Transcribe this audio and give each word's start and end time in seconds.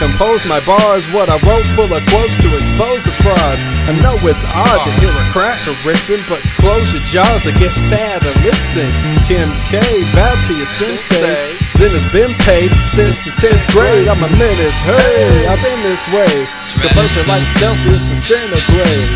compose 0.00 0.48
my 0.48 0.64
bars. 0.64 1.04
What 1.12 1.28
I 1.28 1.36
wrote 1.44 1.68
full 1.76 1.92
of 1.92 2.00
quotes 2.08 2.40
to 2.40 2.48
expose 2.56 3.04
the 3.04 3.12
frauds. 3.20 3.60
I 3.84 3.92
know 4.00 4.16
it's 4.24 4.48
odd 4.48 4.80
to 4.88 4.90
hear 4.96 5.12
a 5.12 5.26
cracker 5.28 5.76
ripping, 5.84 6.24
but 6.24 6.40
close 6.56 6.88
your 6.96 7.04
jaws 7.04 7.44
to 7.44 7.52
get 7.60 7.68
bad 7.92 8.24
at 8.24 8.36
lip 8.40 8.56
sync. 8.72 8.90
Kim 9.28 9.52
K, 9.68 9.76
bow 10.16 10.32
to 10.48 10.56
your 10.56 10.66
sensei. 10.66 11.52
Zen 11.76 11.92
has 11.92 12.08
been 12.12 12.32
paid 12.48 12.72
since 12.88 13.28
the 13.28 13.32
10th 13.36 13.60
grade. 13.76 14.08
I'm 14.08 14.24
a 14.24 14.30
menace, 14.40 14.76
hey, 14.88 15.46
I've 15.46 15.60
been 15.60 15.84
this 15.84 16.08
way. 16.08 16.48
Composure 16.80 17.24
like 17.28 17.44
Celsius 17.44 18.08
to 18.08 18.16
centigrade. 18.16 19.12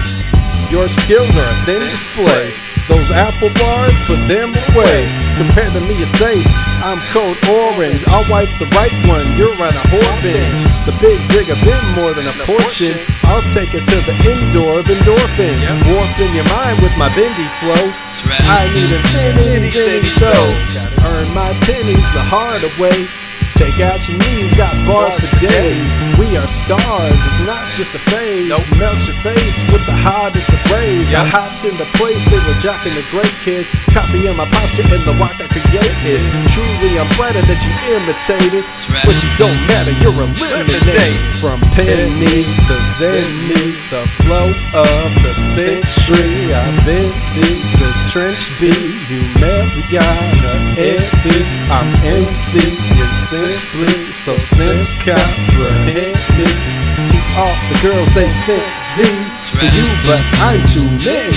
Your 0.70 0.88
skills 0.88 1.34
are 1.36 1.48
a 1.48 1.56
thin 1.64 1.80
display. 1.80 2.52
Those 2.88 3.10
apple 3.10 3.48
bars, 3.56 3.96
put 4.04 4.20
them 4.28 4.52
away. 4.76 5.08
Compared 5.40 5.72
to 5.72 5.80
me, 5.80 5.96
you're 5.96 6.06
safe. 6.06 6.44
I'm 6.84 7.00
code 7.16 7.40
orange. 7.48 8.04
I'll 8.12 8.28
wipe 8.28 8.52
the 8.60 8.68
right 8.76 8.92
one. 9.08 9.24
You're 9.40 9.56
on 9.56 9.72
a 9.72 9.84
whore 9.88 10.16
binge. 10.20 10.60
The 10.84 10.92
big 11.00 11.24
zig 11.24 11.48
a 11.48 11.56
bit 11.64 11.80
more 11.96 12.12
than 12.12 12.28
a 12.28 12.36
portion. 12.44 13.00
I'll 13.24 13.46
take 13.56 13.72
it 13.72 13.88
to 13.88 13.98
the 14.04 14.12
indoor 14.28 14.80
of 14.80 14.86
endorphins. 14.86 15.64
Warping 15.88 16.32
your 16.36 16.44
mind 16.52 16.84
with 16.84 16.92
my 17.00 17.08
bendy 17.16 17.48
flow. 17.64 17.88
I 18.52 18.68
need 18.76 18.92
infinities 18.92 19.74
in 19.74 20.04
it 20.04 20.20
though. 20.20 20.52
Gotta 20.76 21.00
earn 21.08 21.32
my 21.32 21.56
pennies 21.64 22.04
the 22.12 22.20
hard 22.20 22.60
way. 22.76 23.08
Take 23.54 23.78
out 23.78 24.02
your 24.08 24.18
knees, 24.18 24.52
got 24.54 24.74
bars 24.82 25.14
for 25.14 25.38
days. 25.38 25.92
We 26.18 26.36
are 26.36 26.48
stars, 26.48 27.14
it's 27.14 27.42
not 27.46 27.62
just 27.78 27.94
a 27.94 28.02
phase. 28.10 28.48
Nope. 28.48 28.66
Melt 28.74 28.98
your 29.06 29.14
face 29.22 29.62
with 29.70 29.86
the 29.86 29.94
hottest 29.94 30.50
of 30.50 30.58
rays. 30.74 31.14
I 31.14 31.22
hopped 31.22 31.62
in 31.62 31.78
the 31.78 31.86
place, 31.94 32.26
they 32.26 32.42
were 32.42 32.58
jocking 32.58 32.98
the 32.98 33.06
great 33.14 33.30
kid. 33.46 33.62
Copying 33.94 34.34
my 34.34 34.50
posture 34.58 34.82
and 34.82 35.06
the 35.06 35.14
walk 35.22 35.38
I 35.38 35.46
created. 35.46 36.18
Truly, 36.50 36.98
I'm 36.98 37.06
flattered 37.14 37.46
that 37.46 37.62
you 37.62 37.70
imitated. 37.94 38.66
right. 38.90 39.06
But 39.06 39.22
you 39.22 39.30
don't 39.38 39.60
matter, 39.70 39.94
you're 40.02 40.18
eliminated. 40.18 41.14
From 41.38 41.62
pennies 41.78 42.50
to 42.66 42.74
zenny, 42.98 43.78
the 43.94 44.02
flow 44.26 44.50
of 44.74 45.08
the 45.22 45.34
century. 45.38 46.50
I've 46.50 46.82
been 46.82 47.14
deep, 47.38 47.62
this 47.78 47.98
trench 48.10 48.50
beat. 48.58 48.98
You 49.06 49.22
Mariana, 49.38 50.74
Eddie. 50.74 51.46
I'm 51.70 51.86
MC 52.02 52.58
and 52.98 53.14
simply, 53.44 54.12
so 54.12 54.38
Sims 54.38 54.94
comprehend 55.04 56.16
me. 56.38 56.48
Keep 57.10 57.26
off 57.36 57.58
the 57.68 57.78
girls, 57.82 58.08
they 58.14 58.28
sent 58.30 58.64
Z 58.96 59.04
for 59.52 59.66
you, 59.68 59.86
but 60.06 60.22
I'm 60.40 60.62
too 60.64 60.88
many. 61.04 61.34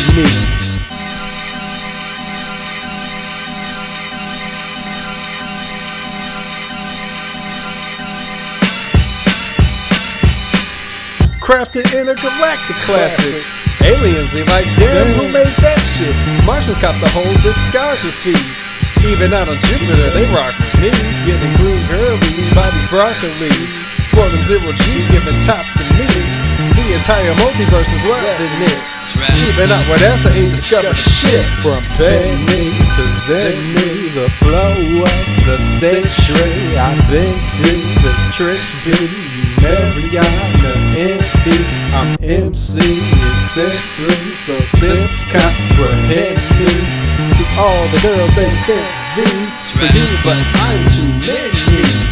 Crafted 11.41 11.87
intergalactic 11.97 12.75
classics. 12.85 13.47
Aliens 13.81 14.31
be 14.31 14.43
like, 14.43 14.65
damn, 14.75 15.13
who 15.15 15.31
made 15.31 15.47
that 15.63 15.79
shit? 15.79 16.15
Martians 16.45 16.77
cop 16.77 16.99
the 16.99 17.09
whole 17.09 17.33
discography. 17.39 18.66
Even 19.07 19.31
out 19.31 19.47
on 19.47 19.55
Jupiter, 19.71 20.09
they 20.11 20.27
rock 20.35 20.51
with 20.59 20.75
me. 20.83 20.91
Getting 21.23 21.53
green 21.55 21.79
girlies, 21.87 22.47
bodies 22.53 22.87
broccoli. 22.91 23.55
Floating 24.11 24.43
zero 24.43 24.71
G, 24.83 25.07
giving 25.07 25.39
top 25.47 25.63
to 25.79 25.83
me. 25.95 26.07
The 26.75 26.93
entire 26.93 27.33
multiverse 27.39 27.87
is 27.87 28.03
loving 28.03 28.51
it. 28.67 28.97
Even 29.47 29.71
out 29.71 29.87
where 29.87 29.97
NASA 30.03 30.29
ain't 30.35 30.51
discovered 30.51 30.95
shit. 30.95 31.45
From 31.63 31.81
pennies 31.95 32.87
to 32.99 33.03
zenny, 33.23 34.13
the 34.13 34.29
flow 34.43 34.75
of 34.75 35.45
the 35.47 35.57
century. 35.57 36.77
I've 36.77 36.99
been 37.09 37.39
deep 37.63 38.03
as 38.03 38.35
trench 38.35 38.67
beat. 38.83 39.37
Mariana 39.61 40.73
Envy. 40.99 41.63
I'm 41.95 42.17
MC 42.21 42.99
and 42.99 43.41
simply 43.41 44.33
so 44.33 44.59
Sims 44.59 45.23
comprehend 45.31 46.37
me. 46.59 47.26
All 47.59 47.87
the 47.87 47.99
girls 48.03 48.35
they 48.35 48.49
sent 48.51 48.85
Z 49.15 49.23
for 49.73 49.85
you, 49.97 50.05
but 50.23 50.37
I'm 50.61 50.85
too 50.93 51.09
many. 51.25 52.06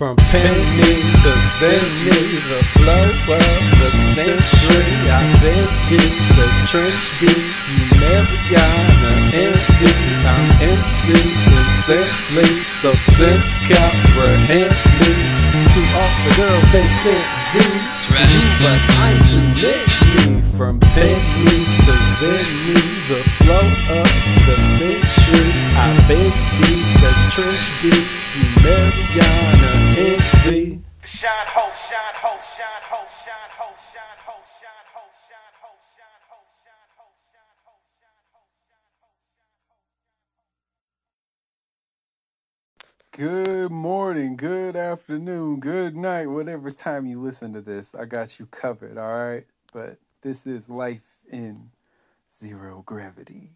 From 0.00 0.16
pennies 0.16 1.12
to 1.12 1.32
zenny, 1.60 2.40
the 2.48 2.64
flow 2.72 3.04
of 3.04 3.64
the 3.84 3.90
century. 3.92 4.96
I've 5.12 5.42
deep 5.90 6.38
as 6.40 6.70
trench 6.70 7.20
beat. 7.20 7.52
You 7.68 8.00
Mariana 8.00 9.12
Envy. 9.36 9.92
I'm 10.24 10.72
MC 10.72 11.12
and 11.12 11.76
simply 11.76 12.64
so 12.80 12.94
Sims 12.94 13.58
comprehend 13.68 14.72
me. 15.04 15.12
To 15.68 15.80
all 15.92 16.12
the 16.24 16.32
girls 16.34 16.72
they 16.72 16.86
sent 16.86 17.26
Z 17.52 17.58
you, 17.60 18.40
but 18.64 18.80
I'm 19.04 19.20
too 19.28 19.44
many. 19.52 20.40
From 20.56 20.80
pennies 20.80 21.72
to 21.84 21.92
zenny, 22.16 22.80
the 23.12 23.20
flow 23.36 23.68
of 24.00 24.08
the 24.48 24.56
century. 24.80 25.52
I've 25.76 26.08
deep 26.08 27.02
as 27.04 27.34
trench 27.34 27.68
beat. 27.82 28.19
You 28.34 28.44
Mariana 28.62 29.72
Envy. 29.98 30.82
Shine 31.04 31.30
ho, 31.48 31.66
shine 31.74 32.16
ho, 32.22 32.38
shine 32.40 32.84
ho, 32.88 33.06
shine 33.10 33.52
ho, 33.58 33.68
shine 33.92 34.20
ho, 34.24 34.34
shine 34.60 34.86
ho, 34.94 35.04
shine 35.28 35.54
ho, 35.60 35.72
shine 35.98 36.24
ho, 36.30 36.40
shine 36.64 36.90
ho, 36.96 37.06
shine 37.32 37.60
ho, 37.66 37.74
shine 38.00 38.22
ho, 38.34 38.42
shine 38.70 38.80
ho. 43.18 43.60
Good 43.64 43.72
morning, 43.72 44.36
good 44.36 44.76
afternoon, 44.76 45.60
good 45.60 45.96
night, 45.96 46.26
whatever 46.26 46.72
time 46.72 47.06
you 47.06 47.20
listen 47.20 47.52
to 47.54 47.60
this. 47.60 47.94
I 47.94 48.06
got 48.06 48.38
you 48.38 48.46
covered, 48.46 48.98
all 48.98 49.12
right? 49.12 49.46
But 49.72 49.98
this 50.22 50.46
is 50.46 50.70
life 50.70 51.18
in 51.32 51.70
zero 52.30 52.82
gravity. 52.86 53.54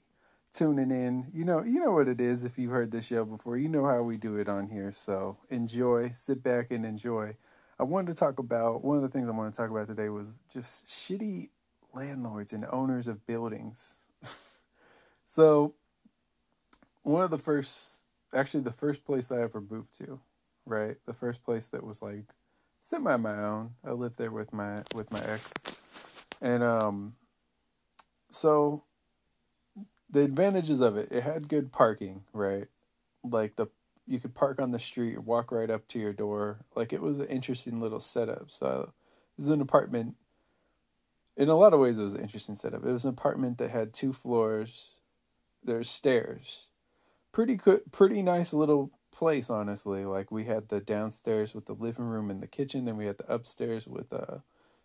Tuning 0.54 0.92
in, 0.92 1.26
you 1.34 1.44
know, 1.44 1.64
you 1.64 1.80
know 1.80 1.90
what 1.90 2.06
it 2.06 2.20
is 2.20 2.44
if 2.44 2.58
you've 2.60 2.70
heard 2.70 2.92
this 2.92 3.06
show 3.06 3.24
before. 3.24 3.56
You 3.56 3.68
know 3.68 3.86
how 3.86 4.02
we 4.02 4.16
do 4.16 4.36
it 4.36 4.48
on 4.48 4.68
here. 4.68 4.92
So 4.92 5.36
enjoy, 5.50 6.10
sit 6.10 6.44
back 6.44 6.70
and 6.70 6.86
enjoy. 6.86 7.36
I 7.76 7.82
wanted 7.82 8.14
to 8.14 8.20
talk 8.20 8.38
about 8.38 8.84
one 8.84 8.96
of 8.96 9.02
the 9.02 9.08
things 9.08 9.28
I 9.28 9.32
want 9.32 9.52
to 9.52 9.56
talk 9.56 9.70
about 9.70 9.88
today 9.88 10.08
was 10.10 10.38
just 10.52 10.86
shitty 10.86 11.48
landlords 11.92 12.52
and 12.52 12.64
owners 12.70 13.08
of 13.08 13.26
buildings. 13.26 14.06
so 15.24 15.74
one 17.02 17.24
of 17.24 17.30
the 17.30 17.38
first 17.38 18.04
actually 18.32 18.62
the 18.62 18.72
first 18.72 19.04
place 19.04 19.32
I 19.32 19.42
ever 19.42 19.60
moved 19.60 19.96
to, 19.98 20.20
right? 20.66 20.96
The 21.06 21.14
first 21.14 21.42
place 21.42 21.68
that 21.70 21.84
was 21.84 22.00
like 22.00 22.26
semi 22.80 23.16
my 23.16 23.42
own. 23.42 23.70
I 23.84 23.90
lived 23.90 24.18
there 24.18 24.30
with 24.30 24.52
my 24.52 24.82
with 24.94 25.10
my 25.10 25.20
ex. 25.20 25.52
And 26.40 26.62
um 26.62 27.14
so 28.30 28.84
the 30.14 30.22
advantages 30.22 30.80
of 30.80 30.96
it, 30.96 31.10
it 31.12 31.22
had 31.24 31.48
good 31.48 31.72
parking, 31.72 32.22
right? 32.32 32.68
Like 33.22 33.56
the 33.56 33.68
you 34.06 34.20
could 34.20 34.34
park 34.34 34.60
on 34.60 34.72
the 34.72 34.78
street, 34.78 35.22
walk 35.22 35.52
right 35.52 35.70
up 35.70 35.88
to 35.88 35.98
your 35.98 36.14
door. 36.14 36.64
Like 36.76 36.92
it 36.94 37.02
was 37.02 37.20
an 37.20 37.26
interesting 37.26 37.80
little 37.80 38.00
setup. 38.00 38.50
So 38.50 38.92
it 38.92 39.42
was 39.42 39.48
an 39.48 39.60
apartment 39.62 40.16
in 41.36 41.48
a 41.50 41.56
lot 41.56 41.74
of 41.74 41.80
ways 41.80 41.98
it 41.98 42.04
was 42.04 42.14
an 42.14 42.22
interesting 42.22 42.56
setup. 42.56 42.84
It 42.84 42.92
was 42.92 43.04
an 43.04 43.10
apartment 43.10 43.58
that 43.58 43.70
had 43.70 43.94
two 43.94 44.12
floors. 44.12 44.96
There's 45.64 45.90
stairs 45.90 46.68
pretty 47.34 47.56
good, 47.56 47.82
pretty 47.92 48.22
nice 48.22 48.54
little 48.54 48.92
place, 49.12 49.50
honestly. 49.50 50.06
Like 50.06 50.30
we 50.30 50.44
had 50.44 50.68
the 50.68 50.80
downstairs 50.80 51.54
with 51.54 51.66
the 51.66 51.74
living 51.74 52.06
room 52.06 52.30
and 52.30 52.42
the 52.42 52.46
kitchen, 52.46 52.86
then 52.86 52.96
we 52.96 53.06
had 53.06 53.18
the 53.18 53.32
upstairs 53.32 53.86
with 53.86 54.12
uh 54.12 54.38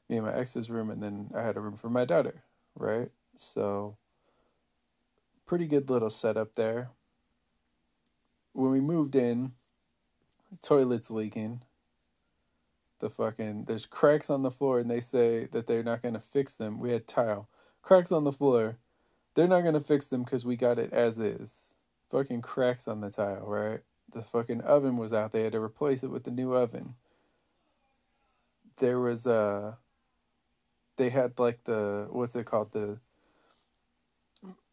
me 0.10 0.18
and 0.18 0.26
my 0.26 0.36
ex's 0.36 0.70
room, 0.70 0.90
and 0.90 1.02
then 1.02 1.30
I 1.36 1.44
had 1.44 1.58
a 1.58 1.62
room 1.62 1.78
for 1.78 1.90
my 1.90 2.04
daughter, 2.04 2.44
right? 2.76 3.12
So 3.36 3.98
pretty 5.50 5.66
good 5.66 5.90
little 5.90 6.12
setup 6.12 6.54
there. 6.54 6.92
When 8.54 8.70
we 8.70 8.80
moved 8.80 9.16
in, 9.16 9.54
toilet's 10.62 11.10
leaking. 11.10 11.64
The 13.00 13.10
fucking 13.10 13.66
there's 13.66 13.88
cracks 13.88 14.30
on 14.30 14.44
the 14.44 14.52
floor, 14.52 14.80
and 14.80 14.92
they 14.92 15.00
say 15.00 15.46
that 15.46 15.66
they're 15.66 15.82
not 15.82 16.04
gonna 16.04 16.20
fix 16.20 16.56
them. 16.58 16.80
We 16.80 16.92
had 16.92 17.08
tile 17.08 17.50
cracks 17.82 18.12
on 18.12 18.26
the 18.26 18.32
floor. 18.32 18.78
They're 19.34 19.48
not 19.48 19.62
gonna 19.62 19.80
fix 19.80 20.08
them 20.10 20.24
because 20.24 20.46
we 20.46 20.56
got 20.56 20.78
it 20.78 20.94
as 20.94 21.20
is 21.20 21.74
fucking 22.12 22.44
cracks 22.44 22.88
on 22.88 23.02
the 23.02 23.10
tile, 23.10 23.44
right? 23.44 23.80
The 24.14 24.22
fucking 24.22 24.62
oven 24.62 24.98
was 24.98 25.14
out. 25.14 25.32
They 25.32 25.42
had 25.42 25.54
to 25.54 25.62
replace 25.62 26.04
it 26.04 26.12
with 26.12 26.26
the 26.26 26.32
new 26.32 26.54
oven. 26.54 26.94
There 28.78 29.00
was 29.00 29.26
uh 29.26 29.74
they 30.98 31.10
had 31.10 31.40
like 31.40 31.64
the 31.64 32.06
what's 32.12 32.36
it 32.36 32.46
called? 32.46 32.72
The 32.72 33.00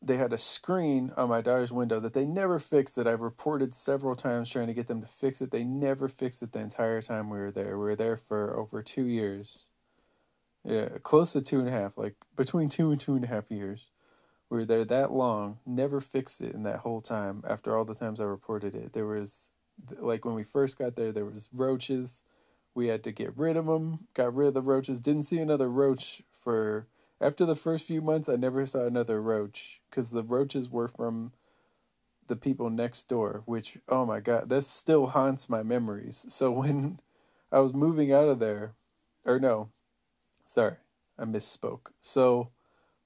they 0.07 0.17
had 0.17 0.33
a 0.33 0.39
screen 0.39 1.13
on 1.17 1.29
my 1.29 1.41
daughter's 1.41 1.73
window 1.73 2.01
that 2.01 2.15
they 2.15 2.25
never 2.25 2.59
fixed 2.59 2.97
that 2.97 3.07
I've 3.07 3.21
reported 3.21 3.75
several 3.75 4.15
times 4.15 4.51
trying 4.51 4.69
to 4.69 4.75
get 4.75 4.87
them 4.87 5.01
to 5.01 5.07
fix 5.07 5.41
it. 5.41 5.51
They 5.51 5.65
never 5.65 6.09
fixed 6.09 6.43
it 6.43 6.53
the 6.53 6.61
entire 6.61 7.03
time 7.03 7.29
we 7.29 7.39
were 7.39 7.51
there. 7.51 7.79
We 7.79 7.85
were 7.85 7.97
there 7.97 8.17
for 8.17 8.57
over 8.57 8.83
two 8.83 9.07
years. 9.07 9.65
Yeah, 10.65 10.89
close 11.03 11.33
to 11.33 11.43
two 11.43 11.61
and 11.61 11.69
a 11.69 11.73
half, 11.73 11.97
like 11.97 12.15
between 12.37 12.69
two 12.69 12.91
and 12.91 13.01
two 13.01 13.15
and 13.15 13.25
a 13.25 13.29
half 13.29 13.51
years. 13.51 13.87
We 14.49 14.59
were 14.59 14.65
there 14.65 14.85
that 14.85 15.13
long, 15.13 15.59
never 15.67 16.01
fixed 16.01 16.41
it 16.41 16.55
in 16.55 16.63
that 16.65 16.79
whole 16.79 17.01
time. 17.01 17.43
After 17.47 17.77
all 17.77 17.85
the 17.85 17.95
times 17.95 18.21
I 18.21 18.25
reported 18.25 18.75
it, 18.75 18.93
there 18.93 19.07
was 19.07 19.51
like 19.99 20.25
when 20.25 20.35
we 20.35 20.45
first 20.45 20.79
got 20.79 20.97
there, 20.97 21.13
there 21.13 21.25
was 21.25 21.49
roaches. 21.53 22.23
We 22.75 22.89
had 22.89 23.03
to 23.05 23.13
get 23.13 23.37
rid 23.37 23.57
of 23.57 23.67
them. 23.67 24.07
Got 24.15 24.35
rid 24.35 24.49
of 24.49 24.55
the 24.55 24.63
roaches. 24.63 25.01
Didn't 25.01 25.25
see 25.25 25.39
another 25.39 25.69
roach 25.69 26.23
for 26.31 26.87
after 27.21 27.47
the 27.47 27.57
first 27.57 27.87
few 27.87 28.01
months. 28.01 28.29
I 28.29 28.37
never 28.37 28.67
saw 28.67 28.87
another 28.87 29.21
roach 29.23 29.81
because 29.91 30.11
the 30.11 30.23
roaches 30.23 30.71
were 30.71 30.89
from 30.89 31.33
the 32.29 32.37
people 32.37 32.71
next 32.71 33.09
door. 33.09 33.43
Which 33.47 33.79
oh 33.89 34.07
my 34.07 34.21
god, 34.21 34.49
that 34.49 34.65
still 34.65 35.07
haunts 35.07 35.49
my 35.49 35.63
memories. 35.63 36.27
So 36.29 36.51
when 36.63 37.01
I 37.53 37.61
was 37.61 37.75
moving 37.75 38.13
out 38.13 38.29
of 38.29 38.39
there, 38.39 38.75
or 39.25 39.39
no, 39.39 39.71
sorry, 40.47 40.77
I 41.19 41.25
misspoke. 41.25 41.89
So 42.01 42.51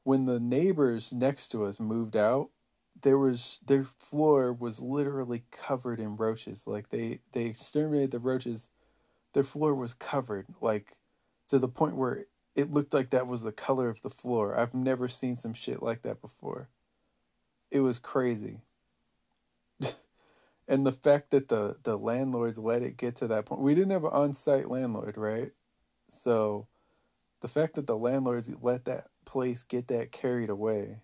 when 0.04 0.26
the 0.26 0.40
neighbors 0.40 1.12
next 1.12 1.48
to 1.50 1.64
us 1.66 1.80
moved 1.80 2.16
out, 2.16 2.50
there 3.02 3.18
was 3.18 3.60
their 3.66 3.84
floor 3.84 4.52
was 4.52 4.80
literally 4.80 5.44
covered 5.50 6.00
in 6.00 6.16
roaches. 6.16 6.66
Like 6.66 6.90
they 6.90 7.20
they 7.32 7.46
exterminated 7.46 8.10
the 8.12 8.18
roaches. 8.20 8.70
Their 9.34 9.44
floor 9.44 9.74
was 9.74 9.94
covered 9.94 10.46
like 10.60 10.96
to 11.48 11.58
the 11.58 11.68
point 11.68 11.96
where 11.96 12.26
it 12.54 12.72
looked 12.72 12.94
like 12.94 13.10
that 13.10 13.26
was 13.26 13.42
the 13.42 13.52
color 13.52 13.88
of 13.88 14.02
the 14.02 14.10
floor. 14.10 14.58
I've 14.58 14.74
never 14.74 15.08
seen 15.08 15.36
some 15.36 15.54
shit 15.54 15.82
like 15.82 16.02
that 16.02 16.20
before. 16.20 16.68
It 17.70 17.80
was 17.80 17.98
crazy. 17.98 18.60
and 20.68 20.86
the 20.86 20.92
fact 20.92 21.30
that 21.30 21.48
the 21.48 21.76
the 21.82 21.96
landlords 21.96 22.58
let 22.58 22.82
it 22.82 22.96
get 22.96 23.16
to 23.16 23.28
that 23.28 23.46
point. 23.46 23.62
We 23.62 23.74
didn't 23.74 23.92
have 23.92 24.04
an 24.04 24.10
on-site 24.12 24.70
landlord, 24.70 25.16
right? 25.16 25.52
So 26.08 26.66
the 27.40 27.48
fact 27.48 27.74
that 27.76 27.86
the 27.86 27.96
landlords 27.96 28.50
let 28.62 28.84
that 28.86 29.06
place 29.24 29.62
get 29.62 29.88
that 29.88 30.12
carried 30.12 30.50
away 30.50 30.98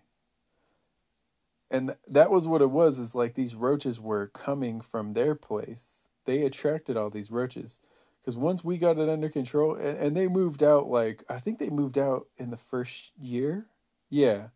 and 1.69 1.95
that 2.07 2.31
was 2.31 2.47
what 2.47 2.61
it 2.61 2.71
was 2.71 2.99
is 2.99 3.15
like 3.15 3.35
these 3.35 3.55
roaches 3.55 3.99
were 3.99 4.27
coming 4.27 4.81
from 4.81 5.13
their 5.13 5.35
place 5.35 6.07
they 6.25 6.43
attracted 6.43 6.97
all 6.97 7.09
these 7.09 7.31
roaches 7.31 7.79
because 8.27 8.37
once 8.37 8.61
we 8.61 8.77
got 8.77 8.97
it 8.97 9.07
under 9.07 9.29
control 9.29 9.75
and, 9.75 9.97
and, 9.97 10.17
they 10.17 10.27
moved 10.27 10.61
out 10.61 10.89
like 10.89 11.23
i 11.29 11.39
think 11.39 11.59
they 11.59 11.69
moved 11.69 11.97
out 11.97 12.27
in 12.37 12.49
the 12.49 12.57
first 12.57 13.11
year? 13.17 13.67
Yeah. 14.09 14.47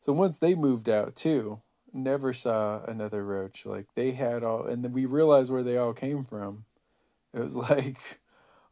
So 0.00 0.12
once 0.12 0.38
they 0.38 0.56
moved 0.56 0.88
out 0.88 1.14
too 1.14 1.60
never 1.92 2.32
saw 2.32 2.82
another 2.84 3.24
roach. 3.24 3.64
Like 3.64 3.86
they 3.94 4.10
had 4.10 4.42
all 4.42 4.66
and 4.66 4.82
then 4.82 4.92
we 4.92 5.06
realized 5.06 5.52
where 5.52 5.62
they 5.62 5.76
all 5.76 5.92
came 5.92 6.24
from. 6.24 6.64
It 7.32 7.38
was 7.38 7.54
like 7.70 8.20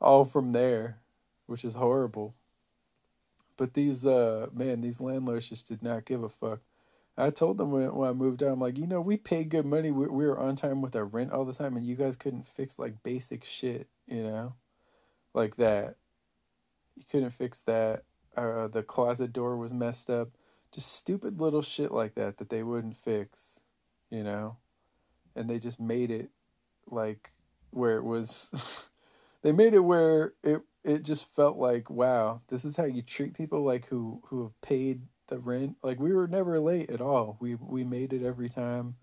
all 0.00 0.24
from 0.24 0.50
there 0.50 0.98
which 1.46 1.64
is 1.64 1.74
horrible. 1.74 2.34
But 3.56 3.74
these 3.74 4.04
uh 4.04 4.48
man, 4.52 4.80
these 4.80 5.00
landlords 5.00 5.48
just 5.48 5.68
did 5.68 5.80
not 5.80 6.06
give 6.06 6.24
a 6.24 6.28
fuck. 6.28 6.58
I 7.16 7.30
told 7.30 7.58
them 7.58 7.70
when, 7.70 7.94
when 7.94 8.08
I 8.08 8.12
moved 8.12 8.42
out, 8.42 8.52
I'm 8.52 8.60
like, 8.60 8.78
you 8.78 8.86
know, 8.86 9.00
we 9.00 9.16
paid 9.16 9.50
good 9.50 9.66
money. 9.66 9.90
We, 9.90 10.06
we 10.06 10.26
were 10.26 10.38
on 10.38 10.56
time 10.56 10.80
with 10.80 10.96
our 10.96 11.04
rent 11.04 11.32
all 11.32 11.44
the 11.44 11.52
time, 11.52 11.76
and 11.76 11.84
you 11.84 11.96
guys 11.96 12.16
couldn't 12.16 12.48
fix 12.48 12.78
like 12.78 13.02
basic 13.02 13.44
shit, 13.44 13.88
you 14.06 14.22
know, 14.22 14.54
like 15.34 15.56
that. 15.56 15.96
You 16.96 17.04
couldn't 17.10 17.30
fix 17.30 17.62
that. 17.62 18.04
Uh, 18.36 18.68
the 18.68 18.82
closet 18.82 19.32
door 19.32 19.56
was 19.56 19.72
messed 19.72 20.08
up. 20.08 20.28
Just 20.72 20.92
stupid 20.94 21.40
little 21.40 21.62
shit 21.62 21.90
like 21.90 22.14
that 22.14 22.38
that 22.38 22.48
they 22.48 22.62
wouldn't 22.62 22.96
fix, 22.96 23.60
you 24.08 24.22
know, 24.22 24.56
and 25.34 25.50
they 25.50 25.58
just 25.58 25.80
made 25.80 26.10
it 26.10 26.30
like 26.86 27.32
where 27.70 27.96
it 27.96 28.04
was. 28.04 28.54
they 29.42 29.52
made 29.52 29.74
it 29.74 29.80
where 29.80 30.34
it 30.42 30.60
it 30.84 31.02
just 31.02 31.26
felt 31.26 31.56
like 31.56 31.90
wow 31.90 32.40
this 32.48 32.64
is 32.64 32.76
how 32.76 32.84
you 32.84 33.02
treat 33.02 33.34
people 33.34 33.62
like 33.62 33.86
who 33.86 34.20
who 34.26 34.42
have 34.42 34.60
paid 34.62 35.02
the 35.30 35.38
rent 35.38 35.76
like 35.82 35.98
we 35.98 36.12
were 36.12 36.28
never 36.28 36.60
late 36.60 36.90
at 36.90 37.00
all. 37.00 37.38
We 37.40 37.54
we 37.54 37.84
made 37.84 38.12
it 38.12 38.22
every 38.22 38.50
time. 38.50 38.96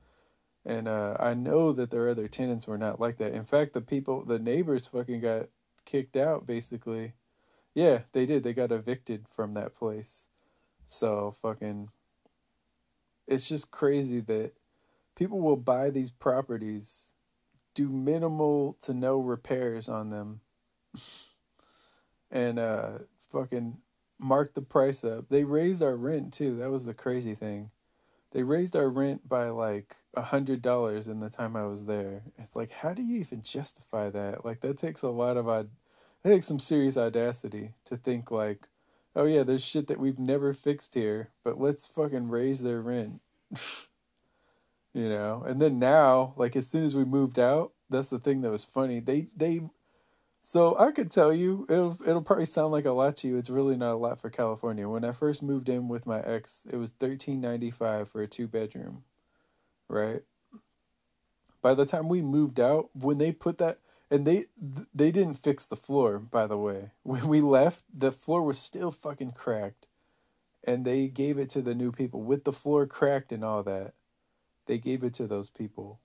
And 0.66 0.88
uh 0.88 1.16
i 1.20 1.34
know 1.34 1.72
that 1.74 1.90
their 1.92 2.10
other 2.10 2.28
tenants 2.28 2.68
were 2.68 2.78
not 2.78 3.00
like 3.00 3.18
that. 3.18 3.34
In 3.34 3.46
fact 3.46 3.74
the 3.74 3.82
people 3.82 4.24
the 4.24 4.38
neighbors 4.38 4.88
fucking 4.88 5.22
got 5.22 5.48
kicked 5.86 6.16
out 6.16 6.46
basically. 6.46 7.14
Yeah 7.74 8.02
they 8.12 8.26
did. 8.26 8.44
They 8.44 8.54
got 8.54 8.72
evicted 8.72 9.26
from 9.36 9.56
that 9.56 9.76
place. 9.76 10.28
So 10.86 11.38
fucking 11.42 11.90
it's 13.26 13.48
just 13.48 13.72
crazy 13.72 14.20
that 14.22 14.52
people 15.16 15.40
will 15.40 15.58
buy 15.58 15.90
these 15.90 16.12
properties 16.12 17.14
do 17.74 17.90
minimal 17.90 18.78
to 18.82 18.94
no 18.94 19.20
repairs 19.20 19.90
on 19.90 20.12
them. 20.12 20.42
And 22.30 22.60
uh 22.60 22.90
fucking 23.32 23.78
mark 24.20 24.54
the 24.54 24.62
price 24.62 25.04
up. 25.04 25.26
They 25.30 25.44
raised 25.44 25.82
our 25.82 25.96
rent 25.96 26.34
too. 26.34 26.58
That 26.58 26.72
was 26.72 26.86
the 26.86 26.94
crazy 26.94 27.36
thing. 27.36 27.72
They 28.32 28.44
raised 28.44 28.76
our 28.76 28.90
rent 28.90 29.28
by 29.28 29.50
like 29.50 29.96
a 30.14 30.22
hundred 30.22 30.62
dollars 30.62 31.08
in 31.08 31.20
the 31.20 31.30
time 31.30 31.56
I 31.56 31.66
was 31.66 31.86
there. 31.86 32.24
It's 32.38 32.56
like, 32.56 32.72
how 32.72 32.94
do 32.94 33.02
you 33.02 33.20
even 33.20 33.42
justify 33.42 34.10
that? 34.10 34.44
Like 34.44 34.62
that 34.62 34.78
takes 34.78 35.02
a 35.02 35.10
lot 35.10 35.38
of 35.38 35.46
that 35.46 35.68
takes 36.24 36.48
some 36.48 36.60
serious 36.60 36.98
audacity 36.98 37.74
to 37.86 37.98
think 37.98 38.32
like, 38.32 38.68
oh 39.16 39.26
yeah, 39.26 39.44
there's 39.44 39.64
shit 39.64 39.88
that 39.88 40.00
we've 40.00 40.20
never 40.20 40.54
fixed 40.54 40.94
here, 40.94 41.30
but 41.44 41.60
let's 41.60 41.88
fucking 41.88 42.30
raise 42.30 42.62
their 42.62 42.82
rent. 42.82 43.22
you 44.94 45.10
know, 45.10 45.44
and 45.48 45.62
then 45.62 45.80
now, 45.80 46.34
like 46.38 46.56
as 46.56 46.68
soon 46.68 46.86
as 46.86 46.96
we 46.96 47.06
moved 47.06 47.40
out, 47.40 47.72
that's 47.90 48.10
the 48.10 48.20
thing 48.20 48.42
that 48.42 48.52
was 48.52 48.66
funny. 48.66 49.00
They 49.00 49.28
they 49.36 49.62
so 50.42 50.78
I 50.78 50.92
could 50.92 51.12
tell 51.12 51.34
you, 51.34 51.66
it'll 51.70 51.98
it'll 52.06 52.22
probably 52.22 52.46
sound 52.46 52.72
like 52.72 52.86
a 52.86 52.92
lot 52.92 53.18
to 53.18 53.28
you. 53.28 53.38
It's 53.38 53.50
really 53.50 53.76
not 53.76 53.94
a 53.94 53.98
lot 53.98 54.22
for 54.22 54.30
California. 54.30 54.88
When 54.88 55.04
I 55.04 55.12
first 55.12 55.44
moved 55.44 55.70
in 55.70 55.88
with 55.88 56.06
my 56.06 56.22
ex, 56.22 56.66
it 56.72 56.78
was 56.78 56.92
thirteen 56.92 57.42
ninety 57.42 57.72
five 57.72 58.10
for 58.10 58.22
a 58.22 58.28
two 58.28 58.48
bedroom, 58.48 59.04
right? 59.90 60.22
By 61.62 61.74
the 61.74 61.86
time 61.86 62.08
we 62.08 62.22
moved 62.22 62.60
out, 62.60 62.90
when 62.94 63.18
they 63.18 63.32
put 63.32 63.58
that, 63.58 63.80
and 64.10 64.26
they 64.26 64.46
they 64.94 65.12
didn't 65.12 65.36
fix 65.36 65.66
the 65.66 65.76
floor. 65.76 66.18
By 66.20 66.48
the 66.48 66.58
way, 66.58 66.92
when 67.04 67.28
we 67.28 67.42
left, 67.42 67.84
the 67.94 68.12
floor 68.12 68.42
was 68.42 68.58
still 68.58 68.92
fucking 68.92 69.32
cracked, 69.32 69.88
and 70.64 70.86
they 70.86 71.08
gave 71.10 71.38
it 71.38 71.50
to 71.52 71.62
the 71.62 71.76
new 71.76 71.92
people 71.92 72.22
with 72.22 72.46
the 72.46 72.54
floor 72.54 72.86
cracked 72.86 73.32
and 73.34 73.44
all 73.44 73.64
that. 73.64 73.96
They 74.66 74.78
gave 74.78 75.04
it 75.04 75.14
to 75.16 75.28
those 75.28 75.50
people 75.50 76.00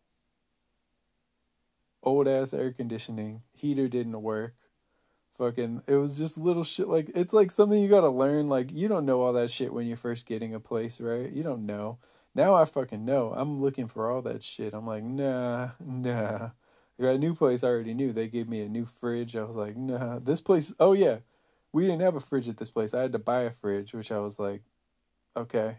old 2.02 2.28
ass 2.28 2.52
air 2.52 2.72
conditioning, 2.72 3.42
heater 3.52 3.88
didn't 3.88 4.22
work. 4.22 4.54
Fucking, 5.38 5.82
it 5.86 5.94
was 5.94 6.16
just 6.16 6.36
little 6.36 6.64
shit 6.64 6.88
like 6.88 7.10
it's 7.14 7.32
like 7.32 7.50
something 7.50 7.80
you 7.80 7.88
gotta 7.88 8.10
learn. 8.10 8.48
Like 8.48 8.70
you 8.72 8.88
don't 8.88 9.06
know 9.06 9.22
all 9.22 9.32
that 9.32 9.50
shit 9.50 9.72
when 9.72 9.86
you're 9.86 9.96
first 9.96 10.26
getting 10.26 10.54
a 10.54 10.60
place, 10.60 11.00
right? 11.00 11.30
You 11.30 11.42
don't 11.42 11.66
know. 11.66 11.98
Now 12.34 12.54
I 12.54 12.64
fucking 12.64 13.04
know. 13.04 13.32
I'm 13.36 13.60
looking 13.60 13.88
for 13.88 14.10
all 14.10 14.22
that 14.22 14.42
shit. 14.42 14.74
I'm 14.74 14.86
like, 14.86 15.02
nah, 15.04 15.70
nah. 15.80 16.50
I 16.98 17.02
got 17.02 17.14
a 17.14 17.18
new 17.18 17.34
place 17.34 17.64
I 17.64 17.68
already 17.68 17.94
knew. 17.94 18.12
They 18.12 18.28
gave 18.28 18.48
me 18.48 18.62
a 18.62 18.68
new 18.68 18.84
fridge. 18.84 19.34
I 19.34 19.42
was 19.44 19.56
like, 19.56 19.76
nah. 19.76 20.18
This 20.18 20.40
place, 20.40 20.74
oh 20.78 20.92
yeah, 20.92 21.18
we 21.72 21.84
didn't 21.86 22.02
have 22.02 22.16
a 22.16 22.20
fridge 22.20 22.48
at 22.48 22.58
this 22.58 22.70
place. 22.70 22.94
I 22.94 23.00
had 23.00 23.12
to 23.12 23.18
buy 23.18 23.42
a 23.42 23.50
fridge, 23.50 23.94
which 23.94 24.12
I 24.12 24.18
was 24.18 24.38
like, 24.38 24.62
okay. 25.36 25.78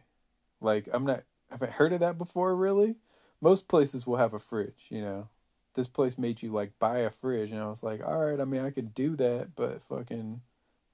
Like 0.62 0.89
I'm 0.92 1.06
not. 1.06 1.24
I 1.50 1.56
haven't 1.56 1.74
heard 1.74 1.94
of 1.94 2.00
that 2.00 2.18
before. 2.18 2.56
Really, 2.56 2.96
most 3.42 3.68
places 3.68 4.08
will 4.08 4.18
have 4.18 4.34
a 4.34 4.39
fridge. 4.39 4.88
You 4.89 5.01
know, 5.01 5.27
this 5.74 5.88
place 5.88 6.18
made 6.18 6.42
you 6.42 6.51
like 6.51 6.77
buy 6.80 7.00
a 7.00 7.10
fridge 7.10 7.51
and 7.51 7.60
I 7.60 7.70
was 7.70 7.84
like, 7.84 8.03
all 8.06 8.18
right, 8.18 8.39
I 8.39 8.46
mean 8.46 8.63
I 8.63 8.70
could 8.70 8.94
do 8.94 9.15
that, 9.18 9.56
but 9.56 9.82
fucking 9.89 10.42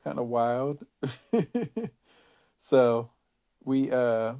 kind 0.04 0.20
of 0.20 0.28
wild. 0.28 0.86
so 2.58 3.10
we 3.64 3.92
uh 3.92 4.34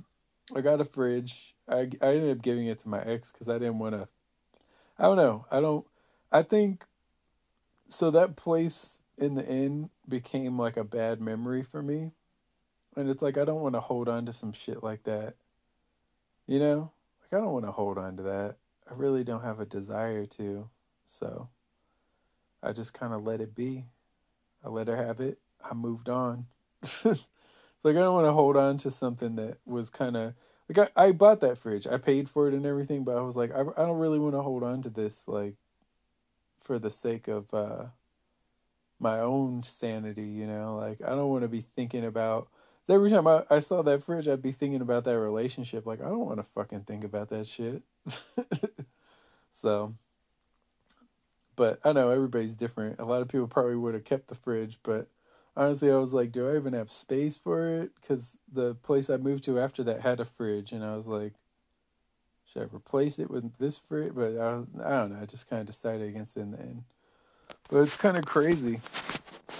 I 0.56 0.62
got 0.62 0.82
a 0.82 0.86
fridge. 0.86 1.56
I 1.68 1.90
I 2.02 2.08
ended 2.16 2.38
up 2.38 2.42
giving 2.42 2.68
it 2.68 2.80
to 2.80 2.90
my 2.90 3.02
ex 3.02 3.32
cuz 3.32 3.50
I 3.50 3.60
didn't 3.60 3.80
want 3.80 3.96
to 3.96 4.08
I 4.98 5.04
don't 5.04 5.18
know. 5.18 5.46
I 5.52 5.62
don't 5.62 5.86
I 6.32 6.44
think 6.44 6.86
so 7.88 8.12
that 8.12 8.36
place 8.36 9.02
in 9.18 9.36
the 9.36 9.48
end 9.48 9.90
became 10.08 10.58
like 10.58 10.78
a 10.78 10.84
bad 10.84 11.20
memory 11.20 11.64
for 11.64 11.82
me. 11.82 12.12
And 12.96 13.10
it's 13.10 13.22
like 13.22 13.38
I 13.38 13.46
don't 13.46 13.62
want 13.62 13.76
to 13.76 13.82
hold 13.82 14.08
on 14.08 14.26
to 14.26 14.34
some 14.34 14.54
shit 14.54 14.84
like 14.84 15.04
that. 15.04 15.36
You 16.48 16.60
know? 16.60 16.92
Like 17.22 17.40
I 17.40 17.44
don't 17.44 17.54
want 17.54 17.66
to 17.66 17.72
hold 17.72 17.98
on 17.98 18.18
to 18.18 18.24
that. 18.24 18.56
I 18.90 18.94
really 18.96 19.24
don't 19.24 19.44
have 19.44 19.60
a 19.60 19.66
desire 19.66 20.26
to. 20.26 20.70
So 21.06 21.50
I 22.64 22.72
just 22.72 22.94
kind 22.94 23.14
of 23.14 23.24
let 23.24 23.42
it 23.42 23.56
be. 23.56 23.86
I 24.64 24.70
let 24.70 24.88
her 24.88 24.96
have 24.96 25.20
it. 25.20 25.40
I 25.64 25.74
moved 25.74 26.10
on. 26.10 26.48
it's 26.82 27.04
like 27.84 27.96
I 27.96 28.00
don't 28.00 28.16
want 28.16 28.28
to 28.28 28.34
hold 28.34 28.58
on 28.58 28.78
to 28.80 28.92
something 28.92 29.36
that 29.36 29.58
was 29.66 29.90
kind 29.90 30.16
of 30.18 30.34
like 30.68 30.90
I, 30.96 31.08
I 31.08 31.12
bought 31.12 31.42
that 31.42 31.58
fridge. 31.58 31.88
I 31.88 31.98
paid 31.98 32.30
for 32.30 32.48
it 32.48 32.54
and 32.54 32.66
everything, 32.66 33.04
but 33.04 33.18
I 33.18 33.22
was 33.22 33.36
like 33.36 33.52
I 33.52 33.62
I 33.62 33.86
don't 33.86 34.00
really 34.00 34.20
want 34.20 34.36
to 34.36 34.42
hold 34.42 34.64
on 34.64 34.82
to 34.84 34.90
this 34.90 35.28
like 35.28 35.56
for 36.64 36.80
the 36.80 36.92
sake 36.92 37.28
of 37.28 37.54
uh 37.54 37.86
my 39.00 39.20
own 39.20 39.64
sanity, 39.64 40.28
you 40.28 40.46
know? 40.46 40.78
Like 40.78 41.02
I 41.02 41.10
don't 41.16 41.30
want 41.30 41.44
to 41.44 41.48
be 41.48 41.62
thinking 41.62 42.06
about 42.06 42.50
every 42.88 43.10
time 43.10 43.28
I, 43.28 43.44
I 43.50 43.60
saw 43.60 43.82
that 43.84 44.04
fridge, 44.04 44.28
I'd 44.28 44.42
be 44.42 44.52
thinking 44.52 44.82
about 44.82 45.04
that 45.06 45.20
relationship. 45.20 45.86
Like, 45.86 46.02
I 46.02 46.06
don't 46.06 46.26
want 46.26 46.38
to 46.38 46.46
fucking 46.56 46.82
think 46.82 47.04
about 47.04 47.30
that 47.30 47.48
shit. 47.48 47.84
so, 49.52 49.96
but 51.56 51.80
I 51.84 51.92
know 51.92 52.10
everybody's 52.10 52.56
different. 52.56 53.00
A 53.00 53.06
lot 53.06 53.22
of 53.22 53.28
people 53.28 53.48
probably 53.48 53.76
would 53.76 53.94
have 53.94 54.06
kept 54.06 54.28
the 54.28 54.36
fridge, 54.36 54.80
but 54.84 55.08
honestly, 55.58 55.92
I 55.92 55.98
was 55.98 56.14
like, 56.14 56.32
do 56.32 56.50
I 56.50 56.56
even 56.56 56.74
have 56.74 56.92
space 56.92 57.38
for 57.38 57.82
it? 57.82 57.92
Because 57.96 58.38
the 58.54 58.76
place 58.76 59.10
I 59.10 59.18
moved 59.18 59.44
to 59.44 59.60
after 59.60 59.84
that 59.84 60.02
had 60.02 60.20
a 60.20 60.26
fridge, 60.26 60.72
and 60.72 60.84
I 60.84 60.96
was 60.96 61.06
like, 61.06 61.34
should 62.46 62.64
I 62.64 62.76
replace 62.76 63.20
it 63.20 63.30
with 63.30 63.58
this 63.58 63.78
fridge? 63.78 64.14
But 64.16 64.38
I, 64.38 64.48
I 64.84 64.90
don't 64.90 65.12
know. 65.12 65.20
I 65.22 65.26
just 65.26 65.50
kind 65.50 65.60
of 65.60 65.68
decided 65.68 66.08
against 66.08 66.38
it 66.38 66.42
in 66.42 66.52
the 66.52 66.60
end. 66.60 66.84
But 67.70 67.82
it's 67.82 67.98
kind 67.98 68.18
of 68.18 68.26
crazy. 68.26 68.80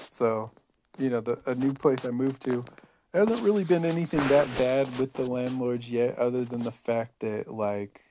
So, 0.08 0.52
you 0.98 1.10
know, 1.10 1.22
the 1.22 1.38
a 1.46 1.54
new 1.54 1.74
place 1.74 2.06
I 2.06 2.12
moved 2.12 2.42
to 2.44 2.66
hasn't 3.14 3.42
really 3.42 3.64
been 3.64 3.86
anything 3.86 4.28
that 4.28 4.48
bad 4.58 4.98
with 4.98 5.14
the 5.14 5.24
landlords 5.24 5.90
yet, 5.90 6.18
other 6.18 6.46
than 6.46 6.62
the 6.62 6.72
fact 6.72 7.20
that 7.20 7.52
like. 7.52 8.04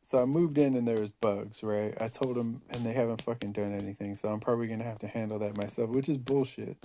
So 0.00 0.22
I 0.22 0.24
moved 0.24 0.56
in 0.56 0.74
and 0.74 0.88
there 0.88 1.00
was 1.00 1.10
bugs, 1.10 1.62
right? 1.62 1.94
I 2.00 2.08
told 2.08 2.36
them, 2.36 2.62
and 2.70 2.86
they 2.86 2.94
haven't 2.94 3.20
fucking 3.20 3.52
done 3.52 3.74
anything. 3.74 4.16
So 4.16 4.30
I'm 4.30 4.40
probably 4.40 4.66
gonna 4.66 4.84
have 4.84 4.98
to 5.00 5.08
handle 5.08 5.38
that 5.40 5.58
myself, 5.58 5.90
which 5.90 6.08
is 6.08 6.16
bullshit. 6.16 6.78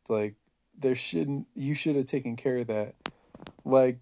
It's 0.00 0.10
like 0.10 0.34
there 0.78 0.94
shouldn't. 0.94 1.46
You 1.54 1.74
should 1.74 1.96
have 1.96 2.06
taken 2.06 2.36
care 2.36 2.58
of 2.58 2.68
that. 2.68 2.94
Like 3.64 3.98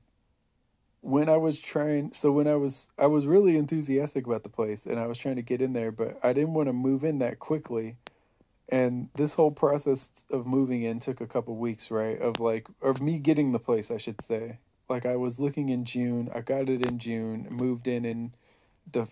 when 1.01 1.29
I 1.29 1.37
was 1.37 1.61
trying, 1.61 2.13
so 2.15 2.33
when 2.33 2.47
I 2.47 2.55
was, 2.55 2.89
I 2.99 3.07
was 3.09 3.27
really 3.27 3.57
enthusiastic 3.57 4.27
about 4.27 4.43
the 4.43 4.49
place, 4.49 4.87
and 4.87 4.99
I 4.99 5.07
was 5.07 5.19
trying 5.19 5.37
to 5.37 5.43
get 5.43 5.61
in 5.61 5.75
there, 5.75 5.93
but 5.93 6.19
I 6.23 6.33
didn't 6.33 6.55
want 6.55 6.69
to 6.69 6.73
move 6.73 7.05
in 7.05 7.19
that 7.19 7.39
quickly 7.39 7.97
and 8.69 9.09
this 9.15 9.35
whole 9.35 9.51
process 9.51 10.25
of 10.31 10.47
moving 10.47 10.83
in 10.83 11.01
took 11.01 11.21
a 11.21 11.27
couple 11.27 11.57
weeks 11.57 11.91
right? 11.91 12.21
Of 12.21 12.41
like 12.41 12.67
of 12.83 13.01
me 13.01 13.19
getting 13.19 13.53
the 13.53 13.59
place 13.59 13.91
i 13.91 13.99
should 13.99 14.23
say. 14.23 14.59
Like 14.89 15.07
i 15.07 15.17
was 15.17 15.41
looking 15.41 15.71
in 15.71 15.85
june 15.85 16.31
i 16.35 16.41
got 16.41 16.69
it 16.69 16.85
in 16.85 16.99
june 16.99 17.47
moved 17.51 17.87
in 17.87 18.05
in 18.05 18.35
the 18.91 19.09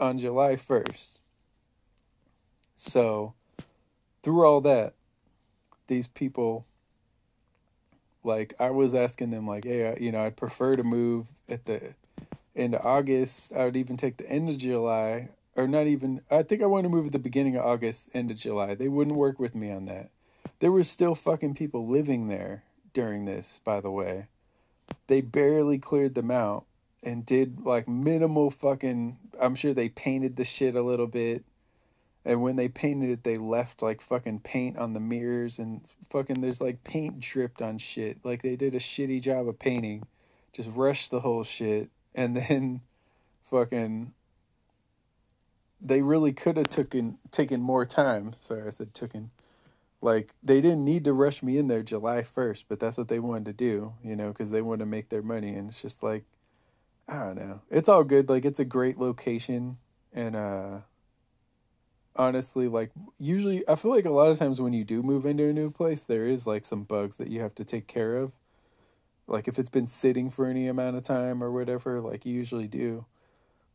on 0.00 0.18
july 0.18 0.54
1st 0.54 1.18
so 2.76 3.34
through 4.22 4.46
all 4.46 4.60
that 4.60 4.94
these 5.88 6.06
people 6.06 6.64
like 8.22 8.54
i 8.60 8.70
was 8.70 8.94
asking 8.94 9.30
them 9.30 9.46
like 9.46 9.64
hey 9.64 9.96
you 10.00 10.12
know 10.12 10.22
i'd 10.22 10.36
prefer 10.36 10.76
to 10.76 10.84
move 10.84 11.26
at 11.48 11.64
the 11.64 11.94
end 12.54 12.74
of 12.74 12.84
august. 12.86 13.52
I 13.52 13.64
would 13.64 13.76
even 13.76 13.96
take 13.96 14.16
the 14.16 14.28
end 14.28 14.48
of 14.48 14.58
july 14.58 15.28
or 15.58 15.66
not 15.66 15.88
even 15.88 16.22
I 16.30 16.44
think 16.44 16.62
I 16.62 16.66
want 16.66 16.84
to 16.84 16.88
move 16.88 17.06
at 17.06 17.12
the 17.12 17.18
beginning 17.18 17.56
of 17.56 17.66
August, 17.66 18.10
end 18.14 18.30
of 18.30 18.36
July. 18.36 18.76
They 18.76 18.88
wouldn't 18.88 19.16
work 19.16 19.40
with 19.40 19.56
me 19.56 19.72
on 19.72 19.86
that. 19.86 20.10
There 20.60 20.70
were 20.70 20.84
still 20.84 21.16
fucking 21.16 21.54
people 21.54 21.88
living 21.88 22.28
there 22.28 22.62
during 22.94 23.24
this, 23.24 23.60
by 23.64 23.80
the 23.80 23.90
way. 23.90 24.28
They 25.08 25.20
barely 25.20 25.78
cleared 25.78 26.14
them 26.14 26.30
out 26.30 26.64
and 27.02 27.26
did 27.26 27.60
like 27.66 27.88
minimal 27.88 28.52
fucking 28.52 29.18
I'm 29.40 29.56
sure 29.56 29.74
they 29.74 29.88
painted 29.88 30.36
the 30.36 30.44
shit 30.44 30.76
a 30.76 30.82
little 30.82 31.08
bit. 31.08 31.44
And 32.24 32.40
when 32.40 32.54
they 32.54 32.68
painted 32.68 33.10
it, 33.10 33.24
they 33.24 33.36
left 33.36 33.82
like 33.82 34.00
fucking 34.00 34.40
paint 34.40 34.78
on 34.78 34.92
the 34.92 35.00
mirrors 35.00 35.58
and 35.58 35.80
fucking 36.08 36.40
there's 36.40 36.60
like 36.60 36.84
paint 36.84 37.18
dripped 37.18 37.62
on 37.62 37.78
shit. 37.78 38.18
Like 38.22 38.42
they 38.42 38.54
did 38.54 38.76
a 38.76 38.80
shitty 38.80 39.22
job 39.22 39.48
of 39.48 39.58
painting. 39.58 40.06
Just 40.52 40.68
rushed 40.72 41.10
the 41.10 41.20
whole 41.20 41.42
shit 41.42 41.90
and 42.14 42.36
then 42.36 42.82
fucking 43.50 44.12
they 45.80 46.02
really 46.02 46.32
could 46.32 46.56
have 46.56 46.68
taken 46.68 47.18
taken 47.30 47.60
more 47.60 47.86
time. 47.86 48.34
Sorry, 48.38 48.66
I 48.66 48.70
said 48.70 48.94
taken. 48.94 49.30
Like 50.00 50.32
they 50.42 50.60
didn't 50.60 50.84
need 50.84 51.04
to 51.04 51.12
rush 51.12 51.42
me 51.42 51.58
in 51.58 51.66
there 51.66 51.82
July 51.82 52.22
first, 52.22 52.66
but 52.68 52.78
that's 52.78 52.98
what 52.98 53.08
they 53.08 53.18
wanted 53.18 53.46
to 53.46 53.52
do, 53.52 53.94
you 54.02 54.16
know, 54.16 54.28
because 54.28 54.50
they 54.50 54.62
want 54.62 54.80
to 54.80 54.86
make 54.86 55.08
their 55.08 55.22
money, 55.22 55.54
and 55.54 55.68
it's 55.68 55.82
just 55.82 56.02
like, 56.02 56.24
I 57.08 57.18
don't 57.18 57.36
know. 57.36 57.62
It's 57.70 57.88
all 57.88 58.04
good. 58.04 58.28
Like 58.28 58.44
it's 58.44 58.60
a 58.60 58.64
great 58.64 58.98
location, 58.98 59.78
and 60.12 60.36
uh, 60.36 60.78
honestly, 62.14 62.68
like 62.68 62.90
usually, 63.18 63.68
I 63.68 63.74
feel 63.76 63.90
like 63.90 64.04
a 64.04 64.10
lot 64.10 64.30
of 64.30 64.38
times 64.38 64.60
when 64.60 64.72
you 64.72 64.84
do 64.84 65.02
move 65.02 65.26
into 65.26 65.48
a 65.48 65.52
new 65.52 65.70
place, 65.70 66.02
there 66.04 66.26
is 66.26 66.46
like 66.46 66.64
some 66.64 66.84
bugs 66.84 67.16
that 67.18 67.28
you 67.28 67.40
have 67.40 67.54
to 67.56 67.64
take 67.64 67.86
care 67.88 68.16
of. 68.16 68.32
Like 69.26 69.48
if 69.48 69.58
it's 69.58 69.70
been 69.70 69.86
sitting 69.86 70.30
for 70.30 70.46
any 70.46 70.68
amount 70.68 70.96
of 70.96 71.02
time 71.02 71.42
or 71.42 71.50
whatever, 71.50 72.00
like 72.00 72.24
you 72.24 72.34
usually 72.34 72.68
do 72.68 73.04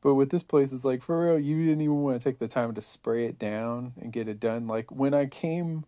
but 0.04 0.16
with 0.16 0.30
this 0.30 0.44
place, 0.44 0.74
it's 0.74 0.84
like 0.84 1.02
for 1.02 1.26
real, 1.26 1.40
you 1.40 1.66
didn't 1.66 1.82
even 1.82 2.04
want 2.04 2.22
to 2.22 2.24
take 2.24 2.38
the 2.38 2.48
time 2.48 2.74
to 2.74 2.82
spray 2.82 3.26
it 3.26 3.40
down 3.40 3.94
and 4.02 4.12
get 4.12 4.28
it 4.28 4.42
done. 4.42 4.68
Like 4.68 4.92
when 4.92 5.14
I 5.14 5.28
came, 5.28 5.86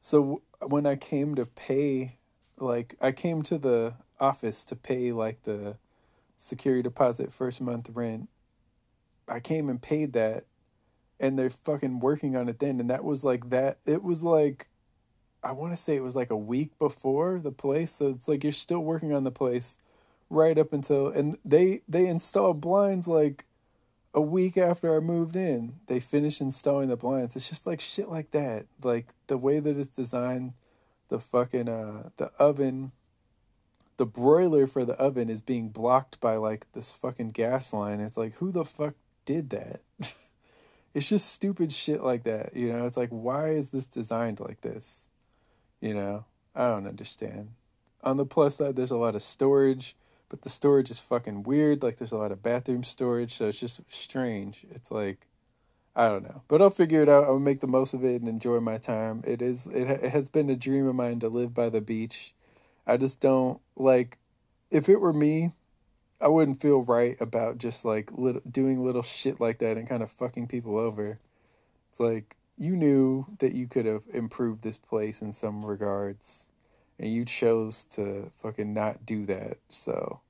so 0.00 0.40
when 0.60 0.86
I 0.86 0.96
came 0.96 1.34
to 1.34 1.44
pay, 1.44 2.16
like 2.56 2.96
I 3.02 3.12
came 3.12 3.42
to 3.42 3.58
the 3.58 3.92
office 4.18 4.64
to 4.66 4.76
pay 4.76 5.12
like 5.12 5.42
the 5.42 5.76
security 6.36 6.82
deposit 6.82 7.30
first 7.30 7.60
month 7.60 7.90
rent. 7.92 8.30
I 9.28 9.38
came 9.38 9.68
and 9.68 9.80
paid 9.80 10.14
that, 10.14 10.46
and 11.20 11.38
they're 11.38 11.50
fucking 11.50 12.00
working 12.00 12.36
on 12.36 12.48
it 12.48 12.58
then. 12.58 12.80
And 12.80 12.88
that 12.88 13.04
was 13.04 13.22
like 13.22 13.50
that. 13.50 13.80
It 13.84 14.02
was 14.02 14.24
like, 14.24 14.70
I 15.44 15.52
want 15.52 15.74
to 15.74 15.76
say 15.76 15.94
it 15.94 16.02
was 16.02 16.16
like 16.16 16.30
a 16.30 16.36
week 16.36 16.78
before 16.78 17.38
the 17.38 17.52
place. 17.52 17.90
So 17.90 18.08
it's 18.08 18.28
like 18.28 18.44
you're 18.44 18.52
still 18.52 18.80
working 18.80 19.12
on 19.12 19.24
the 19.24 19.30
place 19.30 19.76
right 20.32 20.56
up 20.56 20.72
until 20.72 21.08
and 21.08 21.38
they 21.44 21.82
they 21.88 22.06
installed 22.06 22.60
blinds 22.60 23.06
like 23.06 23.44
a 24.14 24.20
week 24.20 24.56
after 24.56 24.96
I 24.96 25.00
moved 25.00 25.36
in. 25.36 25.74
They 25.86 26.00
finished 26.00 26.40
installing 26.40 26.88
the 26.88 26.96
blinds. 26.96 27.36
It's 27.36 27.48
just 27.48 27.66
like 27.66 27.80
shit 27.80 28.08
like 28.08 28.30
that. 28.32 28.66
Like 28.82 29.08
the 29.26 29.38
way 29.38 29.60
that 29.60 29.78
it's 29.78 29.94
designed, 29.94 30.54
the 31.08 31.20
fucking 31.20 31.68
uh 31.68 32.08
the 32.16 32.32
oven 32.38 32.92
the 33.98 34.06
broiler 34.06 34.66
for 34.66 34.84
the 34.84 34.94
oven 34.94 35.28
is 35.28 35.42
being 35.42 35.68
blocked 35.68 36.18
by 36.18 36.36
like 36.36 36.66
this 36.72 36.90
fucking 36.92 37.28
gas 37.28 37.72
line. 37.72 38.00
It's 38.00 38.16
like 38.16 38.34
who 38.34 38.50
the 38.50 38.64
fuck 38.64 38.94
did 39.26 39.50
that? 39.50 39.80
it's 40.94 41.08
just 41.08 41.30
stupid 41.30 41.72
shit 41.72 42.02
like 42.02 42.24
that, 42.24 42.56
you 42.56 42.72
know? 42.72 42.86
It's 42.86 42.96
like 42.96 43.10
why 43.10 43.50
is 43.50 43.68
this 43.68 43.86
designed 43.86 44.40
like 44.40 44.62
this? 44.62 45.10
You 45.80 45.94
know? 45.94 46.24
I 46.54 46.68
don't 46.68 46.86
understand. 46.86 47.50
On 48.02 48.16
the 48.16 48.26
plus 48.26 48.56
side, 48.56 48.76
there's 48.76 48.90
a 48.90 48.96
lot 48.96 49.14
of 49.14 49.22
storage 49.22 49.94
but 50.32 50.40
the 50.40 50.48
storage 50.48 50.90
is 50.90 50.98
fucking 50.98 51.42
weird. 51.42 51.82
Like 51.82 51.98
there's 51.98 52.12
a 52.12 52.16
lot 52.16 52.32
of 52.32 52.42
bathroom 52.42 52.82
storage, 52.82 53.34
so 53.34 53.48
it's 53.48 53.60
just 53.60 53.82
strange. 53.88 54.64
It's 54.70 54.90
like 54.90 55.26
I 55.94 56.08
don't 56.08 56.22
know, 56.22 56.40
but 56.48 56.62
I'll 56.62 56.70
figure 56.70 57.02
it 57.02 57.08
out. 57.10 57.24
I'll 57.24 57.38
make 57.38 57.60
the 57.60 57.66
most 57.66 57.92
of 57.92 58.02
it 58.02 58.22
and 58.22 58.26
enjoy 58.26 58.58
my 58.60 58.78
time. 58.78 59.22
It 59.26 59.42
is 59.42 59.66
it, 59.66 59.90
it 59.90 60.10
has 60.10 60.30
been 60.30 60.48
a 60.48 60.56
dream 60.56 60.86
of 60.86 60.94
mine 60.94 61.20
to 61.20 61.28
live 61.28 61.52
by 61.52 61.68
the 61.68 61.82
beach. 61.82 62.32
I 62.86 62.96
just 62.96 63.20
don't 63.20 63.60
like 63.76 64.16
if 64.70 64.88
it 64.88 65.02
were 65.02 65.12
me, 65.12 65.52
I 66.18 66.28
wouldn't 66.28 66.62
feel 66.62 66.80
right 66.82 67.20
about 67.20 67.58
just 67.58 67.84
like 67.84 68.10
little, 68.12 68.40
doing 68.50 68.82
little 68.82 69.02
shit 69.02 69.38
like 69.38 69.58
that 69.58 69.76
and 69.76 69.86
kind 69.86 70.02
of 70.02 70.10
fucking 70.12 70.48
people 70.48 70.78
over. 70.78 71.18
It's 71.90 72.00
like 72.00 72.36
you 72.56 72.74
knew 72.74 73.26
that 73.40 73.52
you 73.52 73.66
could 73.66 73.84
have 73.84 74.04
improved 74.14 74.62
this 74.62 74.78
place 74.78 75.20
in 75.20 75.34
some 75.34 75.62
regards 75.62 76.48
and 76.98 77.12
you 77.12 77.24
chose 77.24 77.84
to 77.92 78.30
fucking 78.38 78.72
not 78.72 79.04
do 79.06 79.26
that. 79.26 79.58
So, 79.68 80.20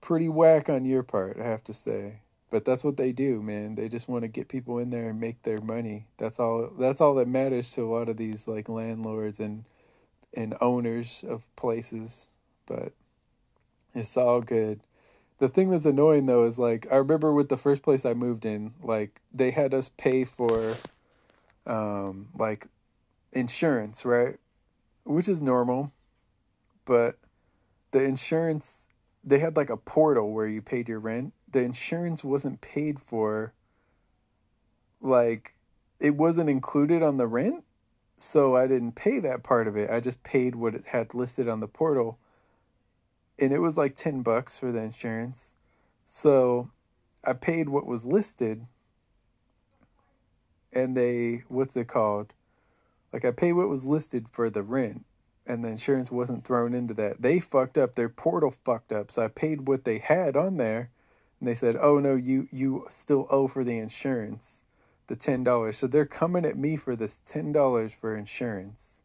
pretty 0.00 0.28
whack 0.28 0.68
on 0.68 0.84
your 0.84 1.02
part, 1.02 1.38
I 1.40 1.44
have 1.44 1.64
to 1.64 1.72
say. 1.72 2.20
But 2.50 2.64
that's 2.64 2.84
what 2.84 2.96
they 2.96 3.10
do, 3.10 3.42
man. 3.42 3.74
They 3.74 3.88
just 3.88 4.08
want 4.08 4.22
to 4.22 4.28
get 4.28 4.46
people 4.48 4.78
in 4.78 4.90
there 4.90 5.08
and 5.08 5.18
make 5.18 5.42
their 5.42 5.60
money. 5.60 6.06
That's 6.18 6.38
all 6.38 6.70
that's 6.78 7.00
all 7.00 7.14
that 7.16 7.26
matters 7.26 7.72
to 7.72 7.82
a 7.82 7.92
lot 7.92 8.08
of 8.08 8.16
these 8.16 8.46
like 8.46 8.68
landlords 8.68 9.40
and 9.40 9.64
and 10.34 10.54
owners 10.60 11.24
of 11.26 11.42
places. 11.56 12.28
But 12.66 12.92
it's 13.94 14.16
all 14.16 14.40
good. 14.40 14.80
The 15.38 15.48
thing 15.48 15.70
that's 15.70 15.84
annoying 15.84 16.26
though 16.26 16.44
is 16.44 16.58
like 16.58 16.86
I 16.92 16.96
remember 16.96 17.32
with 17.32 17.48
the 17.48 17.56
first 17.56 17.82
place 17.82 18.04
I 18.04 18.14
moved 18.14 18.44
in, 18.46 18.74
like 18.82 19.20
they 19.32 19.50
had 19.50 19.74
us 19.74 19.88
pay 19.88 20.24
for 20.24 20.76
um 21.66 22.28
like 22.38 22.68
insurance, 23.32 24.04
right? 24.04 24.36
Which 25.04 25.28
is 25.28 25.42
normal, 25.42 25.92
but 26.84 27.18
the 27.92 28.02
insurance 28.02 28.88
they 29.24 29.38
had 29.38 29.56
like 29.56 29.70
a 29.70 29.76
portal 29.76 30.32
where 30.32 30.46
you 30.46 30.60
paid 30.60 30.88
your 30.88 31.00
rent. 31.00 31.32
The 31.50 31.60
insurance 31.60 32.22
wasn't 32.22 32.60
paid 32.60 33.00
for 33.00 33.52
like 35.00 35.54
it 36.00 36.14
wasn't 36.14 36.50
included 36.50 37.02
on 37.02 37.16
the 37.16 37.26
rent, 37.26 37.64
so 38.18 38.56
I 38.56 38.66
didn't 38.66 38.92
pay 38.92 39.20
that 39.20 39.42
part 39.42 39.66
of 39.66 39.76
it. 39.76 39.90
I 39.90 40.00
just 40.00 40.22
paid 40.22 40.54
what 40.54 40.74
it 40.74 40.86
had 40.86 41.14
listed 41.14 41.48
on 41.48 41.60
the 41.60 41.68
portal. 41.68 42.18
And 43.38 43.52
it 43.52 43.58
was 43.58 43.76
like 43.76 43.96
10 43.96 44.22
bucks 44.22 44.58
for 44.58 44.70
the 44.70 44.80
insurance. 44.80 45.56
So 46.06 46.70
I 47.24 47.32
paid 47.32 47.68
what 47.68 47.86
was 47.86 48.06
listed 48.06 48.64
and 50.72 50.96
they 50.96 51.44
what's 51.48 51.76
it 51.76 51.88
called? 51.88 52.32
Like 53.14 53.24
I 53.24 53.30
paid 53.30 53.52
what 53.52 53.68
was 53.68 53.86
listed 53.86 54.26
for 54.32 54.50
the 54.50 54.64
rent 54.64 55.06
and 55.46 55.64
the 55.64 55.68
insurance 55.68 56.10
wasn't 56.10 56.44
thrown 56.44 56.74
into 56.74 56.94
that. 56.94 57.22
They 57.22 57.38
fucked 57.38 57.78
up. 57.78 57.94
Their 57.94 58.08
portal 58.08 58.50
fucked 58.50 58.90
up. 58.90 59.12
So 59.12 59.22
I 59.22 59.28
paid 59.28 59.68
what 59.68 59.84
they 59.84 59.98
had 59.98 60.36
on 60.36 60.56
there 60.56 60.90
and 61.38 61.48
they 61.48 61.54
said, 61.54 61.76
"Oh 61.80 62.00
no, 62.00 62.16
you 62.16 62.48
you 62.50 62.86
still 62.88 63.28
owe 63.30 63.46
for 63.46 63.62
the 63.62 63.78
insurance, 63.78 64.64
the 65.06 65.14
$10." 65.14 65.76
So 65.76 65.86
they're 65.86 66.06
coming 66.06 66.44
at 66.44 66.58
me 66.58 66.76
for 66.76 66.96
this 66.96 67.20
$10 67.24 67.94
for 67.94 68.16
insurance. 68.16 68.98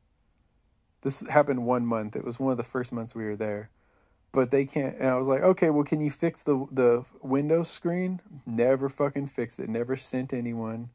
This 1.01 1.19
happened 1.27 1.67
one 1.67 1.85
month. 1.85 2.15
It 2.15 2.25
was 2.25 2.39
one 2.39 2.51
of 2.51 2.57
the 2.57 2.63
first 2.63 2.91
months 2.91 3.13
we 3.13 3.25
were 3.25 3.35
there. 3.35 3.69
But 4.31 4.49
they 4.49 4.65
can't 4.65 4.95
and 4.97 5.09
I 5.09 5.17
was 5.17 5.27
like, 5.27 5.43
"Okay, 5.43 5.69
well 5.69 5.83
can 5.83 5.99
you 5.99 6.09
fix 6.09 6.41
the 6.41 6.65
the 6.71 7.05
window 7.21 7.61
screen?" 7.61 8.21
Never 8.47 8.89
fucking 8.89 9.27
fixed 9.27 9.59
it. 9.59 9.69
Never 9.69 9.95
sent 9.95 10.33
anyone. 10.33 10.89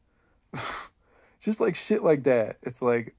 just 1.44 1.60
like 1.60 1.76
shit 1.76 2.02
like 2.02 2.24
that. 2.24 2.56
It's 2.62 2.80
like 2.80 3.14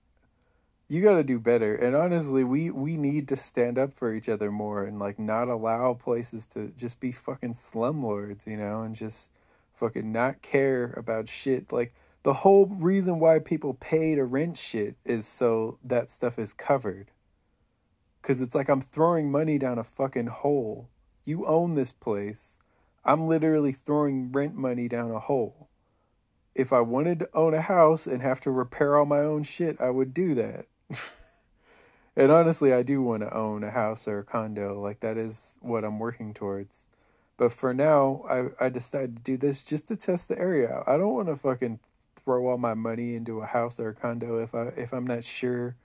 you 0.87 1.01
got 1.01 1.17
to 1.17 1.23
do 1.23 1.39
better. 1.39 1.75
And 1.75 1.95
honestly, 1.95 2.43
we 2.43 2.71
we 2.71 2.97
need 2.97 3.27
to 3.29 3.35
stand 3.35 3.77
up 3.77 3.93
for 3.93 4.13
each 4.13 4.29
other 4.29 4.51
more 4.51 4.83
and 4.85 4.99
like 4.99 5.19
not 5.19 5.47
allow 5.47 5.93
places 5.93 6.47
to 6.47 6.71
just 6.77 6.99
be 6.99 7.11
fucking 7.11 7.53
slumlords, 7.53 8.47
you 8.47 8.57
know, 8.57 8.81
and 8.81 8.95
just 8.95 9.29
fucking 9.73 10.11
not 10.11 10.41
care 10.41 10.93
about 10.97 11.29
shit. 11.29 11.71
Like 11.71 11.93
the 12.23 12.33
whole 12.33 12.65
reason 12.65 13.19
why 13.19 13.39
people 13.39 13.75
pay 13.75 14.15
to 14.15 14.25
rent 14.25 14.57
shit 14.57 14.95
is 15.05 15.27
so 15.27 15.77
that 15.83 16.11
stuff 16.11 16.39
is 16.39 16.53
covered. 16.53 17.11
Cuz 18.23 18.41
it's 18.41 18.55
like 18.55 18.69
I'm 18.69 18.81
throwing 18.81 19.31
money 19.31 19.59
down 19.59 19.77
a 19.77 19.83
fucking 19.83 20.27
hole. 20.27 20.89
You 21.25 21.45
own 21.45 21.75
this 21.75 21.91
place. 21.91 22.57
I'm 23.03 23.27
literally 23.27 23.71
throwing 23.71 24.31
rent 24.31 24.55
money 24.55 24.87
down 24.87 25.11
a 25.11 25.19
hole. 25.19 25.69
If 26.55 26.71
I 26.71 26.79
wanted 26.79 27.19
to 27.19 27.29
own 27.33 27.53
a 27.53 27.61
house 27.61 28.07
and 28.07 28.21
have 28.21 28.39
to 28.41 28.51
repair 28.51 28.97
all 28.97 29.05
my 29.05 29.19
own 29.19 29.43
shit, 29.43 29.79
I 29.81 29.89
would 29.89 30.13
do 30.13 30.35
that. 30.35 30.65
and 32.15 32.31
honestly, 32.31 32.73
I 32.73 32.81
do 32.81 33.01
want 33.01 33.23
to 33.23 33.33
own 33.35 33.63
a 33.63 33.69
house 33.69 34.07
or 34.07 34.19
a 34.19 34.23
condo. 34.23 34.81
Like 34.81 35.01
that 35.01 35.17
is 35.17 35.57
what 35.61 35.83
I'm 35.83 35.99
working 35.99 36.33
towards. 36.33 36.87
But 37.37 37.51
for 37.51 37.73
now, 37.73 38.23
I 38.29 38.65
I 38.65 38.69
decided 38.69 39.17
to 39.17 39.21
do 39.21 39.37
this 39.37 39.61
just 39.61 39.87
to 39.87 39.97
test 39.97 40.29
the 40.29 40.39
area 40.39 40.71
out. 40.71 40.87
I 40.87 40.97
don't 40.97 41.13
want 41.13 41.27
to 41.27 41.35
fucking 41.35 41.79
throw 42.23 42.47
all 42.47 42.57
my 42.57 42.73
money 42.73 43.15
into 43.15 43.41
a 43.41 43.45
house 43.45 43.79
or 43.79 43.89
a 43.89 43.93
condo 43.93 44.41
if 44.41 44.55
I 44.55 44.67
if 44.77 44.93
I'm 44.93 45.05
not 45.05 45.23
sure 45.23 45.75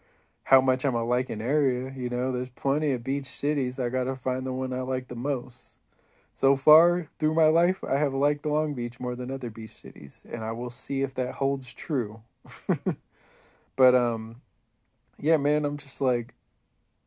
how 0.44 0.60
much 0.60 0.84
I'm 0.84 0.92
gonna 0.92 1.04
like 1.04 1.30
an 1.30 1.42
area. 1.42 1.92
You 1.96 2.08
know, 2.08 2.32
there's 2.32 2.50
plenty 2.50 2.92
of 2.92 3.02
beach 3.04 3.26
cities. 3.26 3.80
I 3.80 3.88
gotta 3.88 4.14
find 4.14 4.46
the 4.46 4.52
one 4.52 4.72
I 4.72 4.82
like 4.82 5.08
the 5.08 5.16
most. 5.16 5.79
So 6.40 6.56
far 6.56 7.06
through 7.18 7.34
my 7.34 7.48
life, 7.48 7.84
I 7.84 7.98
have 7.98 8.14
liked 8.14 8.46
Long 8.46 8.72
Beach 8.72 8.98
more 8.98 9.14
than 9.14 9.30
other 9.30 9.50
beach 9.50 9.72
cities, 9.72 10.24
and 10.32 10.42
I 10.42 10.52
will 10.52 10.70
see 10.70 11.02
if 11.02 11.12
that 11.16 11.34
holds 11.34 11.70
true. 11.70 12.22
but 13.76 13.94
um, 13.94 14.40
yeah, 15.18 15.36
man, 15.36 15.66
I'm 15.66 15.76
just 15.76 16.00
like, 16.00 16.32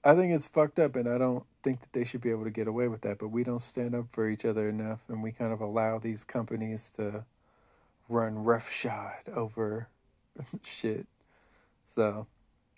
I 0.04 0.14
think 0.14 0.34
it's 0.34 0.46
fucked 0.46 0.78
up, 0.78 0.96
and 0.96 1.10
I 1.10 1.18
don't 1.18 1.44
think 1.64 1.82
that 1.82 1.94
they 1.94 2.04
should 2.04 2.22
be 2.22 2.30
able 2.30 2.44
to 2.44 2.52
get 2.52 2.68
away 2.68 2.88
with 2.90 3.02
that. 3.02 3.18
But 3.18 3.30
we 3.30 3.44
don't 3.44 3.60
stand 3.60 3.96
up 3.96 4.06
for 4.12 4.30
each 4.30 4.46
other 4.46 4.70
enough, 4.70 5.00
and 5.08 5.24
we 5.24 5.32
kind 5.32 5.52
of 5.52 5.62
allow 5.62 5.98
these 5.98 6.24
companies 6.24 6.92
to 6.98 7.26
run 8.10 8.36
roughshod 8.36 9.16
over 9.36 9.88
shit. 10.62 11.08
So 11.86 12.28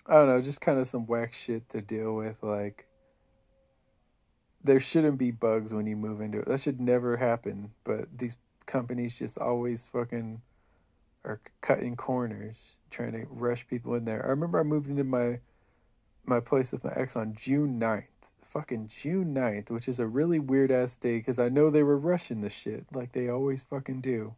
I 0.06 0.14
don't 0.14 0.28
know, 0.28 0.40
just 0.40 0.62
kind 0.62 0.80
of 0.80 0.88
some 0.88 1.06
whack 1.06 1.34
shit 1.34 1.68
to 1.72 1.82
deal 1.82 2.16
with. 2.16 2.42
Like, 2.42 2.88
there 4.66 4.80
shouldn't 4.80 5.20
be 5.20 5.32
bugs 5.32 5.74
when 5.74 5.86
you 5.86 5.96
move 5.96 6.22
into 6.22 6.40
it. 6.40 6.48
That 6.48 6.60
should 6.60 6.82
never 6.82 7.16
happen. 7.16 7.72
But 7.84 8.08
these 8.18 8.36
companies 8.66 9.14
just 9.14 9.38
always 9.38 9.84
fucking 9.84 10.42
are 11.24 11.40
cutting 11.62 11.96
corners, 11.96 12.76
trying 12.90 13.14
to 13.14 13.26
rush 13.30 13.68
people 13.68 13.94
in 13.94 14.06
there. 14.06 14.26
I 14.26 14.30
remember 14.30 14.60
I 14.60 14.64
moved 14.64 14.90
into 14.90 15.04
my 15.04 15.40
my 16.26 16.40
place 16.40 16.72
with 16.72 16.84
my 16.84 16.92
ex 16.96 17.16
on 17.16 17.36
June 17.36 17.80
9th. 17.80 18.06
Fucking 18.42 18.88
June 18.88 19.36
9th, 19.36 19.70
which 19.70 19.88
is 19.88 20.00
a 20.00 20.08
really 20.08 20.40
weird 20.40 20.72
ass 20.72 20.98
day 20.98 21.18
because 21.18 21.38
I 21.38 21.50
know 21.50 21.70
they 21.70 21.84
were 21.84 21.98
rushing 21.98 22.42
the 22.42 22.50
shit 22.50 22.86
like 22.94 23.12
they 23.12 23.30
always 23.30 23.64
fucking 23.64 24.02
do. 24.02 24.34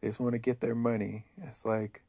They 0.00 0.08
just 0.08 0.20
want 0.20 0.34
to 0.34 0.38
get 0.38 0.60
their 0.60 0.76
money. 0.76 1.24
It's 1.42 1.64
like, 1.64 2.02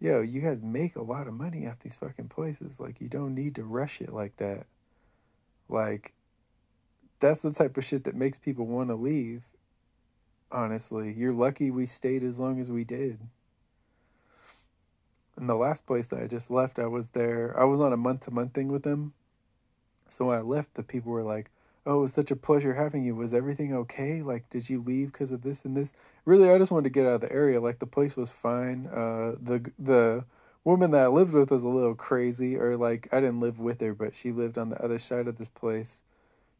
yo, 0.00 0.22
you 0.22 0.40
guys 0.40 0.62
make 0.62 0.96
a 0.96 1.02
lot 1.02 1.26
of 1.26 1.34
money 1.34 1.66
off 1.66 1.80
these 1.80 1.96
fucking 1.96 2.28
places. 2.28 2.80
Like, 2.80 3.00
you 3.00 3.08
don't 3.08 3.34
need 3.34 3.56
to 3.56 3.64
rush 3.64 4.00
it 4.00 4.12
like 4.12 4.36
that. 4.38 4.66
Like, 5.68 6.14
that's 7.22 7.40
the 7.40 7.52
type 7.52 7.78
of 7.78 7.84
shit 7.84 8.04
that 8.04 8.16
makes 8.16 8.36
people 8.36 8.66
want 8.66 8.88
to 8.90 8.94
leave. 8.96 9.42
Honestly, 10.50 11.14
you're 11.16 11.32
lucky 11.32 11.70
we 11.70 11.86
stayed 11.86 12.22
as 12.22 12.38
long 12.38 12.60
as 12.60 12.70
we 12.70 12.84
did. 12.84 13.18
In 15.38 15.46
the 15.46 15.54
last 15.54 15.86
place 15.86 16.08
that 16.08 16.20
I 16.20 16.26
just 16.26 16.50
left, 16.50 16.78
I 16.78 16.86
was 16.86 17.10
there. 17.10 17.58
I 17.58 17.64
was 17.64 17.80
on 17.80 17.92
a 17.92 17.96
month 17.96 18.22
to 18.22 18.30
month 18.30 18.52
thing 18.52 18.68
with 18.68 18.82
them. 18.82 19.14
So 20.08 20.26
when 20.26 20.36
I 20.36 20.42
left, 20.42 20.74
the 20.74 20.82
people 20.82 21.12
were 21.12 21.22
like, 21.22 21.50
"Oh, 21.86 21.98
it 21.98 22.02
was 22.02 22.12
such 22.12 22.30
a 22.30 22.36
pleasure 22.36 22.74
having 22.74 23.04
you. 23.04 23.14
Was 23.14 23.32
everything 23.32 23.72
okay? 23.74 24.20
Like, 24.20 24.50
did 24.50 24.68
you 24.68 24.82
leave 24.82 25.12
because 25.12 25.32
of 25.32 25.42
this 25.42 25.64
and 25.64 25.76
this?" 25.76 25.94
Really, 26.26 26.50
I 26.50 26.58
just 26.58 26.70
wanted 26.70 26.84
to 26.84 26.90
get 26.90 27.06
out 27.06 27.14
of 27.14 27.20
the 27.22 27.32
area. 27.32 27.60
Like, 27.60 27.78
the 27.78 27.86
place 27.86 28.16
was 28.16 28.30
fine. 28.30 28.88
Uh, 28.88 29.36
the 29.40 29.70
the 29.78 30.24
woman 30.64 30.90
that 30.90 31.04
I 31.04 31.08
lived 31.08 31.32
with 31.32 31.50
was 31.50 31.62
a 31.62 31.68
little 31.68 31.94
crazy, 31.94 32.56
or 32.56 32.76
like 32.76 33.08
I 33.12 33.20
didn't 33.20 33.40
live 33.40 33.58
with 33.58 33.80
her, 33.80 33.94
but 33.94 34.14
she 34.14 34.32
lived 34.32 34.58
on 34.58 34.70
the 34.70 34.84
other 34.84 34.98
side 34.98 35.28
of 35.28 35.38
this 35.38 35.48
place. 35.48 36.02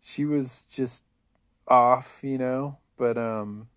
She 0.02 0.24
was 0.24 0.64
just 0.70 1.04
off, 1.68 2.20
you 2.22 2.38
know. 2.38 2.78
But 2.96 3.16
um, 3.18 3.68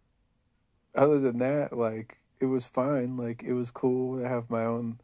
other 0.93 1.19
than 1.19 1.39
that, 1.39 1.77
like 1.77 2.19
it 2.39 2.45
was 2.45 2.65
fine. 2.65 3.17
Like 3.17 3.43
it 3.43 3.53
was 3.53 3.71
cool 3.71 4.19
to 4.19 4.27
have 4.27 4.49
my 4.49 4.65
own 4.65 4.99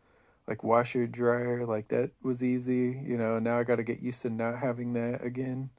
like 0.48 0.64
washer 0.64 1.08
dryer. 1.08 1.66
Like 1.66 1.88
that 1.90 2.12
was 2.22 2.44
easy, 2.44 3.02
you 3.06 3.18
know. 3.18 3.40
Now 3.40 3.60
I 3.60 3.64
got 3.64 3.78
to 3.78 3.84
get 3.84 4.02
used 4.02 4.22
to 4.24 4.30
not 4.30 4.58
having 4.60 4.94
that 4.94 5.24
again, 5.24 5.70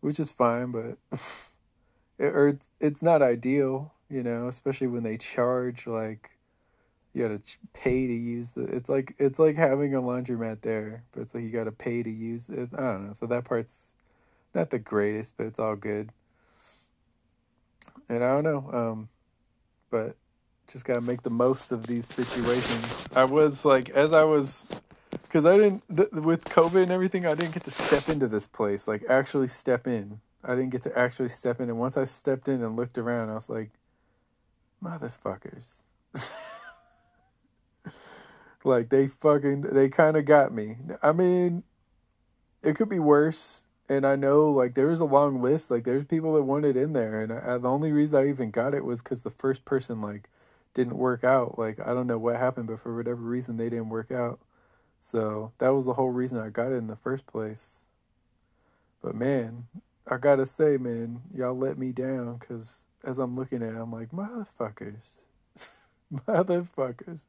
which 0.00 0.20
is 0.20 0.30
fine, 0.30 0.70
but 0.70 0.98
it, 2.18 2.26
or 2.34 2.48
it's 2.48 2.68
it's 2.80 3.02
not 3.02 3.22
ideal, 3.22 3.92
you 4.08 4.22
know, 4.22 4.48
especially 4.48 4.88
when 4.88 5.02
they 5.02 5.16
charge 5.16 5.86
like 5.86 6.30
you 7.14 7.22
gotta 7.22 7.40
pay 7.72 8.06
to 8.06 8.12
use 8.12 8.50
the. 8.50 8.64
It's 8.64 8.88
like 8.88 9.14
it's 9.18 9.38
like 9.38 9.56
having 9.56 9.94
a 9.94 10.02
laundromat 10.02 10.62
there, 10.62 11.04
but 11.12 11.22
it's 11.22 11.34
like 11.34 11.44
you 11.44 11.50
gotta 11.50 11.72
pay 11.72 12.02
to 12.02 12.10
use 12.10 12.48
it. 12.48 12.70
I 12.76 12.80
don't 12.80 13.06
know. 13.06 13.12
So 13.12 13.26
that 13.26 13.44
part's 13.44 13.93
not 14.54 14.70
the 14.70 14.78
greatest, 14.78 15.36
but 15.36 15.46
it's 15.46 15.58
all 15.58 15.76
good. 15.76 16.10
And 18.08 18.22
I 18.22 18.28
don't 18.28 18.44
know. 18.44 18.70
Um, 18.72 19.08
but 19.90 20.16
just 20.68 20.84
gotta 20.84 21.00
make 21.00 21.22
the 21.22 21.30
most 21.30 21.72
of 21.72 21.86
these 21.86 22.06
situations. 22.06 23.08
I 23.14 23.24
was 23.24 23.64
like, 23.64 23.90
as 23.90 24.12
I 24.12 24.24
was, 24.24 24.66
because 25.22 25.46
I 25.46 25.56
didn't 25.56 25.82
th- 25.94 26.10
with 26.12 26.44
COVID 26.44 26.82
and 26.82 26.90
everything, 26.90 27.26
I 27.26 27.34
didn't 27.34 27.52
get 27.52 27.64
to 27.64 27.70
step 27.70 28.08
into 28.08 28.28
this 28.28 28.46
place, 28.46 28.88
like 28.88 29.04
actually 29.08 29.48
step 29.48 29.86
in. 29.86 30.20
I 30.42 30.54
didn't 30.54 30.70
get 30.70 30.82
to 30.82 30.98
actually 30.98 31.28
step 31.28 31.60
in, 31.60 31.68
and 31.68 31.78
once 31.78 31.96
I 31.96 32.04
stepped 32.04 32.48
in 32.48 32.62
and 32.62 32.76
looked 32.76 32.98
around, 32.98 33.30
I 33.30 33.34
was 33.34 33.48
like, 33.48 33.70
motherfuckers. 34.82 35.82
like 38.64 38.88
they 38.88 39.06
fucking 39.06 39.62
they 39.62 39.88
kind 39.88 40.16
of 40.16 40.24
got 40.24 40.52
me. 40.52 40.76
I 41.02 41.12
mean, 41.12 41.62
it 42.62 42.76
could 42.76 42.88
be 42.88 42.98
worse 42.98 43.63
and 43.88 44.06
I 44.06 44.16
know 44.16 44.50
like 44.50 44.74
there 44.74 44.88
was 44.88 45.00
a 45.00 45.04
long 45.04 45.42
list. 45.42 45.70
Like 45.70 45.84
there's 45.84 46.04
people 46.04 46.34
that 46.34 46.42
wanted 46.42 46.76
in 46.76 46.92
there, 46.92 47.20
and 47.20 47.32
I, 47.32 47.58
the 47.58 47.68
only 47.68 47.92
reason 47.92 48.20
I 48.20 48.28
even 48.28 48.50
got 48.50 48.74
it 48.74 48.84
was 48.84 49.02
because 49.02 49.22
the 49.22 49.30
first 49.30 49.64
person 49.64 50.00
like 50.00 50.28
didn't 50.72 50.96
work 50.96 51.24
out. 51.24 51.58
Like 51.58 51.78
I 51.80 51.94
don't 51.94 52.06
know 52.06 52.18
what 52.18 52.36
happened, 52.36 52.68
but 52.68 52.80
for 52.80 52.96
whatever 52.96 53.20
reason 53.20 53.56
they 53.56 53.68
didn't 53.68 53.90
work 53.90 54.10
out. 54.10 54.40
So 55.00 55.52
that 55.58 55.68
was 55.70 55.84
the 55.84 55.94
whole 55.94 56.10
reason 56.10 56.38
I 56.38 56.48
got 56.48 56.72
it 56.72 56.76
in 56.76 56.86
the 56.86 56.96
first 56.96 57.26
place. 57.26 57.84
But 59.02 59.14
man, 59.14 59.66
I 60.08 60.16
gotta 60.16 60.46
say, 60.46 60.78
man, 60.78 61.20
y'all 61.34 61.56
let 61.56 61.76
me 61.78 61.92
down 61.92 62.38
because 62.38 62.86
as 63.04 63.18
I'm 63.18 63.36
looking 63.36 63.62
at 63.62 63.74
it, 63.74 63.78
I'm 63.78 63.92
like, 63.92 64.12
motherfuckers, 64.12 65.24
motherfuckers, 66.26 67.26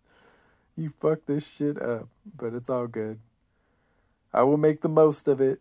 you 0.78 0.94
fucked 1.02 1.28
this 1.28 1.46
shit 1.46 1.82
up. 1.82 2.08
But 2.38 2.54
it's 2.54 2.70
all 2.70 2.88
good. 2.88 3.20
I 4.34 4.44
will 4.44 4.58
make 4.58 4.82
the 4.82 4.90
most 4.90 5.28
of 5.28 5.42
it 5.42 5.60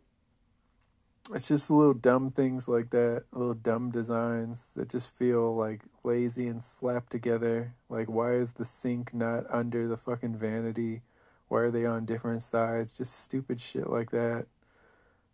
it's 1.32 1.48
just 1.48 1.70
little 1.70 1.94
dumb 1.94 2.30
things 2.30 2.68
like 2.68 2.90
that, 2.90 3.24
little 3.32 3.54
dumb 3.54 3.90
designs 3.90 4.70
that 4.76 4.90
just 4.90 5.16
feel 5.16 5.56
like 5.56 5.82
lazy 6.02 6.48
and 6.48 6.62
slapped 6.62 7.10
together. 7.10 7.74
Like, 7.88 8.08
why 8.08 8.34
is 8.34 8.52
the 8.52 8.64
sink 8.64 9.14
not 9.14 9.44
under 9.48 9.88
the 9.88 9.96
fucking 9.96 10.36
vanity? 10.36 11.02
Why 11.48 11.60
are 11.60 11.70
they 11.70 11.86
on 11.86 12.04
different 12.04 12.42
sides? 12.42 12.92
Just 12.92 13.20
stupid 13.20 13.60
shit 13.60 13.88
like 13.88 14.10
that. 14.10 14.46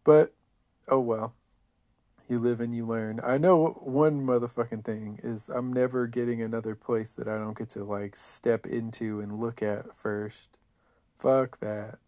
But, 0.05 0.33
oh 0.88 1.00
well. 1.00 1.35
You 2.29 2.38
live 2.38 2.61
and 2.61 2.72
you 2.72 2.87
learn. 2.87 3.20
I 3.24 3.38
know 3.38 3.81
one 3.83 4.24
motherfucking 4.24 4.85
thing 4.85 5.18
is 5.24 5.48
I'm 5.48 5.72
never 5.72 6.07
getting 6.07 6.40
another 6.40 6.76
place 6.76 7.14
that 7.14 7.26
I 7.26 7.37
don't 7.37 7.59
get 7.59 7.70
to 7.70 7.83
like 7.83 8.14
step 8.14 8.66
into 8.66 9.18
and 9.18 9.40
look 9.40 9.64
at 9.64 9.96
first. 9.96 10.57
Fuck 11.18 11.59
that. 11.59 11.98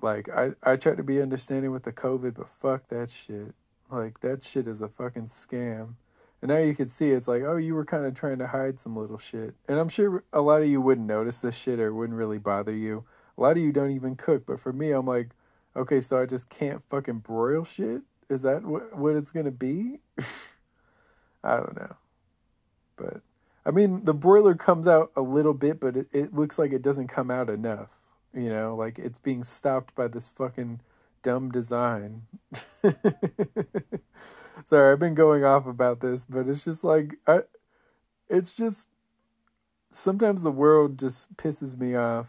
Like 0.00 0.28
I 0.28 0.52
I 0.62 0.76
tried 0.76 0.98
to 0.98 1.02
be 1.02 1.20
understanding 1.22 1.70
with 1.72 1.84
the 1.84 1.92
COVID, 1.92 2.34
but 2.34 2.48
fuck 2.48 2.88
that 2.88 3.10
shit. 3.10 3.54
Like 3.90 4.20
that 4.20 4.42
shit 4.42 4.66
is 4.66 4.80
a 4.80 4.88
fucking 4.88 5.26
scam. 5.26 5.94
And 6.42 6.50
now 6.50 6.58
you 6.58 6.74
can 6.74 6.88
see 6.88 7.10
it's 7.10 7.28
like, 7.28 7.42
oh, 7.42 7.56
you 7.56 7.74
were 7.74 7.84
kind 7.84 8.04
of 8.04 8.14
trying 8.14 8.38
to 8.38 8.46
hide 8.46 8.78
some 8.78 8.96
little 8.96 9.18
shit. 9.18 9.54
And 9.68 9.78
I'm 9.78 9.88
sure 9.88 10.22
a 10.32 10.42
lot 10.42 10.60
of 10.60 10.68
you 10.68 10.80
wouldn't 10.80 11.06
notice 11.06 11.40
this 11.40 11.56
shit 11.56 11.80
or 11.80 11.94
wouldn't 11.94 12.18
really 12.18 12.38
bother 12.38 12.72
you. 12.72 13.04
A 13.38 13.40
lot 13.40 13.56
of 13.56 13.62
you 13.62 13.72
don't 13.72 13.92
even 13.92 14.16
cook, 14.16 14.44
but 14.46 14.60
for 14.60 14.72
me, 14.72 14.90
I'm 14.90 15.06
like, 15.06 15.30
okay, 15.74 16.00
so 16.00 16.20
I 16.20 16.26
just 16.26 16.48
can't 16.48 16.82
fucking 16.90 17.20
broil 17.20 17.64
shit? 17.64 18.02
Is 18.28 18.42
that 18.42 18.64
what 18.64 18.96
what 18.96 19.14
it's 19.16 19.30
gonna 19.30 19.50
be? 19.50 20.00
I 21.44 21.56
don't 21.56 21.76
know. 21.76 21.96
But 22.96 23.20
I 23.64 23.70
mean, 23.70 24.04
the 24.04 24.14
broiler 24.14 24.54
comes 24.54 24.88
out 24.88 25.12
a 25.16 25.20
little 25.20 25.54
bit, 25.54 25.80
but 25.80 25.96
it, 25.96 26.06
it 26.12 26.34
looks 26.34 26.58
like 26.58 26.72
it 26.72 26.82
doesn't 26.82 27.08
come 27.08 27.30
out 27.30 27.50
enough. 27.50 28.00
You 28.36 28.50
know, 28.50 28.76
like 28.76 28.98
it's 28.98 29.18
being 29.18 29.42
stopped 29.42 29.94
by 29.94 30.08
this 30.08 30.28
fucking 30.28 30.80
dumb 31.22 31.50
design. 31.50 32.22
Sorry, 34.64 34.92
I've 34.92 34.98
been 34.98 35.14
going 35.14 35.42
off 35.44 35.66
about 35.66 36.00
this, 36.00 36.26
but 36.26 36.46
it's 36.46 36.64
just 36.64 36.84
like 36.84 37.16
I 37.26 37.40
it's 38.28 38.54
just 38.54 38.90
sometimes 39.90 40.42
the 40.42 40.50
world 40.50 40.98
just 40.98 41.34
pisses 41.36 41.78
me 41.78 41.94
off. 41.96 42.26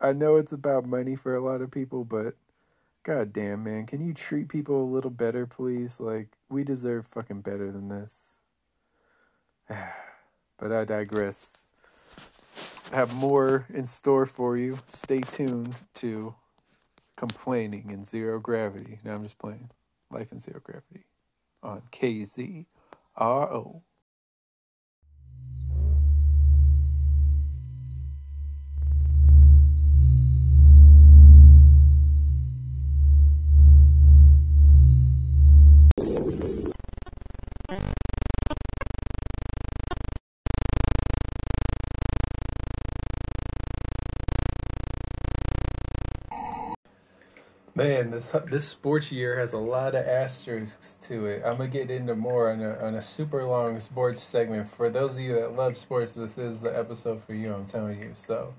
I 0.00 0.12
know 0.12 0.36
it's 0.36 0.52
about 0.52 0.86
money 0.86 1.16
for 1.16 1.34
a 1.34 1.44
lot 1.44 1.62
of 1.62 1.70
people, 1.70 2.04
but 2.04 2.36
god 3.02 3.32
damn, 3.32 3.64
man, 3.64 3.86
can 3.86 4.00
you 4.00 4.14
treat 4.14 4.48
people 4.48 4.82
a 4.82 4.92
little 4.92 5.10
better, 5.10 5.46
please? 5.46 6.00
Like, 6.00 6.28
we 6.48 6.64
deserve 6.64 7.06
fucking 7.06 7.40
better 7.42 7.72
than 7.72 7.88
this. 7.88 8.38
but 9.68 10.72
I 10.72 10.84
digress. 10.84 11.66
Have 12.92 13.12
more 13.12 13.66
in 13.72 13.86
store 13.86 14.26
for 14.26 14.56
you. 14.56 14.78
Stay 14.86 15.20
tuned 15.20 15.74
to 15.94 16.34
complaining 17.16 17.90
in 17.90 18.04
zero 18.04 18.38
gravity. 18.38 19.00
Now 19.04 19.14
I'm 19.14 19.22
just 19.22 19.38
playing 19.38 19.70
life 20.10 20.32
in 20.32 20.38
zero 20.38 20.60
gravity 20.62 21.04
on 21.62 21.82
KZRO. 21.90 22.66
Man, 47.76 48.12
this 48.12 48.32
this 48.46 48.68
sports 48.68 49.10
year 49.10 49.36
has 49.36 49.52
a 49.52 49.58
lot 49.58 49.96
of 49.96 50.06
asterisks 50.06 50.94
to 51.08 51.26
it. 51.26 51.42
I'm 51.44 51.56
gonna 51.56 51.68
get 51.68 51.90
into 51.90 52.14
more 52.14 52.48
on 52.48 52.62
a 52.62 52.78
on 52.78 52.94
a 52.94 53.02
super 53.02 53.44
long 53.44 53.80
sports 53.80 54.22
segment. 54.22 54.70
For 54.70 54.88
those 54.88 55.14
of 55.14 55.20
you 55.20 55.34
that 55.34 55.56
love 55.56 55.76
sports, 55.76 56.12
this 56.12 56.38
is 56.38 56.60
the 56.60 56.76
episode 56.76 57.24
for 57.24 57.34
you. 57.34 57.52
I'm 57.52 57.66
telling 57.66 58.00
you. 58.00 58.12
So, 58.14 58.54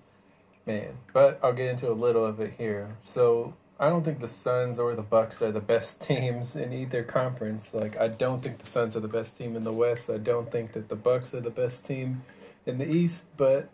man, 0.65 0.97
but 1.13 1.39
I'll 1.41 1.53
get 1.53 1.69
into 1.69 1.89
a 1.89 1.93
little 1.93 2.25
of 2.25 2.41
it 2.41 2.55
here. 2.57 2.97
So, 3.03 3.53
I 3.79 3.87
don't 3.87 4.03
think 4.03 4.19
the 4.19 4.27
Suns 4.27 4.79
or 4.79 4.93
the 4.95 5.01
Bucks 5.01 5.41
are 5.41 5.51
the 5.53 5.61
best 5.61 6.01
teams 6.05 6.57
in 6.57 6.73
either 6.73 7.01
conference. 7.01 7.73
Like, 7.73 7.95
I 7.95 8.09
don't 8.09 8.43
think 8.43 8.57
the 8.57 8.65
Suns 8.65 8.97
are 8.97 9.01
the 9.01 9.07
best 9.07 9.37
team 9.37 9.55
in 9.55 9.63
the 9.63 9.71
West. 9.71 10.09
I 10.09 10.17
don't 10.17 10.51
think 10.51 10.73
that 10.73 10.89
the 10.89 10.97
Bucks 10.97 11.33
are 11.33 11.39
the 11.39 11.49
best 11.49 11.85
team 11.85 12.23
in 12.65 12.79
the 12.79 12.91
East. 12.91 13.27
But 13.37 13.69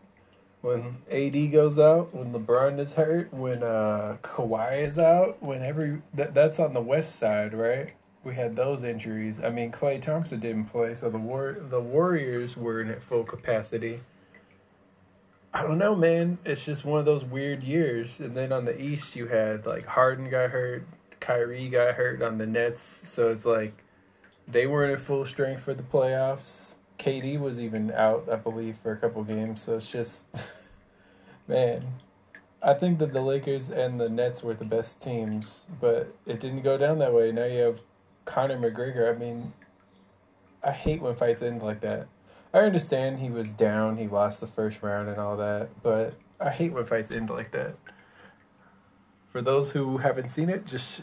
when 0.62 0.98
AD 1.12 1.52
goes 1.52 1.80
out, 1.80 2.14
when 2.14 2.34
LeBron 2.34 2.80
is 2.80 2.94
hurt, 2.94 3.34
when 3.34 3.64
uh 3.64 4.18
Kawhi 4.22 4.84
is 4.84 5.00
out, 5.00 5.42
when 5.42 5.64
every 5.64 6.02
that 6.14 6.34
that's 6.34 6.60
on 6.60 6.74
the 6.74 6.82
west 6.82 7.16
side, 7.16 7.54
right? 7.54 7.94
We 8.24 8.36
had 8.36 8.56
those 8.56 8.84
injuries. 8.84 9.40
I 9.40 9.50
mean, 9.50 9.72
Klay 9.72 10.00
Thompson 10.00 10.40
didn't 10.40 10.66
play, 10.66 10.94
so 10.94 11.10
the 11.10 11.18
war 11.18 11.58
the 11.60 11.82
Warriors 11.82 12.56
were 12.56 12.82
in 12.82 12.90
at 12.90 13.02
full 13.02 13.24
capacity. 13.24 14.02
I 15.54 15.64
don't 15.64 15.80
know, 15.80 15.96
man. 15.96 16.38
It's 16.46 16.64
just 16.64 16.86
one 16.86 17.00
of 17.00 17.06
those 17.06 17.26
weird 17.26 17.64
years. 17.64 18.20
And 18.22 18.38
then 18.38 18.54
on 18.54 18.64
the 18.64 18.80
East, 18.80 19.16
you 19.16 19.28
had 19.28 19.66
like 19.66 19.86
Harden 19.86 20.30
got 20.30 20.52
hurt, 20.52 20.86
Kyrie 21.20 21.68
got 21.68 21.96
hurt 21.96 22.22
on 22.22 22.38
the 22.38 22.48
Nets, 22.48 22.82
so 22.84 23.30
it's 23.30 23.46
like 23.46 23.84
they 24.48 24.68
weren't 24.68 24.94
at 24.94 25.02
full 25.02 25.26
strength 25.26 25.64
for 25.64 25.74
the 25.74 25.84
playoffs. 25.84 26.76
KD 27.00 27.40
was 27.40 27.60
even 27.60 27.92
out, 27.92 28.30
I 28.32 28.36
believe, 28.36 28.78
for 28.78 28.92
a 28.92 28.98
couple 28.98 29.24
games. 29.24 29.62
So 29.62 29.78
it's 29.78 29.92
just, 29.92 30.28
man, 31.48 31.86
I 32.62 32.74
think 32.74 33.00
that 33.00 33.14
the 33.14 33.22
Lakers 33.22 33.70
and 33.70 34.00
the 34.00 34.10
Nets 34.10 34.44
were 34.44 34.54
the 34.54 34.66
best 34.66 35.02
teams, 35.02 35.66
but 35.80 36.16
it 36.26 36.40
didn't 36.40 36.62
go 36.62 36.78
down 36.78 37.00
that 37.00 37.14
way. 37.14 37.32
Now 37.32 37.46
you 37.46 37.60
have 37.62 37.80
Conor 38.26 38.58
McGregor. 38.58 39.14
I 39.14 39.18
mean, 39.18 39.54
I 40.64 40.72
hate 40.72 41.02
when 41.02 41.16
fights 41.16 41.42
end 41.42 41.64
like 41.64 41.82
that. 41.82 42.08
I 42.54 42.60
understand 42.60 43.20
he 43.20 43.30
was 43.30 43.52
down, 43.52 43.98
he 43.98 44.08
lost 44.08 44.42
the 44.42 44.48
first 44.48 44.84
round 44.84 45.08
and 45.08 45.18
all 45.18 45.38
that, 45.38 45.70
but 45.82 46.16
I 46.40 46.50
hate 46.50 46.74
when 46.74 46.86
fights 46.86 47.12
end 47.12 47.30
like 47.30 47.52
that. 47.52 47.76
For 49.32 49.42
those 49.42 49.72
who 49.72 50.00
haven't 50.00 50.30
seen 50.30 50.50
it, 50.50 50.66
just 50.66 51.02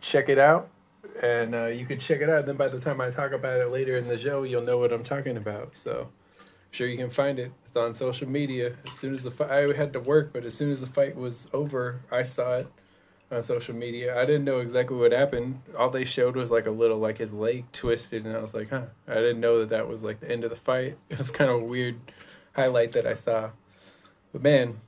check 0.00 0.28
it 0.28 0.38
out 0.38 0.68
and 1.22 1.54
uh, 1.54 1.66
you 1.66 1.86
could 1.86 2.00
check 2.00 2.20
it 2.20 2.28
out. 2.28 2.40
And 2.40 2.48
then 2.48 2.56
by 2.56 2.68
the 2.68 2.80
time 2.80 3.00
I 3.00 3.10
talk 3.10 3.32
about 3.32 3.60
it 3.60 3.68
later 3.68 3.96
in 3.96 4.06
the 4.06 4.18
show, 4.18 4.42
you'll 4.42 4.62
know 4.62 4.78
what 4.78 4.92
I'm 4.92 5.04
talking 5.04 5.36
about. 5.36 5.76
So 5.76 6.08
I'm 6.40 6.46
sure 6.70 6.86
you 6.86 6.96
can 6.96 7.10
find 7.10 7.38
it. 7.38 7.52
It's 7.66 7.76
on 7.76 7.94
social 7.94 8.28
media. 8.28 8.76
As 8.86 8.94
soon 8.94 9.14
as 9.14 9.24
the 9.24 9.30
fight, 9.30 9.50
I 9.50 9.72
had 9.76 9.92
to 9.94 10.00
work, 10.00 10.32
but 10.32 10.44
as 10.44 10.54
soon 10.54 10.72
as 10.72 10.80
the 10.80 10.86
fight 10.86 11.16
was 11.16 11.48
over, 11.52 12.00
I 12.10 12.22
saw 12.22 12.54
it 12.54 12.68
on 13.30 13.42
social 13.42 13.74
media. 13.74 14.20
I 14.20 14.24
didn't 14.24 14.44
know 14.44 14.60
exactly 14.60 14.96
what 14.96 15.12
happened. 15.12 15.60
All 15.78 15.90
they 15.90 16.04
showed 16.04 16.36
was 16.36 16.50
like 16.50 16.66
a 16.66 16.70
little 16.70 16.98
like 16.98 17.18
his 17.18 17.32
leg 17.32 17.64
twisted, 17.72 18.24
and 18.26 18.36
I 18.36 18.40
was 18.40 18.54
like, 18.54 18.70
huh. 18.70 18.86
I 19.08 19.14
didn't 19.14 19.40
know 19.40 19.60
that 19.60 19.70
that 19.70 19.88
was 19.88 20.02
like 20.02 20.20
the 20.20 20.30
end 20.30 20.44
of 20.44 20.50
the 20.50 20.56
fight. 20.56 20.98
It 21.08 21.18
was 21.18 21.30
kind 21.30 21.50
of 21.50 21.56
a 21.56 21.64
weird 21.64 21.96
highlight 22.54 22.92
that 22.92 23.06
I 23.06 23.14
saw. 23.14 23.50
But 24.32 24.42
man, 24.42 24.80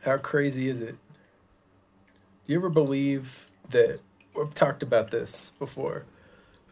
how 0.00 0.16
crazy 0.18 0.68
is 0.68 0.80
it? 0.80 0.96
Do 2.46 2.52
you 2.52 2.58
ever 2.58 2.68
believe 2.68 3.48
that 3.70 4.00
we've 4.36 4.54
talked 4.54 4.82
about 4.82 5.10
this 5.10 5.52
before. 5.58 6.04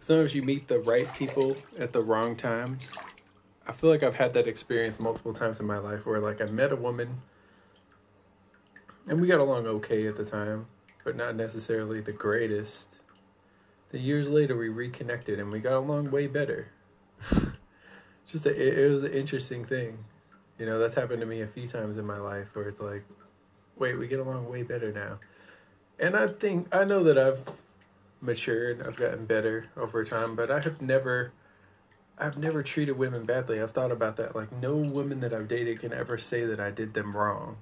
Sometimes 0.00 0.34
you 0.34 0.42
meet 0.42 0.68
the 0.68 0.80
right 0.80 1.12
people 1.14 1.56
at 1.78 1.92
the 1.92 2.02
wrong 2.02 2.36
times. 2.36 2.92
I 3.66 3.72
feel 3.72 3.88
like 3.88 4.02
I've 4.02 4.16
had 4.16 4.34
that 4.34 4.46
experience 4.46 5.00
multiple 5.00 5.32
times 5.32 5.60
in 5.60 5.66
my 5.66 5.78
life 5.78 6.04
where 6.04 6.20
like 6.20 6.42
I 6.42 6.46
met 6.46 6.72
a 6.72 6.76
woman 6.76 7.22
and 9.08 9.20
we 9.20 9.26
got 9.26 9.40
along 9.40 9.66
okay 9.66 10.06
at 10.06 10.16
the 10.16 10.24
time, 10.24 10.66
but 11.04 11.16
not 11.16 11.36
necessarily 11.36 12.00
the 12.00 12.12
greatest. 12.12 12.98
Then 13.90 14.02
years 14.02 14.28
later 14.28 14.56
we 14.56 14.68
reconnected 14.68 15.38
and 15.38 15.50
we 15.50 15.60
got 15.60 15.74
along 15.74 16.10
way 16.10 16.26
better. 16.26 16.68
Just 18.26 18.44
a, 18.46 18.50
it, 18.50 18.78
it 18.78 18.90
was 18.90 19.04
an 19.04 19.12
interesting 19.12 19.64
thing. 19.64 20.04
You 20.58 20.66
know, 20.66 20.78
that's 20.78 20.94
happened 20.94 21.20
to 21.20 21.26
me 21.26 21.40
a 21.40 21.46
few 21.46 21.66
times 21.66 21.96
in 21.96 22.04
my 22.04 22.18
life 22.18 22.48
where 22.54 22.68
it's 22.68 22.80
like, 22.80 23.04
wait, 23.78 23.98
we 23.98 24.06
get 24.06 24.20
along 24.20 24.48
way 24.50 24.62
better 24.62 24.92
now 24.92 25.18
and 25.98 26.16
I 26.16 26.28
think 26.28 26.74
I 26.74 26.84
know 26.84 27.02
that 27.04 27.18
I've 27.18 27.44
matured, 28.20 28.86
I've 28.86 28.96
gotten 28.96 29.26
better 29.26 29.66
over 29.76 30.04
time, 30.04 30.34
but 30.34 30.50
I 30.50 30.60
have 30.60 30.80
never 30.80 31.32
I've 32.16 32.38
never 32.38 32.62
treated 32.62 32.96
women 32.96 33.24
badly. 33.24 33.60
I've 33.60 33.72
thought 33.72 33.90
about 33.90 34.16
that. 34.16 34.36
Like 34.36 34.52
no 34.52 34.76
woman 34.76 35.20
that 35.20 35.32
I've 35.32 35.48
dated 35.48 35.80
can 35.80 35.92
ever 35.92 36.16
say 36.18 36.44
that 36.44 36.60
I 36.60 36.70
did 36.70 36.94
them 36.94 37.16
wrong. 37.16 37.56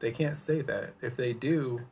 They 0.00 0.10
can't 0.10 0.36
say 0.36 0.62
that. 0.62 0.94
If 1.00 1.16
they 1.16 1.32
do, 1.32 1.82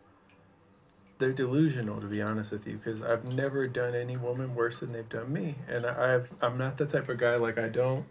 they're 1.18 1.32
delusional 1.32 2.00
to 2.00 2.06
be 2.06 2.20
honest 2.20 2.50
with 2.50 2.66
you 2.66 2.76
because 2.76 3.02
I've 3.02 3.32
never 3.32 3.68
done 3.68 3.94
any 3.94 4.16
woman 4.16 4.54
worse 4.54 4.80
than 4.80 4.92
they've 4.92 5.08
done 5.08 5.32
me. 5.32 5.54
And 5.68 5.86
I've 5.86 6.28
I'm 6.40 6.58
not 6.58 6.76
the 6.76 6.86
type 6.86 7.08
of 7.08 7.18
guy 7.18 7.36
like 7.36 7.58
I 7.58 7.68
don't 7.68 8.04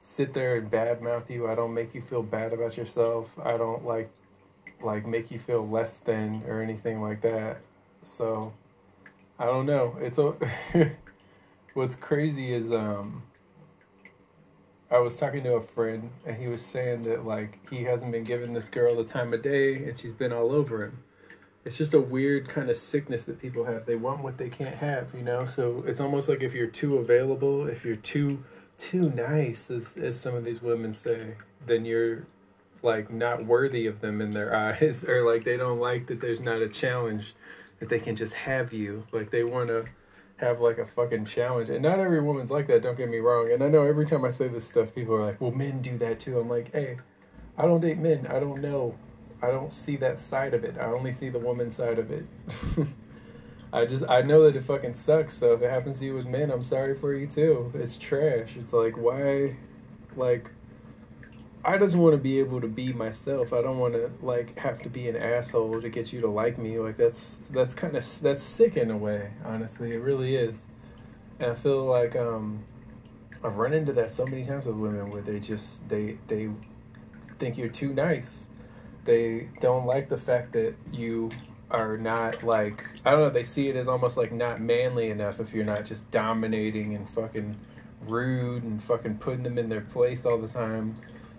sit 0.00 0.34
there 0.34 0.56
and 0.56 0.70
badmouth 0.70 1.30
you. 1.30 1.48
I 1.48 1.54
don't 1.54 1.72
make 1.72 1.94
you 1.94 2.02
feel 2.02 2.22
bad 2.22 2.52
about 2.52 2.76
yourself. 2.76 3.38
I 3.42 3.56
don't 3.56 3.84
like 3.84 4.10
like 4.84 5.06
make 5.06 5.30
you 5.30 5.38
feel 5.38 5.66
less 5.66 5.98
than 5.98 6.42
or 6.46 6.60
anything 6.62 7.00
like 7.00 7.20
that. 7.22 7.58
So 8.04 8.52
I 9.38 9.46
don't 9.46 9.66
know. 9.66 9.96
It's 10.00 10.18
a 10.18 10.34
what's 11.74 11.94
crazy 11.94 12.52
is 12.52 12.70
um 12.72 13.22
I 14.90 14.98
was 14.98 15.16
talking 15.16 15.42
to 15.44 15.54
a 15.54 15.62
friend 15.62 16.10
and 16.26 16.36
he 16.36 16.48
was 16.48 16.60
saying 16.60 17.02
that 17.04 17.24
like 17.24 17.58
he 17.70 17.82
hasn't 17.82 18.12
been 18.12 18.24
giving 18.24 18.52
this 18.52 18.68
girl 18.68 18.96
the 18.96 19.04
time 19.04 19.32
of 19.32 19.40
day 19.40 19.76
and 19.76 19.98
she's 19.98 20.12
been 20.12 20.32
all 20.32 20.52
over 20.52 20.84
him. 20.84 21.02
It's 21.64 21.78
just 21.78 21.94
a 21.94 22.00
weird 22.00 22.48
kind 22.48 22.68
of 22.68 22.76
sickness 22.76 23.24
that 23.26 23.40
people 23.40 23.64
have. 23.64 23.86
They 23.86 23.94
want 23.94 24.22
what 24.22 24.36
they 24.36 24.50
can't 24.50 24.74
have, 24.74 25.14
you 25.14 25.22
know? 25.22 25.44
So 25.44 25.84
it's 25.86 26.00
almost 26.00 26.28
like 26.28 26.42
if 26.42 26.52
you're 26.52 26.66
too 26.66 26.98
available, 26.98 27.68
if 27.68 27.84
you're 27.84 27.96
too 27.96 28.44
too 28.76 29.10
nice 29.10 29.70
as 29.70 29.96
as 29.96 30.18
some 30.18 30.34
of 30.34 30.44
these 30.44 30.60
women 30.60 30.92
say, 30.92 31.34
then 31.66 31.84
you're 31.84 32.26
like 32.82 33.10
not 33.10 33.44
worthy 33.44 33.86
of 33.86 34.00
them 34.00 34.20
in 34.20 34.32
their 34.32 34.54
eyes 34.74 35.04
or 35.04 35.24
like 35.24 35.44
they 35.44 35.56
don't 35.56 35.78
like 35.78 36.06
that 36.06 36.20
there's 36.20 36.40
not 36.40 36.60
a 36.60 36.68
challenge 36.68 37.34
that 37.80 37.88
they 37.88 37.98
can 37.98 38.14
just 38.14 38.34
have 38.34 38.72
you. 38.72 39.04
Like 39.12 39.30
they 39.30 39.44
want 39.44 39.68
to 39.68 39.86
have 40.36 40.60
like 40.60 40.78
a 40.78 40.86
fucking 40.86 41.24
challenge. 41.24 41.68
And 41.68 41.82
not 41.82 42.00
every 42.00 42.20
woman's 42.20 42.50
like 42.50 42.66
that 42.68 42.82
don't 42.82 42.96
get 42.96 43.08
me 43.08 43.18
wrong. 43.18 43.52
And 43.52 43.62
i 43.62 43.68
know 43.68 43.84
every 43.84 44.06
time 44.06 44.24
i 44.24 44.30
say 44.30 44.48
this 44.48 44.64
stuff 44.64 44.94
people 44.94 45.14
are 45.14 45.24
like 45.26 45.40
well 45.40 45.52
men 45.52 45.80
do 45.80 45.96
that 45.98 46.20
too. 46.20 46.38
I'm 46.38 46.48
like 46.48 46.72
hey 46.72 46.98
i 47.56 47.62
don't 47.62 47.80
date 47.80 47.98
men. 47.98 48.26
I 48.28 48.40
don't 48.40 48.60
know. 48.60 48.94
I 49.42 49.48
don't 49.48 49.72
see 49.72 49.96
that 49.96 50.20
side 50.20 50.54
of 50.54 50.62
it. 50.64 50.76
I 50.78 50.84
only 50.84 51.10
see 51.12 51.28
the 51.28 51.38
woman 51.38 51.72
side 51.72 51.98
of 51.98 52.10
it. 52.10 52.24
I 53.72 53.86
just 53.86 54.04
i 54.08 54.20
know 54.20 54.42
that 54.44 54.54
it 54.54 54.64
fucking 54.64 54.94
sucks 54.94 55.34
so 55.34 55.54
if 55.54 55.62
it 55.62 55.70
happens 55.70 55.98
to 56.00 56.04
you 56.04 56.14
with 56.14 56.26
men 56.26 56.50
i'm 56.50 56.62
sorry 56.64 56.96
for 56.96 57.14
you 57.14 57.26
too. 57.26 57.72
It's 57.74 57.96
trash. 57.96 58.56
It's 58.56 58.72
like 58.72 58.96
why 58.96 59.56
like 60.16 60.50
I 61.64 61.78
just 61.78 61.94
want 61.94 62.14
to 62.14 62.18
be 62.18 62.40
able 62.40 62.60
to 62.60 62.66
be 62.66 62.92
myself. 62.92 63.52
I 63.52 63.62
don't 63.62 63.78
want 63.78 63.94
to 63.94 64.10
like 64.20 64.58
have 64.58 64.82
to 64.82 64.88
be 64.88 65.08
an 65.08 65.16
asshole 65.16 65.80
to 65.80 65.88
get 65.88 66.12
you 66.12 66.20
to 66.22 66.28
like 66.28 66.58
me. 66.58 66.80
Like 66.80 66.96
that's 66.96 67.36
that's 67.50 67.72
kind 67.72 67.96
of 67.96 68.20
that's 68.20 68.42
sick 68.42 68.76
in 68.76 68.90
a 68.90 68.96
way. 68.96 69.30
Honestly, 69.44 69.92
it 69.92 69.98
really 69.98 70.34
is. 70.34 70.68
And 71.38 71.52
I 71.52 71.54
feel 71.54 71.84
like 71.84 72.16
um, 72.16 72.64
I've 73.44 73.56
run 73.56 73.74
into 73.74 73.92
that 73.92 74.10
so 74.10 74.26
many 74.26 74.44
times 74.44 74.66
with 74.66 74.74
women 74.74 75.10
where 75.10 75.22
they 75.22 75.38
just 75.38 75.88
they 75.88 76.18
they 76.26 76.50
think 77.38 77.56
you're 77.56 77.68
too 77.68 77.94
nice. 77.94 78.48
They 79.04 79.48
don't 79.60 79.86
like 79.86 80.08
the 80.08 80.18
fact 80.18 80.52
that 80.54 80.74
you 80.92 81.30
are 81.70 81.96
not 81.96 82.42
like 82.42 82.84
I 83.04 83.12
don't 83.12 83.20
know. 83.20 83.30
They 83.30 83.44
see 83.44 83.68
it 83.68 83.76
as 83.76 83.86
almost 83.86 84.16
like 84.16 84.32
not 84.32 84.60
manly 84.60 85.10
enough 85.10 85.38
if 85.38 85.54
you're 85.54 85.64
not 85.64 85.84
just 85.84 86.10
dominating 86.10 86.96
and 86.96 87.08
fucking 87.08 87.56
rude 88.08 88.64
and 88.64 88.82
fucking 88.82 89.18
putting 89.18 89.44
them 89.44 89.58
in 89.58 89.68
their 89.68 89.82
place 89.82 90.26
all 90.26 90.38
the 90.38 90.48
time 90.48 90.96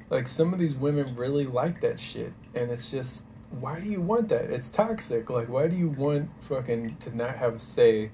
like 0.10 0.28
some 0.28 0.54
of 0.54 0.60
these 0.60 0.76
women 0.76 1.16
really 1.16 1.46
like 1.46 1.82
that 1.82 2.00
shit, 2.00 2.34
and 2.56 2.72
it's 2.72 2.90
just 2.90 3.26
why 3.60 3.80
do 3.80 3.90
you 3.90 4.02
want 4.02 4.30
that? 4.30 4.50
It's 4.50 4.70
toxic. 4.70 5.30
Like 5.30 5.50
why 5.50 5.68
do 5.68 5.76
you 5.76 5.90
want 5.90 6.30
fucking 6.42 6.98
to 7.02 7.16
not 7.16 7.36
have 7.36 7.56
a 7.56 7.60
say? 7.60 8.12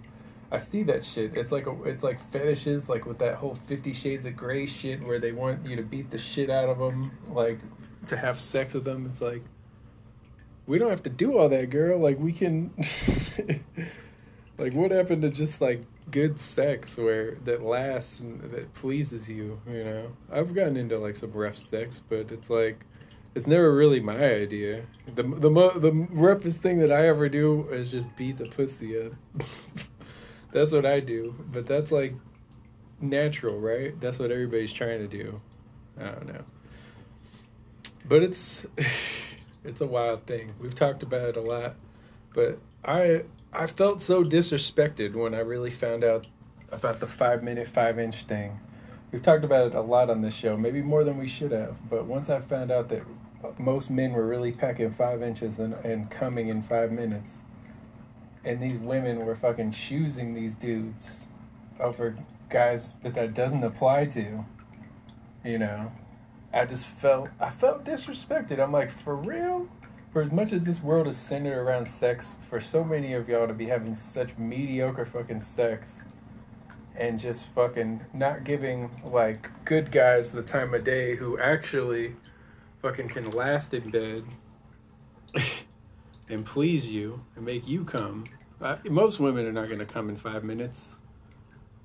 I 0.51 0.57
see 0.57 0.83
that 0.83 1.05
shit. 1.05 1.37
It's 1.37 1.51
like 1.51 1.67
a, 1.67 1.83
it's 1.83 2.03
like 2.03 2.19
fetishes, 2.31 2.89
like 2.89 3.05
with 3.05 3.19
that 3.19 3.35
whole 3.35 3.55
Fifty 3.55 3.93
Shades 3.93 4.25
of 4.25 4.35
Grey 4.35 4.65
shit, 4.65 5.01
where 5.03 5.19
they 5.19 5.31
want 5.31 5.65
you 5.65 5.75
to 5.75 5.83
beat 5.83 6.09
the 6.09 6.17
shit 6.17 6.49
out 6.49 6.69
of 6.69 6.79
them, 6.79 7.11
like 7.29 7.59
to 8.07 8.17
have 8.17 8.39
sex 8.39 8.73
with 8.73 8.83
them. 8.83 9.07
It's 9.11 9.21
like 9.21 9.43
we 10.65 10.77
don't 10.77 10.89
have 10.89 11.03
to 11.03 11.09
do 11.09 11.37
all 11.37 11.49
that, 11.49 11.69
girl. 11.69 11.99
Like 11.99 12.19
we 12.19 12.33
can, 12.33 12.71
like 14.57 14.73
what 14.73 14.91
happened 14.91 15.21
to 15.21 15.29
just 15.29 15.61
like 15.61 15.83
good 16.11 16.41
sex 16.41 16.97
where 16.97 17.35
that 17.45 17.61
lasts 17.61 18.19
and 18.19 18.41
that 18.51 18.73
pleases 18.73 19.29
you? 19.29 19.59
You 19.67 19.83
know, 19.83 20.11
I've 20.31 20.53
gotten 20.53 20.77
into 20.77 20.97
like 20.97 21.17
some 21.17 21.31
rough 21.31 21.57
sex, 21.57 22.01
but 22.07 22.31
it's 22.31 22.49
like 22.49 22.85
it's 23.35 23.47
never 23.47 23.73
really 23.73 23.99
my 23.99 24.23
idea. 24.23 24.83
The 25.13 25.23
the 25.23 25.49
mo- 25.49 25.77
the 25.77 25.91
roughest 25.91 26.61
thing 26.61 26.79
that 26.79 26.91
I 26.91 27.07
ever 27.07 27.29
do 27.29 27.67
is 27.69 27.91
just 27.91 28.07
beat 28.15 28.37
the 28.37 28.45
pussy 28.45 28.99
up. 28.99 29.13
that's 30.51 30.71
what 30.71 30.85
I 30.85 30.99
do, 30.99 31.35
but 31.51 31.67
that's 31.67 31.91
like 31.91 32.15
natural, 33.01 33.59
right? 33.59 33.99
That's 33.99 34.19
what 34.19 34.31
everybody's 34.31 34.73
trying 34.73 34.99
to 34.99 35.07
do. 35.07 35.41
I 35.99 36.05
don't 36.05 36.27
know. 36.27 36.43
But 38.05 38.23
it's 38.23 38.65
it's 39.63 39.81
a 39.81 39.87
wild 39.87 40.25
thing. 40.25 40.53
We've 40.59 40.75
talked 40.75 41.03
about 41.03 41.29
it 41.29 41.37
a 41.37 41.41
lot, 41.41 41.75
but 42.33 42.59
I 42.83 43.23
I 43.51 43.67
felt 43.67 44.01
so 44.01 44.23
disrespected 44.23 45.15
when 45.15 45.33
I 45.33 45.39
really 45.39 45.71
found 45.71 46.03
out 46.03 46.27
about 46.71 46.99
the 46.99 47.07
5 47.07 47.43
minute 47.43 47.67
5 47.67 47.99
inch 47.99 48.23
thing. 48.23 48.59
We've 49.11 49.21
talked 49.21 49.43
about 49.43 49.67
it 49.67 49.75
a 49.75 49.81
lot 49.81 50.09
on 50.09 50.21
this 50.21 50.35
show, 50.35 50.55
maybe 50.55 50.81
more 50.81 51.03
than 51.03 51.17
we 51.17 51.27
should 51.27 51.51
have, 51.51 51.77
but 51.89 52.05
once 52.05 52.29
I 52.29 52.39
found 52.41 52.71
out 52.71 52.89
that 52.89 53.03
most 53.57 53.89
men 53.89 54.13
were 54.13 54.27
really 54.27 54.51
packing 54.51 54.91
5 54.91 55.23
inches 55.23 55.57
and, 55.57 55.73
and 55.83 56.11
coming 56.11 56.49
in 56.49 56.61
5 56.61 56.91
minutes, 56.91 57.45
and 58.45 58.61
these 58.61 58.77
women 58.77 59.25
were 59.25 59.35
fucking 59.35 59.71
choosing 59.71 60.33
these 60.33 60.53
dudes 60.55 61.27
over 61.79 62.15
guys 62.49 62.95
that 63.03 63.15
that 63.15 63.33
doesn't 63.33 63.63
apply 63.63 64.05
to 64.05 64.45
you 65.43 65.57
know? 65.57 65.91
I 66.53 66.65
just 66.65 66.85
felt 66.85 67.29
i 67.39 67.49
felt 67.49 67.85
disrespected. 67.85 68.59
I'm 68.59 68.71
like 68.71 68.89
for 68.89 69.15
real 69.15 69.67
for 70.11 70.21
as 70.21 70.31
much 70.31 70.53
as 70.53 70.63
this 70.63 70.81
world 70.81 71.07
is 71.07 71.17
centered 71.17 71.57
around 71.57 71.85
sex 71.87 72.37
for 72.49 72.59
so 72.59 72.83
many 72.83 73.13
of 73.13 73.29
y'all 73.29 73.47
to 73.47 73.53
be 73.53 73.67
having 73.67 73.93
such 73.93 74.37
mediocre 74.37 75.05
fucking 75.05 75.41
sex 75.41 76.03
and 76.95 77.19
just 77.19 77.47
fucking 77.47 78.01
not 78.13 78.43
giving 78.43 78.89
like 79.05 79.49
good 79.65 79.91
guys 79.91 80.31
the 80.31 80.41
time 80.41 80.73
of 80.73 80.83
day 80.83 81.15
who 81.15 81.39
actually 81.39 82.15
fucking 82.81 83.07
can 83.07 83.29
last 83.31 83.73
in 83.73 83.89
bed 83.89 84.23
and 86.29 86.45
please 86.45 86.85
you 86.85 87.23
and 87.35 87.45
make 87.45 87.67
you 87.67 87.83
come. 87.83 88.25
Uh, 88.61 88.77
most 88.85 89.19
women 89.19 89.45
are 89.45 89.51
not 89.51 89.67
going 89.67 89.79
to 89.79 89.85
come 89.85 90.09
in 90.09 90.17
five 90.17 90.43
minutes. 90.43 90.97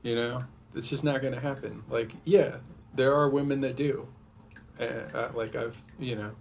You 0.03 0.17
know, 0.17 0.45
it's 0.75 0.89
just 0.89 1.05
not 1.05 1.23
going 1.23 1.35
to 1.35 1.41
happen. 1.41 1.83
Like, 1.89 2.13
yeah, 2.25 2.57
there 2.95 3.15
are 3.15 3.29
women 3.29 3.61
that 3.61 3.77
do. 3.77 4.09
Uh, 4.79 4.85
uh, 4.85 5.33
like 5.35 5.55
I've, 5.55 5.77
you 6.01 6.17
know, 6.17 6.33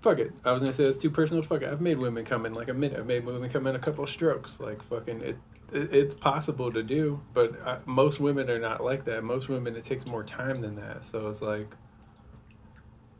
fuck 0.00 0.18
it. 0.18 0.32
I 0.44 0.52
was 0.52 0.60
gonna 0.60 0.72
say 0.72 0.84
that's 0.84 0.98
too 0.98 1.10
personal. 1.10 1.42
Fuck 1.42 1.62
it. 1.62 1.68
I've 1.68 1.80
made 1.80 1.98
women 1.98 2.24
come 2.24 2.46
in 2.46 2.54
like 2.54 2.68
a 2.68 2.74
minute. 2.74 2.98
I've 2.98 3.06
made 3.06 3.24
women 3.24 3.50
come 3.50 3.66
in 3.66 3.76
a 3.76 3.78
couple 3.78 4.06
strokes. 4.06 4.60
Like 4.60 4.82
fucking 4.82 5.20
it. 5.22 5.36
it 5.72 5.94
it's 5.94 6.14
possible 6.14 6.72
to 6.72 6.82
do, 6.82 7.20
but 7.34 7.60
I, 7.66 7.78
most 7.86 8.20
women 8.20 8.50
are 8.50 8.58
not 8.58 8.82
like 8.82 9.04
that. 9.06 9.24
Most 9.24 9.48
women 9.48 9.76
it 9.76 9.84
takes 9.84 10.06
more 10.06 10.24
time 10.24 10.60
than 10.60 10.76
that. 10.76 11.04
So 11.04 11.28
it's 11.28 11.42
like 11.42 11.74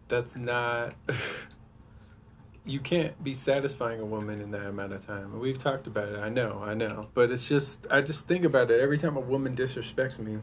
that's 0.08 0.36
not. 0.36 0.94
you 2.68 2.80
can't 2.80 3.22
be 3.24 3.32
satisfying 3.32 3.98
a 3.98 4.04
woman 4.04 4.42
in 4.42 4.50
that 4.50 4.66
amount 4.66 4.92
of 4.92 5.04
time. 5.04 5.40
We've 5.40 5.58
talked 5.58 5.86
about 5.86 6.08
it. 6.10 6.18
I 6.18 6.28
know, 6.28 6.62
I 6.62 6.74
know, 6.74 7.08
but 7.14 7.30
it's 7.30 7.48
just 7.48 7.86
I 7.90 8.02
just 8.02 8.28
think 8.28 8.44
about 8.44 8.70
it 8.70 8.80
every 8.80 8.98
time 8.98 9.16
a 9.16 9.20
woman 9.20 9.56
disrespects 9.56 10.18
me. 10.18 10.38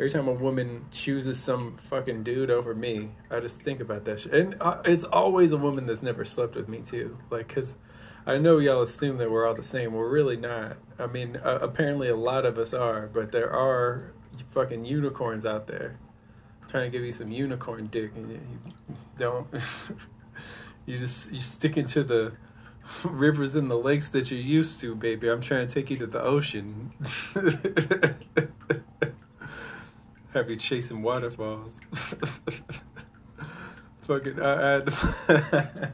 Every 0.00 0.08
time 0.08 0.28
a 0.28 0.32
woman 0.32 0.86
chooses 0.90 1.38
some 1.38 1.76
fucking 1.76 2.22
dude 2.22 2.50
over 2.50 2.74
me, 2.74 3.10
I 3.30 3.38
just 3.40 3.60
think 3.60 3.80
about 3.80 4.06
that 4.06 4.20
shit. 4.20 4.32
And 4.32 4.56
uh, 4.58 4.80
it's 4.82 5.04
always 5.04 5.52
a 5.52 5.58
woman 5.58 5.84
that's 5.84 6.02
never 6.02 6.24
slept 6.24 6.54
with 6.54 6.70
me 6.70 6.80
too. 6.80 7.18
Like, 7.28 7.48
cause 7.48 7.76
I 8.24 8.38
know 8.38 8.56
y'all 8.56 8.80
assume 8.80 9.18
that 9.18 9.30
we're 9.30 9.46
all 9.46 9.52
the 9.52 9.62
same. 9.62 9.92
We're 9.92 10.08
really 10.08 10.38
not. 10.38 10.78
I 10.98 11.06
mean, 11.06 11.36
uh, 11.36 11.58
apparently 11.60 12.08
a 12.08 12.16
lot 12.16 12.46
of 12.46 12.56
us 12.56 12.72
are, 12.72 13.08
but 13.08 13.30
there 13.30 13.52
are 13.52 14.14
fucking 14.48 14.86
unicorns 14.86 15.44
out 15.44 15.66
there 15.66 15.98
trying 16.66 16.90
to 16.90 16.96
give 16.96 17.04
you 17.04 17.12
some 17.12 17.30
unicorn 17.30 17.88
dick, 17.88 18.12
and 18.16 18.30
you, 18.30 18.40
you 18.88 18.96
don't. 19.18 19.48
you 20.86 20.96
just 20.96 21.30
you 21.30 21.42
sticking 21.42 21.84
to 21.84 22.02
the 22.02 22.32
rivers 23.04 23.54
and 23.54 23.70
the 23.70 23.76
lakes 23.76 24.08
that 24.08 24.30
you're 24.30 24.40
used 24.40 24.80
to, 24.80 24.94
baby. 24.94 25.28
I'm 25.28 25.42
trying 25.42 25.66
to 25.66 25.74
take 25.74 25.90
you 25.90 25.98
to 25.98 26.06
the 26.06 26.22
ocean. 26.22 26.92
Have 30.32 30.48
you 30.48 30.56
chasing 30.56 31.02
waterfalls? 31.02 31.80
Fucking, 34.02 34.40
I, 34.40 34.76
I, 34.76 35.88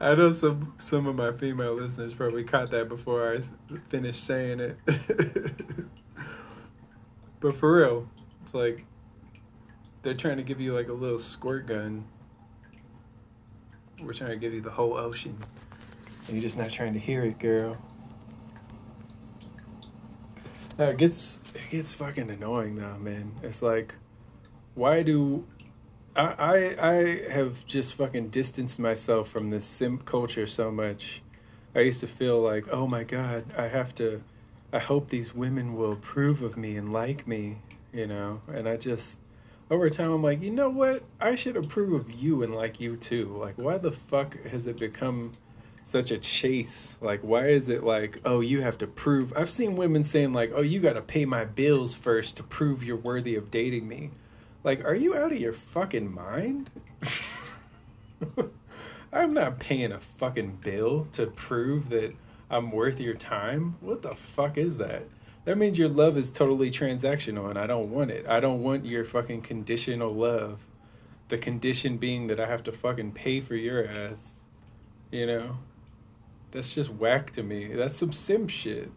I 0.00 0.14
know 0.14 0.32
some 0.32 0.74
some 0.78 1.06
of 1.06 1.14
my 1.16 1.32
female 1.32 1.74
listeners 1.74 2.14
probably 2.14 2.44
caught 2.44 2.70
that 2.70 2.88
before 2.88 3.32
I 3.32 3.40
finished 3.88 4.24
saying 4.24 4.60
it. 4.60 4.76
but 7.40 7.56
for 7.56 7.76
real, 7.76 8.08
it's 8.42 8.54
like 8.54 8.84
they're 10.02 10.14
trying 10.14 10.36
to 10.36 10.42
give 10.42 10.60
you 10.60 10.74
like 10.74 10.88
a 10.88 10.92
little 10.92 11.18
squirt 11.18 11.66
gun. 11.66 12.04
We're 14.00 14.12
trying 14.12 14.30
to 14.30 14.36
give 14.36 14.54
you 14.54 14.60
the 14.60 14.70
whole 14.70 14.94
ocean. 14.94 15.36
And 16.26 16.36
you're 16.36 16.42
just 16.42 16.58
not 16.58 16.70
trying 16.70 16.94
to 16.94 17.00
hear 17.00 17.24
it, 17.24 17.38
girl. 17.38 17.76
No, 20.76 20.88
it 20.88 20.96
gets 20.96 21.38
it 21.54 21.70
gets 21.70 21.92
fucking 21.92 22.30
annoying 22.30 22.76
though, 22.76 22.98
man. 22.98 23.32
It's 23.42 23.62
like, 23.62 23.94
why 24.74 25.02
do 25.02 25.46
I 26.16 26.22
I 26.22 26.90
I 26.90 27.30
have 27.30 27.64
just 27.66 27.94
fucking 27.94 28.30
distanced 28.30 28.80
myself 28.80 29.28
from 29.28 29.50
this 29.50 29.64
simp 29.64 30.04
culture 30.04 30.48
so 30.48 30.72
much. 30.72 31.22
I 31.76 31.80
used 31.80 32.00
to 32.00 32.08
feel 32.08 32.40
like, 32.40 32.66
oh 32.72 32.88
my 32.88 33.04
god, 33.04 33.44
I 33.56 33.68
have 33.68 33.94
to. 33.96 34.22
I 34.72 34.80
hope 34.80 35.08
these 35.08 35.32
women 35.32 35.76
will 35.76 35.92
approve 35.92 36.42
of 36.42 36.56
me 36.56 36.76
and 36.76 36.92
like 36.92 37.28
me, 37.28 37.58
you 37.92 38.08
know. 38.08 38.40
And 38.52 38.68
I 38.68 38.76
just 38.76 39.20
over 39.70 39.88
time, 39.88 40.10
I'm 40.10 40.22
like, 40.22 40.42
you 40.42 40.50
know 40.50 40.68
what? 40.68 41.04
I 41.20 41.36
should 41.36 41.56
approve 41.56 41.92
of 41.92 42.10
you 42.10 42.42
and 42.42 42.52
like 42.54 42.80
you 42.80 42.96
too. 42.96 43.36
Like, 43.40 43.56
why 43.56 43.78
the 43.78 43.92
fuck 43.92 44.36
has 44.46 44.66
it 44.66 44.78
become? 44.78 45.32
Such 45.84 46.10
a 46.10 46.18
chase. 46.18 46.98
Like, 47.00 47.20
why 47.20 47.48
is 47.48 47.68
it 47.68 47.84
like, 47.84 48.20
oh, 48.24 48.40
you 48.40 48.62
have 48.62 48.78
to 48.78 48.86
prove? 48.86 49.32
I've 49.36 49.50
seen 49.50 49.76
women 49.76 50.02
saying, 50.02 50.32
like, 50.32 50.50
oh, 50.54 50.62
you 50.62 50.80
got 50.80 50.94
to 50.94 51.02
pay 51.02 51.24
my 51.24 51.44
bills 51.44 51.94
first 51.94 52.36
to 52.38 52.42
prove 52.42 52.82
you're 52.82 52.96
worthy 52.96 53.36
of 53.36 53.50
dating 53.50 53.86
me. 53.86 54.10
Like, 54.64 54.82
are 54.84 54.94
you 54.94 55.14
out 55.14 55.30
of 55.30 55.38
your 55.38 55.52
fucking 55.52 56.12
mind? 56.12 56.70
I'm 59.12 59.34
not 59.34 59.60
paying 59.60 59.92
a 59.92 60.00
fucking 60.00 60.58
bill 60.62 61.06
to 61.12 61.26
prove 61.26 61.90
that 61.90 62.14
I'm 62.50 62.72
worth 62.72 62.98
your 62.98 63.14
time. 63.14 63.76
What 63.80 64.02
the 64.02 64.14
fuck 64.14 64.56
is 64.56 64.78
that? 64.78 65.04
That 65.44 65.58
means 65.58 65.78
your 65.78 65.90
love 65.90 66.16
is 66.16 66.30
totally 66.30 66.70
transactional 66.70 67.50
and 67.50 67.58
I 67.58 67.66
don't 67.66 67.90
want 67.90 68.10
it. 68.10 68.26
I 68.26 68.40
don't 68.40 68.62
want 68.62 68.86
your 68.86 69.04
fucking 69.04 69.42
conditional 69.42 70.14
love. 70.14 70.60
The 71.28 71.36
condition 71.36 71.98
being 71.98 72.28
that 72.28 72.40
I 72.40 72.46
have 72.46 72.64
to 72.64 72.72
fucking 72.72 73.12
pay 73.12 73.40
for 73.40 73.54
your 73.54 73.86
ass. 73.86 74.40
You 75.10 75.26
know? 75.26 75.58
That's 76.54 76.72
just 76.72 76.90
whack 76.90 77.32
to 77.32 77.42
me. 77.42 77.74
That's 77.74 77.96
some 77.96 78.12
simp 78.12 78.48
shit. 78.48 78.90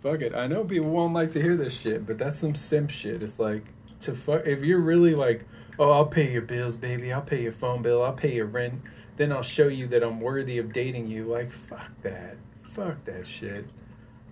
Fuck 0.00 0.20
it. 0.20 0.32
I 0.32 0.46
know 0.46 0.64
people 0.64 0.88
won't 0.88 1.12
like 1.12 1.32
to 1.32 1.42
hear 1.42 1.56
this 1.56 1.78
shit, 1.78 2.06
but 2.06 2.18
that's 2.18 2.38
some 2.38 2.54
simp 2.54 2.90
shit. 2.90 3.20
It's 3.20 3.40
like 3.40 3.64
to 4.02 4.14
fuck 4.14 4.46
if 4.46 4.60
you're 4.60 4.80
really 4.80 5.16
like, 5.16 5.44
oh, 5.80 5.90
I'll 5.90 6.06
pay 6.06 6.30
your 6.30 6.42
bills, 6.42 6.76
baby. 6.76 7.12
I'll 7.12 7.20
pay 7.20 7.42
your 7.42 7.52
phone 7.52 7.82
bill. 7.82 8.04
I'll 8.04 8.12
pay 8.12 8.32
your 8.32 8.46
rent. 8.46 8.80
Then 9.16 9.32
I'll 9.32 9.42
show 9.42 9.66
you 9.66 9.88
that 9.88 10.04
I'm 10.04 10.20
worthy 10.20 10.58
of 10.58 10.72
dating 10.72 11.08
you. 11.08 11.24
Like 11.24 11.50
fuck 11.50 11.90
that. 12.02 12.36
Fuck 12.62 13.04
that 13.06 13.26
shit. 13.26 13.66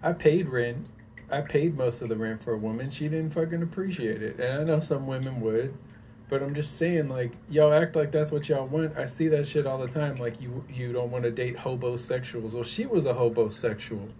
I 0.00 0.12
paid 0.12 0.48
rent. 0.48 0.86
I 1.30 1.40
paid 1.40 1.76
most 1.76 2.00
of 2.00 2.08
the 2.08 2.16
rent 2.16 2.44
for 2.44 2.52
a 2.52 2.58
woman. 2.58 2.90
She 2.90 3.08
didn't 3.08 3.34
fucking 3.34 3.62
appreciate 3.62 4.22
it. 4.22 4.38
And 4.38 4.60
I 4.60 4.64
know 4.64 4.78
some 4.78 5.08
women 5.08 5.40
would. 5.40 5.76
But 6.28 6.42
I'm 6.42 6.54
just 6.54 6.76
saying, 6.76 7.08
like, 7.08 7.32
y'all 7.48 7.72
act 7.72 7.96
like 7.96 8.12
that's 8.12 8.30
what 8.30 8.48
y'all 8.48 8.66
want. 8.66 8.98
I 8.98 9.06
see 9.06 9.28
that 9.28 9.46
shit 9.46 9.66
all 9.66 9.78
the 9.78 9.88
time. 9.88 10.16
Like, 10.16 10.40
you 10.40 10.64
you 10.68 10.92
don't 10.92 11.10
want 11.10 11.24
to 11.24 11.30
date 11.30 11.56
hobosexuals. 11.56 12.52
Well, 12.52 12.64
she 12.64 12.86
was 12.86 13.06
a 13.06 13.14
hobosexual. 13.14 14.10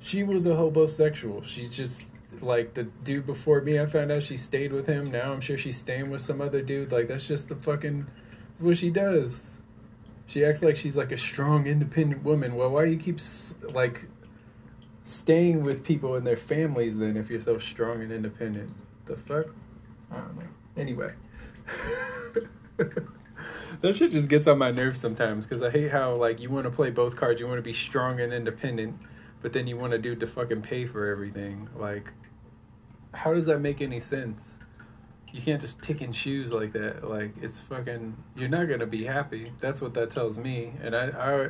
She 0.00 0.22
was 0.22 0.46
a 0.46 0.50
hobosexual. 0.50 1.44
She 1.44 1.68
just 1.68 2.10
like 2.40 2.72
the 2.72 2.84
dude 3.04 3.26
before 3.26 3.60
me. 3.60 3.78
I 3.78 3.84
found 3.84 4.10
out 4.10 4.22
she 4.22 4.38
stayed 4.38 4.72
with 4.72 4.86
him. 4.86 5.10
Now 5.10 5.32
I'm 5.32 5.40
sure 5.40 5.58
she's 5.58 5.76
staying 5.76 6.08
with 6.08 6.22
some 6.22 6.40
other 6.40 6.62
dude. 6.62 6.92
Like, 6.92 7.08
that's 7.08 7.28
just 7.28 7.48
the 7.48 7.56
fucking 7.56 8.06
what 8.58 8.78
she 8.78 8.90
does. 8.90 9.60
She 10.26 10.44
acts 10.46 10.62
like 10.62 10.76
she's 10.76 10.96
like 10.96 11.12
a 11.12 11.16
strong, 11.18 11.66
independent 11.66 12.22
woman. 12.22 12.54
Well, 12.54 12.70
why 12.70 12.86
do 12.86 12.90
you 12.90 12.96
keep 12.96 13.18
like 13.74 14.06
staying 15.04 15.62
with 15.62 15.84
people 15.84 16.14
and 16.14 16.26
their 16.26 16.38
families 16.38 16.96
then 16.96 17.18
if 17.18 17.28
you're 17.28 17.40
so 17.40 17.58
strong 17.58 18.02
and 18.02 18.10
independent? 18.10 18.70
The 19.04 19.16
fuck? 19.16 19.46
I 20.10 20.16
don't 20.16 20.36
know. 20.36 20.48
Anyway. 20.76 21.12
that 23.80 23.94
shit 23.94 24.10
just 24.10 24.28
gets 24.28 24.46
on 24.46 24.58
my 24.58 24.70
nerves 24.70 24.98
sometimes 24.98 25.46
because 25.46 25.62
I 25.62 25.70
hate 25.70 25.90
how 25.90 26.14
like 26.14 26.40
you 26.40 26.50
want 26.50 26.64
to 26.64 26.70
play 26.70 26.90
both 26.90 27.16
cards. 27.16 27.40
You 27.40 27.46
want 27.46 27.58
to 27.58 27.62
be 27.62 27.72
strong 27.72 28.20
and 28.20 28.32
independent, 28.32 28.96
but 29.40 29.52
then 29.52 29.66
you 29.66 29.76
want 29.76 29.92
a 29.92 29.98
dude 29.98 30.20
to 30.20 30.26
fucking 30.26 30.62
pay 30.62 30.86
for 30.86 31.06
everything. 31.08 31.68
Like, 31.76 32.12
how 33.12 33.34
does 33.34 33.46
that 33.46 33.58
make 33.58 33.80
any 33.80 34.00
sense? 34.00 34.58
You 35.32 35.40
can't 35.40 35.60
just 35.60 35.80
pick 35.80 36.00
and 36.00 36.12
choose 36.12 36.52
like 36.52 36.72
that. 36.72 37.08
Like, 37.08 37.34
it's 37.40 37.60
fucking. 37.60 38.16
You're 38.36 38.48
not 38.48 38.68
gonna 38.68 38.86
be 38.86 39.04
happy. 39.04 39.52
That's 39.60 39.80
what 39.80 39.94
that 39.94 40.10
tells 40.10 40.38
me. 40.38 40.72
And 40.82 40.94
I, 40.94 41.08
I, 41.08 41.48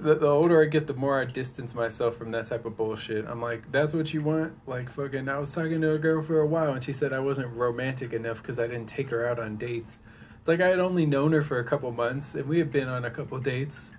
the, 0.00 0.14
the 0.14 0.28
older 0.28 0.62
I 0.62 0.66
get, 0.66 0.86
the 0.86 0.94
more 0.94 1.20
I 1.20 1.24
distance 1.24 1.74
myself 1.74 2.16
from 2.16 2.30
that 2.32 2.46
type 2.46 2.64
of 2.64 2.76
bullshit. 2.76 3.26
I'm 3.26 3.40
like, 3.40 3.70
that's 3.72 3.94
what 3.94 4.12
you 4.12 4.20
want? 4.20 4.54
Like, 4.66 4.90
fucking. 4.90 5.28
I 5.28 5.38
was 5.38 5.52
talking 5.52 5.80
to 5.80 5.92
a 5.92 5.98
girl 5.98 6.22
for 6.22 6.40
a 6.40 6.46
while, 6.46 6.72
and 6.72 6.84
she 6.84 6.92
said 6.92 7.12
I 7.12 7.20
wasn't 7.20 7.52
romantic 7.54 8.12
enough 8.12 8.42
because 8.42 8.58
I 8.58 8.66
didn't 8.66 8.86
take 8.86 9.10
her 9.10 9.26
out 9.26 9.38
on 9.38 9.56
dates. 9.56 10.00
It's 10.38 10.48
like 10.48 10.60
I 10.60 10.68
had 10.68 10.78
only 10.78 11.06
known 11.06 11.32
her 11.32 11.42
for 11.42 11.58
a 11.58 11.64
couple 11.64 11.90
months, 11.92 12.34
and 12.34 12.46
we 12.46 12.58
had 12.58 12.70
been 12.70 12.88
on 12.88 13.04
a 13.04 13.10
couple 13.10 13.38
dates. 13.38 13.92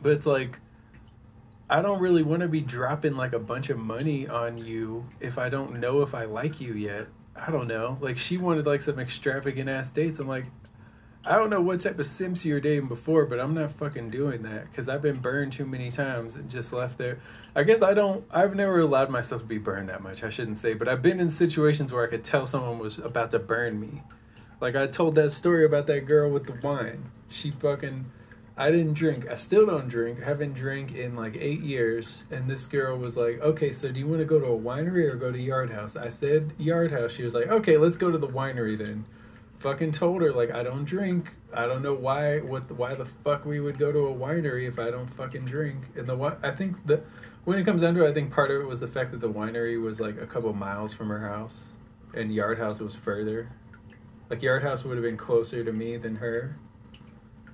But 0.00 0.12
it's 0.12 0.26
like, 0.26 0.58
I 1.68 1.82
don't 1.82 2.00
really 2.00 2.22
want 2.22 2.42
to 2.42 2.48
be 2.48 2.60
dropping 2.60 3.16
like 3.16 3.32
a 3.32 3.38
bunch 3.38 3.70
of 3.70 3.78
money 3.78 4.26
on 4.26 4.58
you 4.58 5.06
if 5.20 5.38
I 5.38 5.48
don't 5.48 5.78
know 5.78 6.02
if 6.02 6.14
I 6.14 6.24
like 6.24 6.60
you 6.60 6.74
yet. 6.74 7.08
I 7.36 7.50
don't 7.50 7.68
know. 7.68 7.98
Like 8.00 8.16
she 8.16 8.38
wanted 8.38 8.66
like 8.66 8.80
some 8.80 8.98
extravagant 8.98 9.68
ass 9.68 9.90
dates. 9.90 10.18
I'm 10.18 10.28
like, 10.28 10.46
I 11.22 11.34
don't 11.34 11.50
know 11.50 11.60
what 11.60 11.80
type 11.80 11.98
of 11.98 12.06
simps 12.06 12.46
you 12.46 12.54
were 12.54 12.60
dating 12.60 12.88
before, 12.88 13.26
but 13.26 13.38
I'm 13.38 13.52
not 13.52 13.72
fucking 13.72 14.08
doing 14.08 14.42
that 14.42 14.70
because 14.70 14.88
I've 14.88 15.02
been 15.02 15.18
burned 15.18 15.52
too 15.52 15.66
many 15.66 15.90
times 15.90 16.34
and 16.34 16.48
just 16.48 16.72
left 16.72 16.96
there. 16.96 17.18
I 17.54 17.62
guess 17.62 17.82
I 17.82 17.92
don't. 17.92 18.24
I've 18.30 18.54
never 18.54 18.78
allowed 18.78 19.10
myself 19.10 19.42
to 19.42 19.46
be 19.46 19.58
burned 19.58 19.90
that 19.90 20.02
much. 20.02 20.22
I 20.22 20.30
shouldn't 20.30 20.56
say, 20.56 20.72
but 20.72 20.88
I've 20.88 21.02
been 21.02 21.20
in 21.20 21.30
situations 21.30 21.92
where 21.92 22.02
I 22.02 22.08
could 22.08 22.24
tell 22.24 22.46
someone 22.46 22.78
was 22.78 22.96
about 22.98 23.32
to 23.32 23.38
burn 23.38 23.78
me. 23.78 24.02
Like 24.62 24.76
I 24.76 24.86
told 24.86 25.14
that 25.16 25.30
story 25.30 25.66
about 25.66 25.86
that 25.88 26.06
girl 26.06 26.30
with 26.30 26.46
the 26.46 26.58
wine. 26.66 27.10
She 27.28 27.50
fucking. 27.50 28.06
I 28.56 28.70
didn't 28.70 28.94
drink. 28.94 29.28
I 29.28 29.36
still 29.36 29.66
don't 29.66 29.88
drink. 29.88 30.22
I 30.22 30.24
haven't 30.24 30.54
drank 30.54 30.94
in 30.94 31.16
like 31.16 31.36
eight 31.38 31.60
years. 31.60 32.24
And 32.30 32.48
this 32.48 32.66
girl 32.66 32.96
was 32.96 33.16
like, 33.16 33.40
okay, 33.40 33.72
so 33.72 33.90
do 33.90 34.00
you 34.00 34.06
want 34.06 34.20
to 34.20 34.26
go 34.26 34.38
to 34.38 34.46
a 34.46 34.58
winery 34.58 35.10
or 35.10 35.16
go 35.16 35.32
to 35.32 35.38
Yard 35.38 35.70
House? 35.70 35.96
I 35.96 36.08
said 36.08 36.52
Yard 36.58 36.92
House. 36.92 37.12
She 37.12 37.22
was 37.22 37.34
like, 37.34 37.48
okay, 37.48 37.76
let's 37.76 37.96
go 37.96 38.10
to 38.10 38.18
the 38.18 38.28
winery 38.28 38.76
then. 38.76 39.04
Fucking 39.60 39.92
told 39.92 40.22
her 40.22 40.32
like 40.32 40.50
I 40.50 40.62
don't 40.62 40.84
drink. 40.84 41.34
I 41.52 41.66
don't 41.66 41.82
know 41.82 41.94
why 41.94 42.38
what 42.40 42.70
why 42.72 42.94
the 42.94 43.04
fuck 43.04 43.44
we 43.44 43.60
would 43.60 43.78
go 43.78 43.92
to 43.92 44.08
a 44.08 44.14
winery 44.14 44.66
if 44.66 44.78
I 44.78 44.90
don't 44.90 45.06
fucking 45.06 45.44
drink. 45.44 45.84
And 45.96 46.06
the 46.06 46.36
I 46.42 46.50
think 46.50 46.84
the 46.86 47.02
when 47.44 47.58
it 47.58 47.64
comes 47.64 47.82
down 47.82 47.94
to 47.94 48.06
it, 48.06 48.10
I 48.10 48.12
think 48.12 48.32
part 48.32 48.50
of 48.50 48.60
it 48.60 48.66
was 48.66 48.80
the 48.80 48.88
fact 48.88 49.10
that 49.12 49.20
the 49.20 49.30
winery 49.30 49.80
was 49.80 50.00
like 50.00 50.18
a 50.18 50.26
couple 50.26 50.52
miles 50.52 50.92
from 50.92 51.08
her 51.08 51.28
house, 51.28 51.70
and 52.14 52.34
Yard 52.34 52.58
House 52.58 52.80
was 52.80 52.96
further. 52.96 53.50
Like 54.30 54.42
Yard 54.42 54.62
House 54.62 54.84
would 54.84 54.96
have 54.96 55.04
been 55.04 55.16
closer 55.16 55.62
to 55.62 55.72
me 55.72 55.96
than 55.96 56.16
her. 56.16 56.56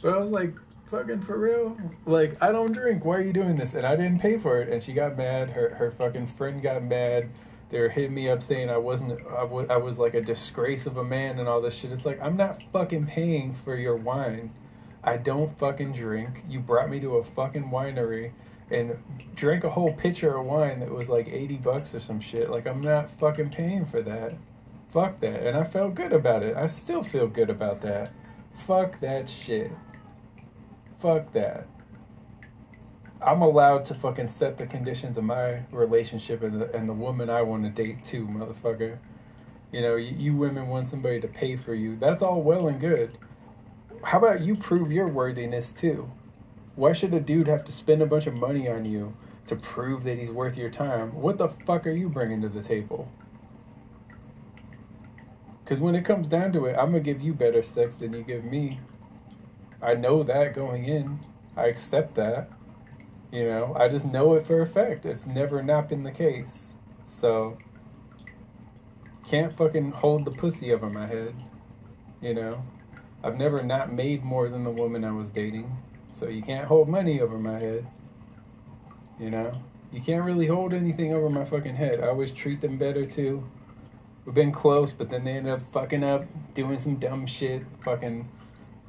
But 0.03 0.15
I 0.15 0.19
was 0.19 0.31
like, 0.31 0.55
fucking 0.87 1.23
for 1.23 1.39
real? 1.39 1.77
Like, 2.05 2.41
I 2.43 2.53
don't 2.53 2.73
drink. 2.73 3.05
Why 3.05 3.17
are 3.17 3.23
you 3.23 3.33
doing 3.33 3.57
this? 3.57 3.75
And 3.75 3.87
I 3.87 3.97
didn't 3.97 4.21
pay 4.21 4.39
for 4.39 4.61
it. 4.61 4.69
And 4.69 4.83
she 4.83 4.93
got 4.93 5.17
mad. 5.17 5.51
Her 5.51 5.71
her 5.71 5.91
fucking 5.91 6.27
friend 6.29 6.63
got 6.63 6.83
mad. 6.85 7.31
They 7.77 7.83
were 7.83 7.91
hitting 7.91 8.15
me 8.15 8.31
up 8.31 8.43
saying 8.43 8.71
I 8.71 8.79
wasn't, 8.79 9.21
I 9.27 9.45
wa- 9.45 9.67
I 9.69 9.77
was 9.77 9.99
like 9.99 10.15
a 10.15 10.23
disgrace 10.23 10.87
of 10.87 10.97
a 10.97 11.05
man 11.05 11.39
and 11.39 11.47
all 11.47 11.61
this 11.61 11.75
shit. 11.75 11.93
It's 11.93 12.07
like, 12.07 12.19
I'm 12.23 12.35
not 12.35 12.63
fucking 12.73 13.05
paying 13.05 13.55
for 13.55 13.77
your 13.77 13.97
wine. 13.97 14.55
I 15.05 15.19
don't 15.19 15.53
fucking 15.59 15.93
drink. 15.93 16.43
You 16.49 16.61
brought 16.61 16.89
me 16.89 17.01
to 17.01 17.17
a 17.17 17.25
fucking 17.25 17.65
winery 17.65 18.33
and 18.71 18.97
drank 19.35 19.63
a 19.65 19.69
whole 19.69 19.93
pitcher 19.93 20.39
of 20.39 20.47
wine 20.47 20.81
that 20.81 20.89
was 20.89 21.11
like 21.11 21.29
80 21.29 21.57
bucks 21.57 21.95
or 21.95 22.01
some 22.01 22.19
shit. 22.19 22.49
Like, 22.49 22.67
I'm 22.67 22.81
not 22.81 23.11
fucking 23.11 23.51
paying 23.51 23.85
for 23.85 24.01
that. 24.01 24.33
Fuck 24.89 25.21
that. 25.21 25.47
And 25.47 25.55
I 25.55 25.65
felt 25.65 25.95
good 25.95 26.15
about 26.15 26.43
it. 26.43 26.57
I 26.57 26.69
still 26.69 27.03
feel 27.03 27.27
good 27.27 27.51
about 27.51 27.83
that. 27.83 28.11
Fuck 28.55 29.01
that 29.01 29.29
shit. 29.29 29.71
Fuck 30.97 31.35
that. 31.35 31.67
I'm 33.21 33.43
allowed 33.43 33.85
to 33.87 33.95
fucking 33.95 34.29
set 34.29 34.59
the 34.59 34.67
conditions 34.67 35.17
of 35.17 35.25
my 35.25 35.63
relationship 35.71 36.43
and 36.43 36.61
the, 36.61 36.77
and 36.77 36.89
the 36.89 36.93
woman 36.93 37.31
I 37.31 37.43
want 37.43 37.65
to 37.65 37.71
date 37.71 38.03
too, 38.03 38.27
motherfucker. 38.27 38.99
You 39.73 39.83
know, 39.83 39.97
you, 39.97 40.15
you 40.17 40.37
women 40.37 40.69
want 40.69 40.89
somebody 40.89 41.21
to 41.21 41.29
pay 41.29 41.57
for 41.57 41.75
you. 41.75 41.97
That's 41.97 42.23
all 42.23 42.43
well 42.43 42.69
and 42.69 42.79
good. 42.79 43.17
How 44.03 44.19
about 44.19 44.43
you 44.43 44.55
prove 44.55 44.93
your 44.93 45.09
worthiness 45.09 45.73
too? 45.73 46.11
Why 46.77 46.93
should 46.93 47.15
a 47.15 47.21
dude 47.21 47.49
have 47.49 47.65
to 47.65 47.73
spend 47.73 48.03
a 48.03 48.07
bunch 48.07 48.27
of 48.27 48.35
money 48.35 48.69
on 48.69 48.85
you 48.85 49.17
to 49.47 49.57
prove 49.57 50.05
that 50.05 50.19
he's 50.19 50.31
worth 50.31 50.57
your 50.57 50.71
time? 50.71 51.15
What 51.15 51.39
the 51.39 51.49
fuck 51.49 51.87
are 51.87 51.91
you 51.91 52.09
bringing 52.09 52.43
to 52.43 52.49
the 52.49 52.63
table? 52.63 53.11
Because 55.65 55.81
when 55.81 55.97
it 55.97 56.05
comes 56.05 56.29
down 56.29 56.53
to 56.53 56.67
it, 56.67 56.77
I'm 56.79 56.93
going 56.93 57.03
to 57.03 57.13
give 57.13 57.21
you 57.21 57.33
better 57.33 57.63
sex 57.63 57.97
than 57.97 58.13
you 58.13 58.23
give 58.23 58.45
me. 58.45 58.79
I 59.83 59.95
know 59.95 60.23
that 60.23 60.55
going 60.55 60.85
in. 60.85 61.19
I 61.57 61.65
accept 61.67 62.15
that. 62.17 62.51
You 63.33 63.45
know, 63.45 63.75
I 63.79 63.89
just 63.89 64.07
know 64.07 64.35
it 64.35 64.47
for 64.47 64.61
a 64.61 64.67
fact. 64.67 65.05
It's 65.05 65.27
never 65.27 65.63
not 65.63 65.89
been 65.89 66.05
the 66.05 66.13
case. 66.13 66.69
So, 67.07 67.59
can't 69.27 69.53
fucking 69.53 69.93
hold 69.93 70.25
the 70.25 70.31
pussy 70.31 70.73
over 70.73 70.89
my 70.89 71.07
head. 71.07 71.35
You 72.21 72.35
know, 72.35 72.63
I've 73.23 73.37
never 73.37 73.63
not 73.63 73.93
made 73.93 74.23
more 74.23 74.49
than 74.49 74.65
the 74.65 74.71
woman 74.71 75.05
I 75.05 75.11
was 75.11 75.29
dating. 75.29 75.77
So, 76.13 76.29
you 76.29 76.43
can't 76.43 76.67
hold 76.67 76.89
money 76.89 77.21
over 77.21 77.39
my 77.39 77.59
head. 77.59 77.87
You 79.19 79.31
know, 79.31 79.61
you 79.93 80.01
can't 80.01 80.25
really 80.25 80.47
hold 80.47 80.73
anything 80.73 81.13
over 81.13 81.29
my 81.31 81.45
fucking 81.45 81.77
head. 81.77 82.01
I 82.01 82.09
always 82.09 82.31
treat 82.31 82.61
them 82.61 82.79
better 82.79 83.05
too. 83.05 83.45
We've 84.25 84.35
been 84.35 84.53
close, 84.53 84.93
but 84.93 85.09
then 85.09 85.25
they 85.25 85.33
end 85.33 85.49
up 85.49 85.63
fucking 85.73 86.03
up, 86.03 86.25
doing 86.55 86.79
some 86.79 86.97
dumb 86.97 87.27
shit, 87.27 87.63
fucking 87.81 88.29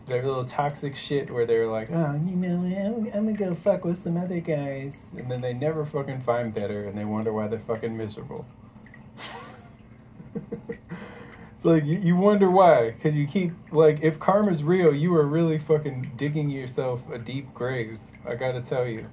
their 0.08 0.24
little 0.24 0.46
toxic 0.46 0.96
shit 0.96 1.30
where 1.30 1.46
they're 1.46 1.67
like, 1.67 1.89
oh, 1.91 2.20
you 2.26 2.36
know, 2.36 2.63
I'm, 2.63 3.06
I'm 3.13 3.26
gonna 3.26 3.34
go 3.34 3.56
fuck 3.56 3.86
with 3.86 3.98
some 3.98 4.17
other 4.17 4.39
guys, 4.39 5.08
and 5.17 5.30
then 5.30 5.41
they 5.41 5.54
never 5.54 5.86
fucking 5.86 6.22
find 6.22 6.54
better, 6.54 6.86
and 6.86 6.98
they 6.98 7.06
wonder 7.06 7.32
why 7.34 7.48
they're 7.48 7.60
fucking 7.60 7.96
miserable. 7.96 8.46
it's 10.36 11.63
like 11.63 11.86
you, 11.86 11.98
you 11.98 12.15
wonder 12.15 12.50
why, 12.50 12.91
because 12.91 13.15
you 13.15 13.28
keep 13.28 13.52
like, 13.72 14.02
if 14.02 14.20
karma's 14.20 14.63
real, 14.63 14.96
you 14.96 15.13
are 15.15 15.26
really 15.26 15.58
fucking 15.58 16.13
digging 16.15 16.50
yourself 16.50 17.04
a 17.12 17.17
deep 17.17 17.54
grave. 17.54 18.00
I 18.26 18.36
gotta 18.36 18.62
tell 18.62 18.88
you, 18.88 19.08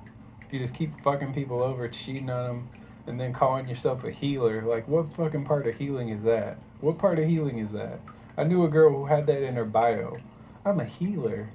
if 0.47 0.53
you 0.53 0.59
just 0.59 0.75
keep 0.75 1.01
fucking 1.03 1.35
people 1.35 1.63
over, 1.63 1.89
cheating 1.89 2.31
on 2.31 2.47
them, 2.47 2.69
and 3.07 3.21
then 3.21 3.33
calling 3.33 3.69
yourself 3.69 4.05
a 4.05 4.11
healer, 4.11 4.63
like 4.63 4.87
what 4.89 5.15
fucking 5.15 5.45
part 5.45 5.67
of 5.67 5.75
healing 5.77 6.09
is 6.09 6.23
that? 6.23 6.59
What 6.81 6.99
part 6.99 7.19
of 7.19 7.27
healing 7.27 7.59
is 7.59 7.71
that? 7.71 8.01
I 8.37 8.45
knew 8.45 8.65
a 8.65 8.69
girl 8.69 8.91
who 8.91 9.07
had 9.07 9.27
that 9.27 9.43
in 9.43 9.55
her 9.55 9.65
bio. 9.65 10.19
I'm 10.67 10.81
a 10.81 10.85
healer. 10.85 11.51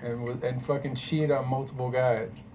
And 0.00 0.42
and 0.42 0.64
fucking 0.64 0.94
cheated 0.94 1.30
on 1.30 1.48
multiple 1.48 1.90
guys. 1.90 2.48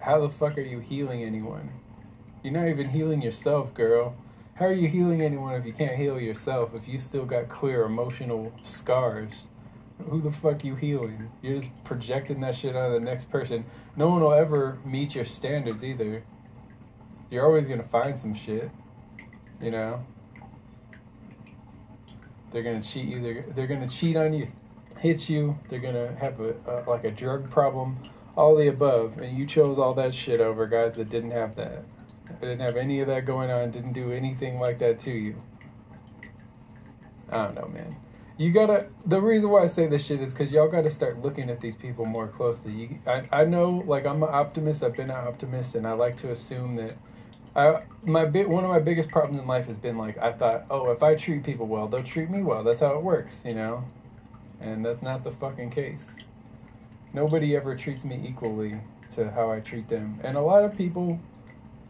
How 0.00 0.20
the 0.20 0.28
fuck 0.28 0.58
are 0.58 0.62
you 0.62 0.80
healing 0.80 1.24
anyone? 1.24 1.70
You're 2.42 2.52
not 2.52 2.68
even 2.68 2.88
healing 2.88 3.22
yourself, 3.22 3.74
girl. 3.74 4.14
How 4.54 4.66
are 4.66 4.72
you 4.72 4.88
healing 4.88 5.22
anyone 5.22 5.54
if 5.54 5.64
you 5.64 5.72
can't 5.72 5.96
heal 5.96 6.20
yourself? 6.20 6.74
If 6.74 6.86
you 6.86 6.98
still 6.98 7.24
got 7.24 7.48
clear 7.48 7.84
emotional 7.84 8.52
scars, 8.62 9.48
who 10.08 10.20
the 10.20 10.30
fuck 10.30 10.64
you 10.64 10.74
healing? 10.74 11.30
You're 11.42 11.60
just 11.60 11.70
projecting 11.84 12.40
that 12.40 12.54
shit 12.54 12.76
on 12.76 12.92
the 12.92 13.00
next 13.00 13.30
person. 13.30 13.64
No 13.96 14.08
one 14.08 14.20
will 14.20 14.32
ever 14.32 14.78
meet 14.84 15.14
your 15.14 15.24
standards 15.24 15.82
either. 15.82 16.22
You're 17.30 17.46
always 17.46 17.66
gonna 17.66 17.82
find 17.84 18.18
some 18.18 18.34
shit, 18.34 18.70
you 19.62 19.70
know. 19.70 20.04
They're 22.50 22.62
gonna 22.62 22.82
cheat 22.82 23.06
you. 23.06 23.22
They're, 23.22 23.42
they're 23.54 23.66
gonna 23.66 23.88
cheat 23.88 24.16
on 24.16 24.32
you, 24.32 24.48
hit 24.98 25.28
you. 25.28 25.58
They're 25.68 25.78
gonna 25.78 26.14
have 26.16 26.40
a, 26.40 26.54
a 26.66 26.90
like 26.90 27.04
a 27.04 27.10
drug 27.10 27.50
problem, 27.50 27.98
all 28.36 28.56
the 28.56 28.68
above. 28.68 29.18
And 29.18 29.38
you 29.38 29.46
chose 29.46 29.78
all 29.78 29.94
that 29.94 30.12
shit 30.12 30.40
over 30.40 30.66
guys 30.66 30.94
that 30.94 31.08
didn't 31.08 31.30
have 31.32 31.56
that. 31.56 31.84
They 32.40 32.48
didn't 32.48 32.60
have 32.60 32.76
any 32.76 33.00
of 33.00 33.08
that 33.08 33.24
going 33.24 33.50
on. 33.50 33.70
Didn't 33.70 33.92
do 33.92 34.12
anything 34.12 34.60
like 34.60 34.78
that 34.78 34.98
to 35.00 35.10
you. 35.10 35.42
I 37.30 37.44
don't 37.44 37.54
know, 37.54 37.68
man. 37.68 37.96
You 38.36 38.52
gotta. 38.52 38.86
The 39.06 39.20
reason 39.20 39.50
why 39.50 39.62
I 39.62 39.66
say 39.66 39.86
this 39.86 40.06
shit 40.06 40.20
is 40.20 40.32
because 40.32 40.50
y'all 40.50 40.68
gotta 40.68 40.90
start 40.90 41.20
looking 41.20 41.50
at 41.50 41.60
these 41.60 41.76
people 41.76 42.06
more 42.06 42.26
closely. 42.26 42.72
You, 42.72 42.98
I, 43.06 43.28
I 43.30 43.44
know, 43.44 43.84
like 43.86 44.06
I'm 44.06 44.22
an 44.22 44.30
optimist. 44.32 44.82
I've 44.82 44.96
been 44.96 45.10
an 45.10 45.26
optimist, 45.28 45.74
and 45.74 45.86
I 45.86 45.92
like 45.92 46.16
to 46.16 46.30
assume 46.30 46.74
that 46.76 46.96
I 47.54 47.82
my 48.04 48.24
bit 48.24 48.48
one 48.48 48.64
of 48.64 48.70
my 48.70 48.78
biggest 48.78 49.10
problems 49.10 49.40
in 49.40 49.46
life 49.46 49.66
has 49.66 49.78
been 49.78 49.98
like 49.98 50.18
I 50.18 50.32
thought, 50.32 50.66
oh, 50.70 50.90
if 50.90 51.02
I 51.02 51.14
treat 51.16 51.44
people 51.44 51.66
well, 51.66 51.88
they'll 51.88 52.02
treat 52.02 52.30
me 52.30 52.42
well. 52.42 52.62
That's 52.62 52.80
how 52.80 52.96
it 52.96 53.02
works, 53.02 53.42
you 53.44 53.54
know. 53.54 53.84
And 54.60 54.84
that's 54.84 55.02
not 55.02 55.24
the 55.24 55.32
fucking 55.32 55.70
case. 55.70 56.14
Nobody 57.12 57.56
ever 57.56 57.74
treats 57.74 58.04
me 58.04 58.24
equally 58.26 58.80
to 59.12 59.30
how 59.30 59.50
I 59.50 59.60
treat 59.60 59.88
them. 59.88 60.20
And 60.22 60.36
a 60.36 60.40
lot 60.40 60.64
of 60.64 60.76
people 60.76 61.18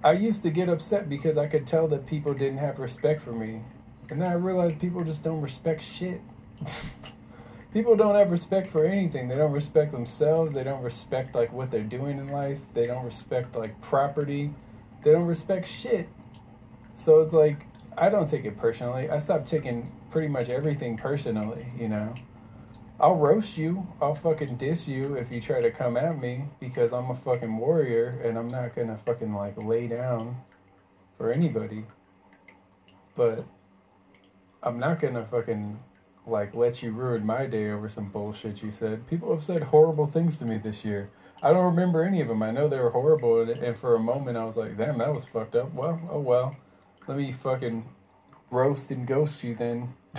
I 0.02 0.12
used 0.12 0.42
to 0.44 0.50
get 0.50 0.70
upset 0.70 1.10
because 1.10 1.36
I 1.36 1.46
could 1.46 1.66
tell 1.66 1.86
that 1.88 2.06
people 2.06 2.32
didn't 2.32 2.58
have 2.58 2.78
respect 2.78 3.20
for 3.20 3.32
me. 3.32 3.60
And 4.08 4.20
then 4.20 4.30
I 4.30 4.34
realized 4.34 4.80
people 4.80 5.04
just 5.04 5.22
don't 5.22 5.42
respect 5.42 5.82
shit. 5.82 6.22
people 7.74 7.96
don't 7.96 8.14
have 8.14 8.30
respect 8.30 8.70
for 8.70 8.86
anything. 8.86 9.28
They 9.28 9.36
don't 9.36 9.52
respect 9.52 9.92
themselves. 9.92 10.54
They 10.54 10.64
don't 10.64 10.82
respect 10.82 11.34
like 11.34 11.52
what 11.52 11.70
they're 11.70 11.82
doing 11.82 12.18
in 12.18 12.28
life. 12.28 12.60
They 12.72 12.86
don't 12.86 13.04
respect 13.04 13.54
like 13.54 13.78
property. 13.82 14.52
They 15.02 15.12
don't 15.12 15.26
respect 15.26 15.66
shit. 15.66 16.08
So 16.94 17.20
it's 17.20 17.32
like 17.32 17.66
I 17.96 18.08
don't 18.08 18.28
take 18.28 18.44
it 18.44 18.56
personally. 18.56 19.10
I 19.10 19.18
stopped 19.18 19.46
taking 19.46 19.92
pretty 20.10 20.28
much 20.28 20.48
everything 20.48 20.96
personally, 20.96 21.66
you 21.78 21.88
know. 21.88 22.14
I'll 22.98 23.16
roast 23.16 23.56
you. 23.56 23.86
I'll 24.00 24.14
fucking 24.14 24.56
diss 24.56 24.86
you 24.86 25.14
if 25.14 25.32
you 25.32 25.40
try 25.40 25.62
to 25.62 25.70
come 25.70 25.96
at 25.96 26.20
me 26.20 26.44
because 26.60 26.92
I'm 26.92 27.10
a 27.10 27.16
fucking 27.16 27.56
warrior 27.56 28.20
and 28.22 28.38
I'm 28.38 28.48
not 28.48 28.74
gonna 28.74 28.98
fucking 28.98 29.32
like 29.32 29.56
lay 29.56 29.86
down 29.86 30.36
for 31.16 31.32
anybody. 31.32 31.86
But 33.14 33.46
I'm 34.62 34.78
not 34.78 35.00
gonna 35.00 35.24
fucking 35.24 35.78
like 36.26 36.54
let 36.54 36.82
you 36.82 36.92
ruin 36.92 37.24
my 37.24 37.46
day 37.46 37.70
over 37.70 37.88
some 37.88 38.10
bullshit 38.10 38.62
you 38.62 38.70
said. 38.70 39.06
People 39.06 39.32
have 39.34 39.42
said 39.42 39.62
horrible 39.62 40.06
things 40.06 40.36
to 40.36 40.44
me 40.44 40.58
this 40.58 40.84
year. 40.84 41.10
I 41.42 41.52
don't 41.52 41.64
remember 41.64 42.02
any 42.02 42.20
of 42.20 42.28
them. 42.28 42.42
I 42.42 42.50
know 42.50 42.68
they 42.68 42.78
were 42.78 42.90
horrible, 42.90 43.40
and, 43.40 43.76
for 43.76 43.94
a 43.94 43.98
moment 43.98 44.36
I 44.36 44.44
was 44.44 44.56
like, 44.56 44.76
"Damn, 44.76 44.98
that 44.98 45.12
was 45.12 45.24
fucked 45.24 45.56
up." 45.56 45.72
Well, 45.72 46.00
oh 46.10 46.20
well. 46.20 46.56
Let 47.06 47.16
me 47.16 47.32
fucking 47.32 47.84
roast 48.50 48.90
and 48.90 49.06
ghost 49.06 49.42
you 49.42 49.54
then. 49.54 49.94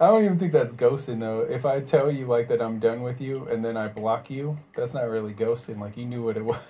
I 0.00 0.06
don't 0.06 0.24
even 0.24 0.38
think 0.38 0.52
that's 0.52 0.72
ghosting 0.72 1.20
though. 1.20 1.40
If 1.40 1.66
I 1.66 1.80
tell 1.80 2.10
you 2.10 2.26
like 2.26 2.48
that 2.48 2.62
I'm 2.62 2.78
done 2.78 3.02
with 3.02 3.20
you 3.20 3.46
and 3.48 3.64
then 3.64 3.76
I 3.76 3.88
block 3.88 4.30
you, 4.30 4.58
that's 4.74 4.94
not 4.94 5.08
really 5.08 5.34
ghosting. 5.34 5.78
Like 5.78 5.96
you 5.96 6.06
knew 6.06 6.22
what 6.22 6.36
it 6.36 6.44
was. 6.44 6.60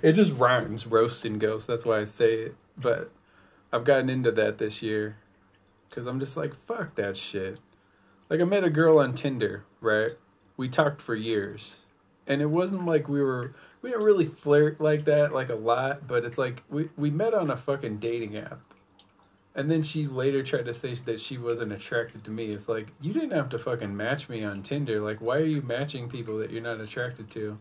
it 0.00 0.12
just 0.12 0.32
rhymes, 0.32 0.86
roast 0.86 1.24
and 1.24 1.40
ghost. 1.40 1.66
That's 1.66 1.84
why 1.84 1.98
I 2.00 2.04
say 2.04 2.34
it. 2.34 2.56
But 2.76 3.10
I've 3.72 3.84
gotten 3.84 4.08
into 4.08 4.30
that 4.32 4.58
this 4.58 4.80
year 4.80 5.16
because 5.88 6.06
I'm 6.06 6.20
just 6.20 6.36
like 6.36 6.54
fuck 6.66 6.94
that 6.94 7.16
shit. 7.16 7.58
Like 8.30 8.40
I 8.40 8.44
met 8.44 8.64
a 8.64 8.70
girl 8.70 8.98
on 8.98 9.14
Tinder, 9.14 9.64
right? 9.80 10.12
We 10.56 10.68
talked 10.68 11.02
for 11.02 11.14
years, 11.14 11.80
and 12.32 12.42
it 12.42 12.46
wasn't 12.46 12.86
like 12.86 13.08
we 13.08 13.20
were 13.20 13.54
we 13.82 13.90
didn't 13.90 14.04
really 14.04 14.26
flirt 14.26 14.80
like 14.80 15.04
that 15.04 15.32
like 15.32 15.50
a 15.50 15.54
lot, 15.54 16.06
but 16.06 16.24
it's 16.24 16.38
like 16.38 16.62
we 16.68 16.88
we 16.96 17.10
met 17.10 17.34
on 17.34 17.50
a 17.50 17.56
fucking 17.56 17.98
dating 17.98 18.36
app 18.36 18.60
and 19.54 19.70
then 19.70 19.82
she 19.82 20.06
later 20.06 20.42
tried 20.42 20.64
to 20.64 20.74
say 20.74 20.94
that 20.94 21.20
she 21.20 21.36
wasn't 21.36 21.72
attracted 21.72 22.24
to 22.24 22.30
me. 22.30 22.52
It's 22.52 22.68
like, 22.68 22.88
you 23.00 23.12
didn't 23.12 23.32
have 23.32 23.50
to 23.50 23.58
fucking 23.58 23.94
match 23.94 24.28
me 24.28 24.44
on 24.44 24.62
Tinder. 24.62 25.00
Like, 25.00 25.20
why 25.20 25.36
are 25.36 25.44
you 25.44 25.60
matching 25.62 26.08
people 26.08 26.38
that 26.38 26.50
you're 26.50 26.62
not 26.62 26.80
attracted 26.80 27.30
to? 27.32 27.58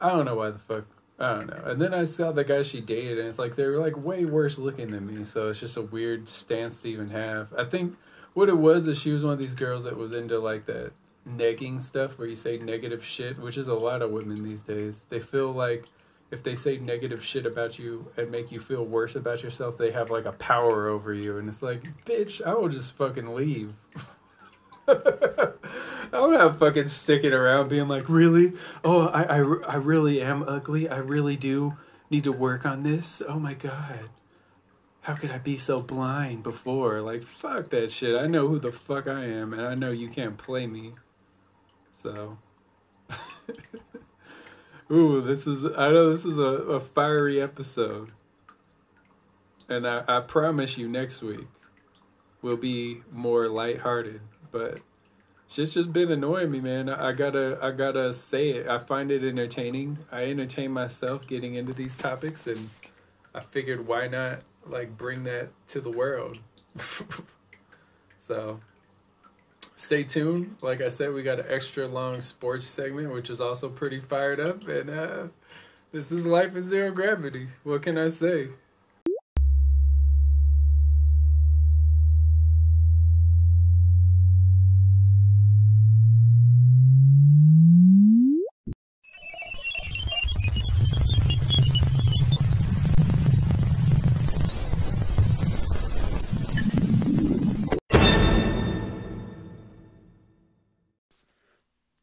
I 0.00 0.10
don't 0.10 0.24
know 0.24 0.34
why 0.34 0.50
the 0.50 0.58
fuck. 0.58 0.86
I 1.20 1.34
don't 1.34 1.46
know. 1.46 1.62
And 1.66 1.80
then 1.80 1.94
I 1.94 2.04
saw 2.04 2.32
the 2.32 2.42
guy 2.42 2.62
she 2.62 2.80
dated, 2.80 3.18
and 3.18 3.28
it's 3.28 3.38
like 3.38 3.54
they 3.54 3.66
were 3.66 3.78
like 3.78 3.96
way 3.96 4.24
worse 4.24 4.58
looking 4.58 4.90
than 4.90 5.06
me. 5.06 5.24
So 5.24 5.50
it's 5.50 5.60
just 5.60 5.76
a 5.76 5.82
weird 5.82 6.28
stance 6.28 6.82
to 6.82 6.88
even 6.88 7.10
have. 7.10 7.52
I 7.56 7.64
think 7.64 7.94
what 8.34 8.48
it 8.48 8.56
was 8.56 8.86
is 8.86 8.98
she 8.98 9.12
was 9.12 9.22
one 9.22 9.34
of 9.34 9.38
these 9.38 9.54
girls 9.54 9.84
that 9.84 9.96
was 9.96 10.12
into 10.12 10.38
like 10.38 10.66
that 10.66 10.92
negging 11.36 11.80
stuff 11.80 12.18
where 12.18 12.28
you 12.28 12.36
say 12.36 12.58
negative 12.58 13.04
shit, 13.04 13.38
which 13.38 13.56
is 13.56 13.68
a 13.68 13.74
lot 13.74 14.02
of 14.02 14.10
women 14.10 14.42
these 14.42 14.62
days. 14.62 15.06
They 15.08 15.20
feel 15.20 15.52
like 15.52 15.86
if 16.30 16.42
they 16.42 16.54
say 16.54 16.78
negative 16.78 17.24
shit 17.24 17.46
about 17.46 17.78
you 17.78 18.06
and 18.16 18.30
make 18.30 18.52
you 18.52 18.60
feel 18.60 18.84
worse 18.84 19.16
about 19.16 19.42
yourself, 19.42 19.76
they 19.76 19.90
have 19.90 20.10
like 20.10 20.26
a 20.26 20.32
power 20.32 20.88
over 20.88 21.12
you. 21.12 21.38
And 21.38 21.48
it's 21.48 21.62
like, 21.62 21.82
bitch, 22.04 22.44
I 22.44 22.54
will 22.54 22.68
just 22.68 22.92
fucking 22.96 23.34
leave. 23.34 23.74
I'm 24.88 26.32
not 26.32 26.58
fucking 26.58 26.88
sticking 26.88 27.32
around 27.32 27.68
being 27.68 27.88
like, 27.88 28.08
really? 28.08 28.52
Oh, 28.84 29.06
I, 29.08 29.22
I, 29.22 29.36
I 29.38 29.74
really 29.76 30.20
am 30.20 30.44
ugly. 30.46 30.88
I 30.88 30.98
really 30.98 31.36
do 31.36 31.76
need 32.10 32.24
to 32.24 32.32
work 32.32 32.64
on 32.66 32.82
this. 32.82 33.22
Oh 33.26 33.38
my 33.38 33.54
God. 33.54 34.10
How 35.02 35.14
could 35.14 35.30
I 35.30 35.38
be 35.38 35.56
so 35.56 35.80
blind 35.80 36.42
before? 36.42 37.00
Like, 37.00 37.22
fuck 37.22 37.70
that 37.70 37.90
shit. 37.90 38.20
I 38.20 38.26
know 38.26 38.48
who 38.48 38.58
the 38.58 38.72
fuck 38.72 39.08
I 39.08 39.24
am, 39.24 39.54
and 39.54 39.62
I 39.62 39.74
know 39.74 39.90
you 39.90 40.08
can't 40.08 40.36
play 40.36 40.66
me. 40.66 40.94
So. 41.92 42.38
Ooh, 44.92 45.20
this 45.20 45.46
is 45.46 45.64
I 45.64 45.90
know 45.90 46.10
this 46.10 46.24
is 46.24 46.38
a, 46.38 46.42
a 46.42 46.80
fiery 46.80 47.40
episode. 47.40 48.10
And 49.68 49.86
I, 49.86 50.02
I 50.08 50.20
promise 50.20 50.76
you 50.76 50.88
next 50.88 51.22
week 51.22 51.46
will 52.42 52.56
be 52.56 53.02
more 53.12 53.48
lighthearted. 53.48 54.20
But 54.50 54.80
shit's 55.48 55.74
just 55.74 55.92
been 55.92 56.10
annoying 56.10 56.50
me, 56.50 56.60
man. 56.60 56.88
I, 56.88 57.10
I 57.10 57.12
gotta 57.12 57.58
I 57.62 57.70
gotta 57.70 58.12
say 58.14 58.50
it. 58.50 58.66
I 58.68 58.78
find 58.78 59.12
it 59.12 59.22
entertaining. 59.22 59.98
I 60.10 60.24
entertain 60.24 60.72
myself 60.72 61.26
getting 61.26 61.54
into 61.54 61.72
these 61.72 61.96
topics 61.96 62.46
and 62.48 62.70
I 63.34 63.40
figured 63.40 63.86
why 63.86 64.08
not 64.08 64.40
like 64.66 64.96
bring 64.96 65.22
that 65.24 65.50
to 65.68 65.80
the 65.80 65.90
world. 65.90 66.38
so 68.18 68.60
stay 69.80 70.04
tuned. 70.04 70.56
Like 70.60 70.82
I 70.82 70.88
said, 70.88 71.12
we 71.12 71.22
got 71.22 71.40
an 71.40 71.46
extra 71.48 71.88
long 71.88 72.20
sports 72.20 72.66
segment, 72.66 73.12
which 73.12 73.30
is 73.30 73.40
also 73.40 73.70
pretty 73.70 74.00
fired 74.00 74.38
up. 74.38 74.68
And 74.68 74.90
uh, 74.90 75.28
this 75.90 76.12
is 76.12 76.26
Life 76.26 76.54
in 76.54 76.62
Zero 76.62 76.90
Gravity. 76.90 77.48
What 77.64 77.82
can 77.82 77.96
I 77.96 78.08
say? 78.08 78.48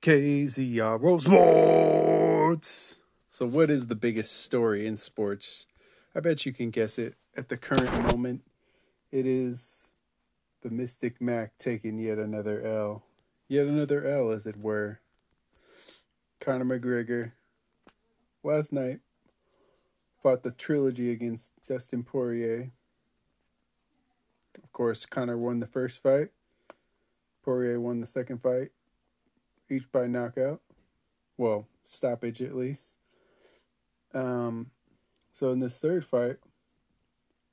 KZRO 0.07 1.19
Sports. 1.19 2.99
So, 3.29 3.45
what 3.45 3.69
is 3.69 3.87
the 3.87 3.95
biggest 3.95 4.43
story 4.43 4.87
in 4.87 4.95
sports? 4.95 5.67
I 6.15 6.21
bet 6.21 6.45
you 6.45 6.53
can 6.53 6.69
guess 6.69 6.97
it. 6.97 7.15
At 7.35 7.49
the 7.49 7.57
current 7.57 7.91
moment, 8.13 8.43
it 9.11 9.25
is 9.25 9.91
the 10.61 10.69
Mystic 10.69 11.19
Mac 11.19 11.57
taking 11.57 11.99
yet 11.99 12.19
another 12.19 12.65
L. 12.65 13.03
Yet 13.49 13.67
another 13.67 14.07
L, 14.07 14.31
as 14.31 14.45
it 14.45 14.55
were. 14.55 15.01
Conor 16.39 16.79
McGregor, 16.79 17.33
last 18.43 18.71
night, 18.71 19.01
fought 20.23 20.41
the 20.41 20.51
trilogy 20.51 21.11
against 21.11 21.51
Dustin 21.67 22.05
Poirier. 22.05 22.71
Of 24.63 24.71
course, 24.71 25.05
Conor 25.05 25.37
won 25.37 25.59
the 25.59 25.67
first 25.67 26.01
fight, 26.01 26.29
Poirier 27.43 27.81
won 27.81 27.99
the 27.99 28.07
second 28.07 28.41
fight 28.41 28.71
each 29.69 29.91
by 29.91 30.07
knockout. 30.07 30.61
Well, 31.37 31.67
stoppage 31.83 32.41
at 32.41 32.55
least. 32.55 32.95
Um, 34.13 34.71
so 35.31 35.51
in 35.51 35.59
this 35.59 35.79
third 35.79 36.05
fight, 36.05 36.37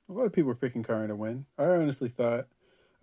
a 0.09 0.13
lot 0.13 0.25
of 0.25 0.33
people 0.33 0.49
were 0.49 0.55
picking 0.55 0.83
Conor 0.83 1.07
to 1.07 1.15
win. 1.15 1.45
I 1.57 1.65
honestly 1.65 2.09
thought, 2.09 2.47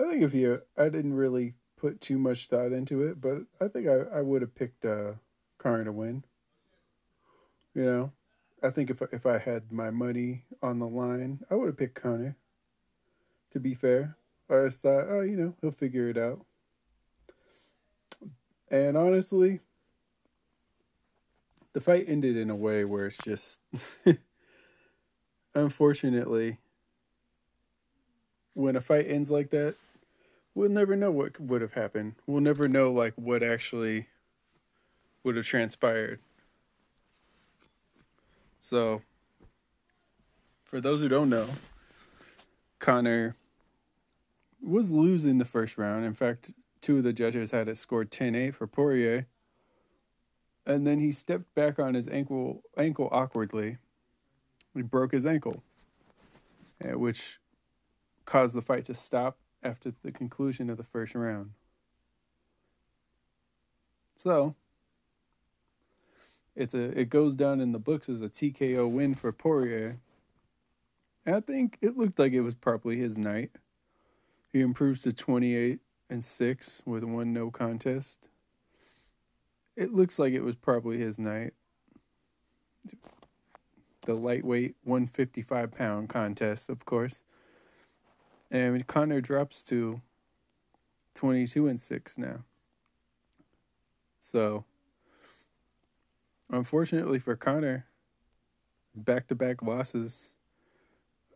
I 0.01 0.11
think 0.11 0.23
if 0.23 0.35
you, 0.35 0.63
I 0.77 0.89
didn't 0.89 1.15
really 1.15 1.55
put 1.77 2.01
too 2.01 2.19
much 2.19 2.49
thought 2.49 2.73
into 2.73 3.03
it, 3.03 3.21
but 3.21 3.43
I 3.61 3.69
think 3.69 3.89
I, 3.89 4.19
I 4.19 4.21
would 4.23 4.43
have 4.43 4.55
picked 4.55 4.85
uh, 4.85 5.13
Conor 5.59 5.85
to 5.85 5.93
win. 5.93 6.25
You 7.75 7.85
know, 7.85 8.13
I 8.63 8.71
think 8.71 8.91
if 8.91 9.03
if 9.13 9.27
I 9.27 9.39
had 9.39 9.73
my 9.73 9.91
money 9.91 10.45
on 10.63 10.79
the 10.79 10.87
line, 10.87 11.41
I 11.51 11.55
would 11.55 11.67
have 11.67 11.77
picked 11.79 12.01
Conor. 12.01 12.37
To 13.53 13.61
be 13.61 13.75
fair, 13.75 14.17
I 14.49 14.65
just 14.65 14.81
thought, 14.81 15.07
oh, 15.09 15.21
you 15.21 15.37
know, 15.37 15.55
he'll 15.61 15.71
figure 15.71 16.09
it 16.09 16.17
out. 16.17 16.45
And 18.73 18.97
honestly, 18.97 19.61
the 21.75 21.81
fight 21.81 22.07
ended 22.09 22.39
in 22.39 22.49
a 22.49 22.57
way 22.57 22.87
where 22.87 23.07
it's 23.07 23.19
just 23.19 23.61
unfortunately 25.55 26.59
when 28.55 28.75
a 28.75 28.81
fight 28.81 29.07
ends 29.09 29.31
like 29.31 29.51
that, 29.51 29.75
we'll 30.55 30.71
never 30.71 30.97
know 30.97 31.11
what 31.11 31.39
would 31.39 31.61
have 31.61 31.75
happened. 31.75 32.15
We'll 32.27 32.41
never 32.41 32.67
know 32.67 32.91
like 32.91 33.13
what 33.17 33.43
actually 33.43 34.09
would 35.23 35.37
have 35.37 35.47
transpired. 35.47 36.21
So, 38.61 39.03
for 40.65 40.81
those 40.81 41.01
who 41.01 41.09
don't 41.09 41.29
know, 41.29 41.49
Conor 42.79 43.37
was 44.63 44.93
losing 44.93 45.37
the 45.39 45.45
first 45.45 45.77
round. 45.77 46.05
In 46.07 46.15
fact, 46.15 46.53
two 46.83 46.99
of 46.99 47.05
the 47.05 47.13
judges 47.13 47.53
had 47.53 47.69
it 47.69 47.79
scored 47.79 48.11
10-8 48.11 48.55
for 48.55 48.67
Poirier. 48.67 49.27
And 50.67 50.87
then 50.87 50.99
he 50.99 51.11
stepped 51.13 51.55
back 51.55 51.79
on 51.79 51.95
his 51.95 52.09
ankle 52.09 52.63
ankle 52.77 53.09
awkwardly. 53.11 53.79
He 54.75 54.83
broke 54.83 55.13
his 55.13 55.27
ankle, 55.27 55.63
eh, 56.85 56.93
which 56.93 57.39
caused 58.25 58.55
the 58.55 58.63
fight 58.63 58.85
to 58.85 58.95
stop 58.95 59.39
after 59.63 59.93
the 60.03 60.13
conclusion 60.13 60.71
of 60.71 60.77
the 60.77 60.85
first 60.85 61.15
round. 61.15 61.51
So, 64.17 64.55
it's 66.55 66.75
a 66.75 66.99
it 66.99 67.11
goes 67.11 67.35
down 67.35 67.61
in 67.61 67.73
the 67.73 67.79
books 67.79 68.09
as 68.09 68.21
a 68.21 68.29
TKO 68.29 68.89
win 68.91 69.15
for 69.15 69.33
Poirier. 69.33 69.99
And 71.27 71.37
I 71.37 71.41
think 71.41 71.79
it 71.83 71.97
looked 71.97 72.19
like 72.19 72.33
it 72.33 72.41
was 72.41 72.55
probably 72.55 72.99
his 72.99 73.19
night. 73.19 73.51
He 74.53 74.61
improves 74.61 75.03
to 75.03 75.13
28 75.13 75.81
and 76.13 76.23
six 76.23 76.83
with 76.85 77.03
one 77.03 77.33
no 77.33 77.51
contest. 77.51 78.29
It 79.77 79.95
looks 79.95 80.19
like 80.19 80.35
it 80.35 80.43
was 80.43 80.55
probably 80.55 80.99
his 80.99 81.19
night. 81.19 81.55
The 84.05 84.15
lightweight 84.15 84.77
155 84.85 85.73
pound 85.73 86.09
contest, 86.11 86.69
of 86.69 86.85
course. 86.85 87.23
And 88.51 88.87
Conor 88.87 89.23
drops 89.23 89.63
to 89.65 90.03
22 91.15 91.69
and 91.69 91.81
6 91.81 92.19
now. 92.19 92.45
So, 94.21 94.65
unfortunately 96.51 97.19
for 97.19 97.37
Conor, 97.37 97.87
back 98.95 99.29
to 99.29 99.35
back 99.35 99.63
losses 99.63 100.35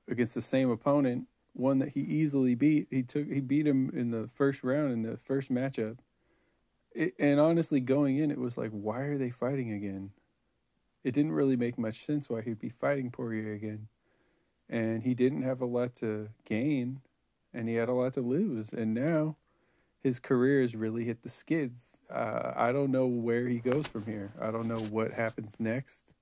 against 0.07 0.35
the 0.35 0.43
same 0.43 0.71
opponent, 0.71 1.27
one 1.57 1.79
that 1.79 1.91
he 1.91 2.01
easily 2.01 2.55
beat. 2.55 2.87
He 2.91 3.03
took 3.03 3.31
he 3.31 3.41
beat 3.41 3.67
him 3.67 3.91
in 3.95 4.11
the 4.11 4.29
first 4.35 4.63
round 4.63 4.93
in 4.93 5.03
the 5.03 5.17
first 5.17 5.51
matchup. 5.51 5.99
It, 6.95 7.15
and 7.19 7.41
honestly, 7.41 7.81
going 7.81 8.19
in, 8.19 8.31
it 8.31 8.39
was 8.39 8.57
like, 8.57 8.71
why 8.71 9.01
are 9.01 9.19
they 9.19 9.31
fighting 9.31 9.73
again? 9.73 10.11
It 11.05 11.13
didn't 11.13 11.33
really 11.33 11.57
make 11.57 11.79
much 11.79 12.05
sense 12.05 12.31
why 12.31 12.41
he'd 12.41 12.59
be 12.59 12.71
fighting 12.71 13.11
Poirier 13.11 13.53
again. 13.53 13.89
And 14.69 15.03
he 15.03 15.15
didn't 15.15 15.43
have 15.43 15.61
a 15.61 15.67
lot 15.67 15.95
to 15.97 16.31
gain, 16.45 17.01
and 17.53 17.69
he 17.69 17.75
had 17.75 17.89
a 17.89 17.93
lot 17.93 18.15
to 18.15 18.23
lose. 18.23 18.73
And 18.73 18.95
now 18.95 19.37
his 20.03 20.19
career 20.19 20.63
has 20.63 20.75
really 20.75 21.05
hit 21.05 21.23
the 21.23 21.29
skids. 21.29 22.01
Uh, 22.11 22.53
I 22.57 22.73
don't 22.73 22.91
know 22.91 23.07
where 23.07 23.47
he 23.47 23.59
goes 23.59 23.87
from 23.87 24.07
here. 24.07 24.33
I 24.41 24.51
don't 24.51 24.67
know 24.67 24.81
what 24.81 25.13
happens 25.13 25.57
next. 25.59 26.15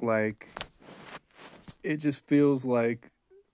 Like, 0.00 0.48
it 1.84 1.98
just 1.98 2.24
feels 2.24 2.64
like 2.64 3.11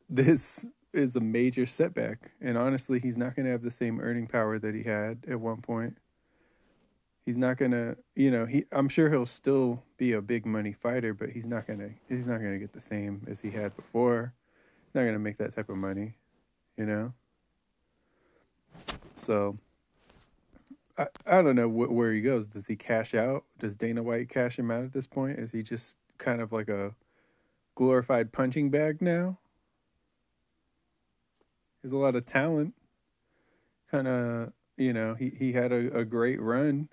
this 0.09 0.67
is 0.93 1.17
a 1.17 1.21
major 1.21 1.67
setback. 1.67 2.33
And 2.41 2.57
honestly, 2.57 2.99
he's 2.99 3.19
not 3.19 3.37
going 3.37 3.47
to 3.47 3.53
have 3.53 3.63
the 3.63 3.71
same 3.71 4.01
earning 4.01 4.27
power 4.27 4.59
that 4.59 4.75
he 4.75 4.83
had 4.83 5.25
at 5.29 5.41
one 5.41 5.61
point. 5.61 5.99
He's 7.27 7.37
not 7.37 7.59
going 7.59 7.73
to, 7.73 7.97
you 8.17 8.31
know, 8.31 8.47
he 8.47 8.65
I'm 8.73 8.89
sure 8.89 9.11
he'll 9.11 9.27
still 9.27 9.83
be 9.99 10.13
a 10.13 10.23
big 10.23 10.47
money 10.47 10.73
fighter, 10.73 11.13
but 11.13 11.29
he's 11.31 11.47
not 11.47 11.67
going 11.67 11.79
to 11.81 11.91
he's 12.09 12.27
not 12.27 12.39
going 12.39 12.53
to 12.53 12.59
get 12.59 12.73
the 12.73 12.81
same 12.81 13.27
as 13.29 13.43
he 13.43 13.51
had 13.51 13.77
before. 13.77 14.33
He's 14.87 14.95
not 14.95 15.03
going 15.03 15.13
to 15.13 15.19
make 15.19 15.37
that 15.37 15.55
type 15.55 15.69
of 15.69 15.77
money, 15.77 16.15
you 16.79 16.87
know? 16.87 17.13
So 19.15 19.59
I, 20.97 21.07
I 21.27 21.43
don't 21.43 21.57
know 21.57 21.69
wh- 21.69 21.93
where 21.93 22.13
he 22.13 22.23
goes. 22.23 22.47
Does 22.47 22.67
he 22.67 22.77
cash 22.77 23.15
out? 23.15 23.45
Does 23.59 23.77
Dana 23.77 24.03
White 24.03 24.31
cash 24.31 24.59
him 24.59 24.71
out 24.71 24.85
at 24.85 24.93
this 24.95 25.07
point? 25.07 25.39
Is 25.39 25.53
he 25.53 25.63
just 25.63 25.97
kind 26.17 26.41
of 26.41 26.51
like 26.51 26.71
a 26.71 26.95
glorified 27.75 28.33
punching 28.33 28.71
bag 28.71 29.03
now? 29.03 29.37
There's 31.83 31.93
a 31.93 31.97
lot 31.97 32.17
of 32.17 32.25
talent. 32.25 32.75
Kind 33.91 34.09
of, 34.09 34.53
you 34.77 34.93
know, 34.93 35.15
he, 35.15 35.31
he 35.31 35.53
had 35.53 35.73
a, 35.73 35.99
a 35.99 36.05
great 36.05 36.41
run, 36.41 36.89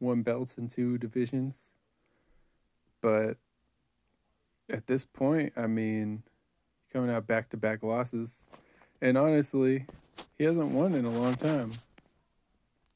won 0.00 0.22
belts 0.22 0.56
in 0.56 0.68
two 0.68 0.98
divisions. 0.98 1.72
But 3.00 3.36
at 4.70 4.86
this 4.86 5.04
point, 5.04 5.52
I 5.56 5.66
mean, 5.66 6.22
coming 6.92 7.10
out 7.10 7.26
back 7.26 7.50
to 7.50 7.56
back 7.56 7.82
losses. 7.82 8.48
And 9.00 9.16
honestly, 9.16 9.86
he 10.36 10.44
hasn't 10.44 10.70
won 10.70 10.94
in 10.94 11.04
a 11.04 11.10
long 11.10 11.36
time. 11.36 11.74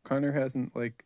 Conor 0.05 0.33
hasn't 0.33 0.75
like 0.75 1.05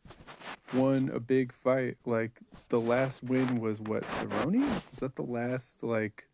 won 0.72 1.10
a 1.12 1.20
big 1.20 1.52
fight. 1.52 1.96
Like 2.06 2.40
the 2.68 2.80
last 2.80 3.22
win 3.22 3.60
was 3.60 3.80
what 3.80 4.04
Cerrone? 4.04 4.64
Is 4.92 5.00
that 5.00 5.16
the 5.16 5.22
last 5.22 5.82
like? 5.82 6.28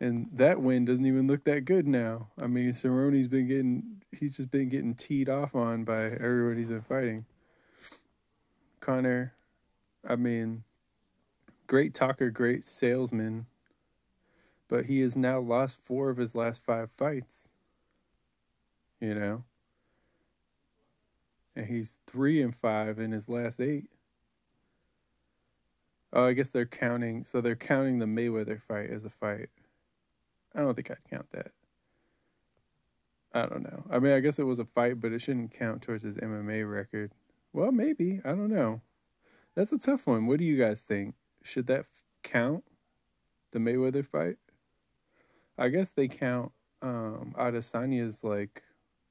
And 0.00 0.28
that 0.32 0.62
win 0.62 0.86
doesn't 0.86 1.04
even 1.04 1.26
look 1.26 1.44
that 1.44 1.66
good 1.66 1.86
now. 1.86 2.28
I 2.38 2.46
mean, 2.46 2.72
Cerrone's 2.72 3.28
been 3.28 3.46
getting 3.46 4.02
he's 4.12 4.36
just 4.36 4.50
been 4.50 4.68
getting 4.68 4.94
teed 4.94 5.28
off 5.28 5.54
on 5.54 5.84
by 5.84 6.04
everyone 6.04 6.56
he's 6.56 6.68
been 6.68 6.82
fighting. 6.82 7.26
Conor, 8.80 9.34
I 10.08 10.16
mean, 10.16 10.64
great 11.66 11.92
talker, 11.92 12.30
great 12.30 12.66
salesman, 12.66 13.46
but 14.68 14.86
he 14.86 15.00
has 15.00 15.14
now 15.16 15.38
lost 15.38 15.78
four 15.82 16.08
of 16.08 16.16
his 16.16 16.34
last 16.34 16.62
five 16.64 16.88
fights. 16.96 17.48
You 19.00 19.14
know, 19.14 19.44
and 21.54 21.66
he's 21.66 21.98
three 22.06 22.40
and 22.40 22.56
five 22.56 22.98
in 22.98 23.12
his 23.12 23.28
last 23.28 23.60
eight. 23.60 23.90
Oh, 26.12 26.24
I 26.24 26.32
guess 26.32 26.48
they're 26.48 26.66
counting. 26.66 27.24
So 27.24 27.40
they're 27.40 27.54
counting 27.54 27.98
the 27.98 28.06
Mayweather 28.06 28.60
fight 28.62 28.90
as 28.90 29.04
a 29.04 29.10
fight. 29.10 29.48
I 30.54 30.60
don't 30.60 30.74
think 30.74 30.90
I'd 30.90 30.98
count 31.08 31.26
that. 31.32 31.52
I 33.32 33.46
don't 33.46 33.62
know. 33.62 33.84
I 33.90 34.00
mean, 34.00 34.12
I 34.12 34.20
guess 34.20 34.38
it 34.38 34.44
was 34.44 34.58
a 34.58 34.64
fight, 34.64 35.00
but 35.00 35.12
it 35.12 35.20
shouldn't 35.20 35.52
count 35.52 35.82
towards 35.82 36.02
his 36.02 36.16
MMA 36.16 36.70
record. 36.70 37.12
Well, 37.52 37.70
maybe. 37.70 38.20
I 38.24 38.30
don't 38.30 38.50
know. 38.50 38.80
That's 39.54 39.72
a 39.72 39.78
tough 39.78 40.06
one. 40.06 40.26
What 40.26 40.38
do 40.38 40.44
you 40.44 40.58
guys 40.58 40.82
think? 40.82 41.14
Should 41.42 41.66
that 41.68 41.80
f- 41.80 42.02
count? 42.22 42.64
The 43.52 43.58
Mayweather 43.58 44.06
fight? 44.06 44.36
I 45.58 45.68
guess 45.68 45.90
they 45.90 46.08
count 46.08 46.52
um 46.82 47.34
Adesanya's 47.36 48.24
like 48.24 48.62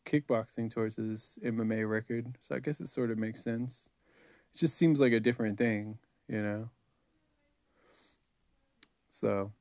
kickboxing 0.05 0.71
towards 0.71 0.95
his 0.95 1.37
MMA 1.43 1.87
record. 1.89 2.37
So 2.41 2.55
I 2.55 2.59
guess 2.59 2.79
it 2.79 2.89
sort 2.89 3.11
of 3.11 3.17
makes 3.17 3.43
sense. 3.43 3.89
It 4.53 4.57
just 4.57 4.75
seems 4.75 4.99
like 4.99 5.13
a 5.13 5.19
different 5.19 5.57
thing, 5.57 5.99
you 6.27 6.41
know. 6.41 6.69
So, 9.11 9.51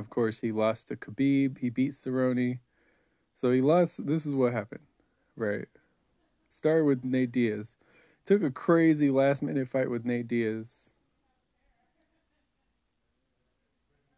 of 0.00 0.10
course, 0.10 0.40
he 0.40 0.50
lost 0.50 0.88
to 0.88 0.96
Khabib. 0.96 1.58
He 1.58 1.70
beat 1.70 1.92
Cerrone. 1.92 2.58
So 3.34 3.52
he 3.52 3.60
lost. 3.60 4.06
This 4.06 4.26
is 4.26 4.34
what 4.34 4.52
happened, 4.52 4.86
right? 5.36 5.68
Started 6.48 6.84
with 6.84 7.04
Nate 7.04 7.30
Diaz. 7.30 7.76
Took 8.24 8.42
a 8.42 8.50
crazy 8.50 9.10
last 9.10 9.42
minute 9.42 9.68
fight 9.68 9.90
with 9.90 10.04
Nate 10.04 10.28
Diaz, 10.28 10.90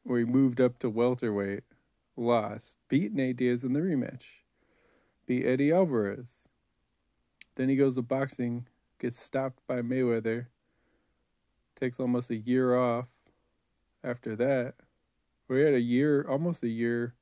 where 0.02 0.18
he 0.18 0.24
moved 0.24 0.60
up 0.60 0.78
to 0.80 0.90
welterweight, 0.90 1.64
lost, 2.16 2.76
beat 2.88 3.12
Nate 3.12 3.36
Diaz 3.36 3.64
in 3.64 3.72
the 3.72 3.80
rematch, 3.80 4.24
beat 5.26 5.46
Eddie 5.46 5.72
Alvarez. 5.72 6.48
Then 7.54 7.68
he 7.68 7.76
goes 7.76 7.94
to 7.94 8.02
boxing, 8.02 8.66
gets 8.98 9.20
stopped 9.20 9.60
by 9.66 9.82
Mayweather, 9.82 10.46
takes 11.78 12.00
almost 12.00 12.30
a 12.30 12.36
year 12.36 12.76
off 12.76 13.06
after 14.02 14.36
that. 14.36 14.74
We 15.52 15.60
had 15.60 15.74
a 15.74 15.80
year, 15.80 16.24
almost 16.26 16.62
a 16.62 16.68
year. 16.68 17.14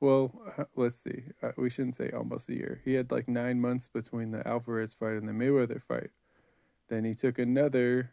Well, 0.00 0.32
uh, 0.56 0.64
let's 0.76 0.96
see. 0.96 1.24
Uh, 1.42 1.52
we 1.58 1.68
shouldn't 1.68 1.96
say 1.96 2.10
almost 2.10 2.48
a 2.48 2.54
year. 2.54 2.80
He 2.86 2.94
had 2.94 3.12
like 3.12 3.28
nine 3.28 3.60
months 3.60 3.86
between 3.86 4.30
the 4.30 4.46
Alvarez 4.48 4.94
fight 4.94 5.16
and 5.16 5.28
the 5.28 5.32
Mayweather 5.32 5.82
fight. 5.82 6.08
Then 6.88 7.04
he 7.04 7.14
took 7.14 7.38
another, 7.38 8.12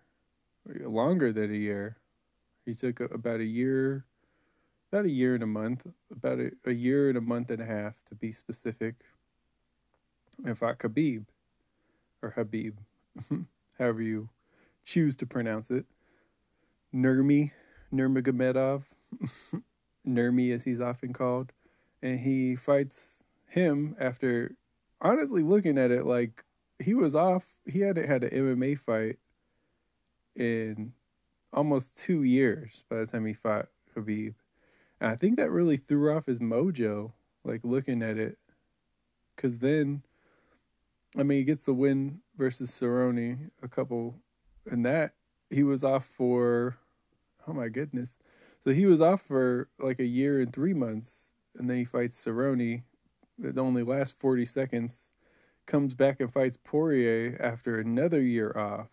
longer 0.81 1.31
than 1.31 1.49
a 1.49 1.57
year. 1.57 1.95
He 2.65 2.75
took 2.75 2.99
about 2.99 3.39
a 3.39 3.45
year, 3.45 4.05
about 4.91 5.05
a 5.05 5.09
year 5.09 5.33
and 5.33 5.43
a 5.43 5.47
month, 5.47 5.87
about 6.11 6.39
a, 6.39 6.51
a 6.65 6.73
year 6.73 7.07
and 7.07 7.17
a 7.17 7.21
month 7.21 7.49
and 7.49 7.61
a 7.61 7.65
half 7.65 7.93
to 8.09 8.15
be 8.15 8.33
specific. 8.33 8.95
And 10.43 10.57
fought 10.57 10.77
Khabib, 10.77 11.23
or 12.21 12.31
Habib, 12.31 12.79
however 13.79 14.01
you 14.01 14.27
choose 14.83 15.15
to 15.15 15.25
pronounce 15.25 15.71
it. 15.71 15.85
Nurmi, 16.93 17.51
Nurmagomedov, 17.93 18.83
Nurmi 20.08 20.53
as 20.53 20.64
he's 20.64 20.82
often 20.82 21.14
called, 21.14 21.51
and 22.01 22.20
he 22.20 22.55
fights 22.55 23.24
him 23.47 23.95
after 23.99 24.55
honestly 25.01 25.43
looking 25.43 25.78
at 25.78 25.91
it 25.91 26.05
like 26.05 26.43
he 26.80 26.93
was 26.93 27.16
off. 27.16 27.45
He 27.66 27.82
hadn't 27.82 28.08
had 28.08 28.24
an 28.24 28.30
MMA 28.32 28.80
fight 28.80 29.18
in 30.36 30.93
almost 31.53 31.97
two 31.97 32.24
years 32.24 32.84
by 32.89 32.97
the 32.97 33.05
time 33.05 33.26
he 33.26 33.34
fought 33.34 33.68
Khabib. 33.95 34.36
And 34.99 35.12
I 35.12 35.16
think 35.16 35.38
that 35.38 35.51
really 35.51 35.78
threw 35.78 36.16
off 36.16 36.26
his 36.26 36.39
mojo, 36.39 37.14
like 37.43 37.62
looking 37.64 38.01
at 38.01 38.18
it. 38.18 38.38
Because 39.36 39.60
then, 39.60 40.03
I 41.18 41.24
mean, 41.24 41.39
he 41.39 41.43
gets 41.43 41.64
the 41.64 41.74
win 41.74 42.20
versus 42.38 42.72
Cerrone 42.72 43.51
a 43.62 43.68
couple, 43.68 44.16
and 44.70 44.86
that 44.86 45.14
he 45.49 45.64
was 45.64 45.84
off 45.84 46.05
for, 46.05 46.78
oh 47.47 47.53
my 47.53 47.70
goodness. 47.70 48.18
So 48.68 48.74
he 48.74 48.86
was 48.86 48.99
off 48.99 49.22
for 49.22 49.70
like 49.80 49.97
a 49.97 50.05
year 50.05 50.41
and 50.41 50.51
three 50.51 50.74
months, 50.74 51.32
and 51.57 51.70
then 51.70 51.78
he 51.78 51.86
fights 51.86 52.22
Cerrone. 52.22 52.82
It 53.41 53.57
only 53.57 53.82
lasts 53.82 54.13
40 54.20 54.45
seconds. 54.45 55.11
Comes 55.65 55.93
back 55.93 56.20
and 56.20 56.34
fights 56.34 56.57
Poirier 56.61 57.38
after 57.41 57.80
another 57.80 58.22
year 58.22 58.51
off. 58.57 58.88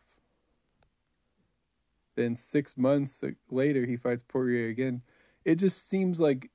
Then 2.14 2.36
six 2.36 2.76
months 2.76 3.24
uh, 3.24 3.30
later, 3.50 3.84
he 3.84 3.96
fights 3.96 4.22
Poirier 4.22 4.68
again. 4.68 5.02
It 5.44 5.56
just 5.56 5.88
seems 5.88 6.20
like, 6.20 6.52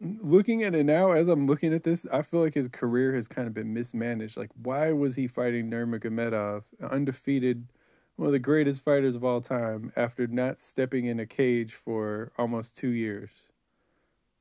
looking 0.00 0.64
at 0.64 0.74
it 0.74 0.86
now, 0.86 1.12
as 1.12 1.28
I'm 1.28 1.46
looking 1.46 1.72
at 1.72 1.84
this, 1.84 2.04
I 2.12 2.22
feel 2.22 2.40
like 2.40 2.54
his 2.54 2.66
career 2.66 3.14
has 3.14 3.28
kind 3.28 3.46
of 3.46 3.54
been 3.54 3.74
mismanaged. 3.74 4.36
Like, 4.36 4.50
why 4.60 4.90
was 4.90 5.14
he 5.14 5.28
fighting 5.28 5.70
Nurmagomedov, 5.70 6.64
undefeated, 6.82 7.68
one 8.16 8.26
of 8.26 8.32
the 8.32 8.38
greatest 8.38 8.82
fighters 8.82 9.14
of 9.14 9.24
all 9.24 9.40
time, 9.40 9.92
after 9.96 10.26
not 10.26 10.58
stepping 10.58 11.04
in 11.04 11.20
a 11.20 11.26
cage 11.26 11.74
for 11.74 12.32
almost 12.38 12.76
two 12.76 12.88
years? 12.88 13.30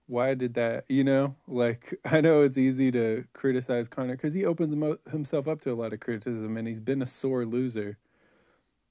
Why 0.07 0.33
did 0.33 0.53
that? 0.55 0.85
You 0.87 1.03
know, 1.03 1.35
like 1.47 1.99
I 2.05 2.21
know 2.21 2.41
it's 2.41 2.57
easy 2.57 2.91
to 2.91 3.25
criticize 3.33 3.87
Conor 3.87 4.15
because 4.15 4.33
he 4.33 4.45
opens 4.45 4.97
himself 5.11 5.47
up 5.47 5.61
to 5.61 5.71
a 5.71 5.75
lot 5.75 5.93
of 5.93 5.99
criticism, 5.99 6.57
and 6.57 6.67
he's 6.67 6.79
been 6.79 7.01
a 7.01 7.07
sore 7.07 7.45
loser. 7.45 7.97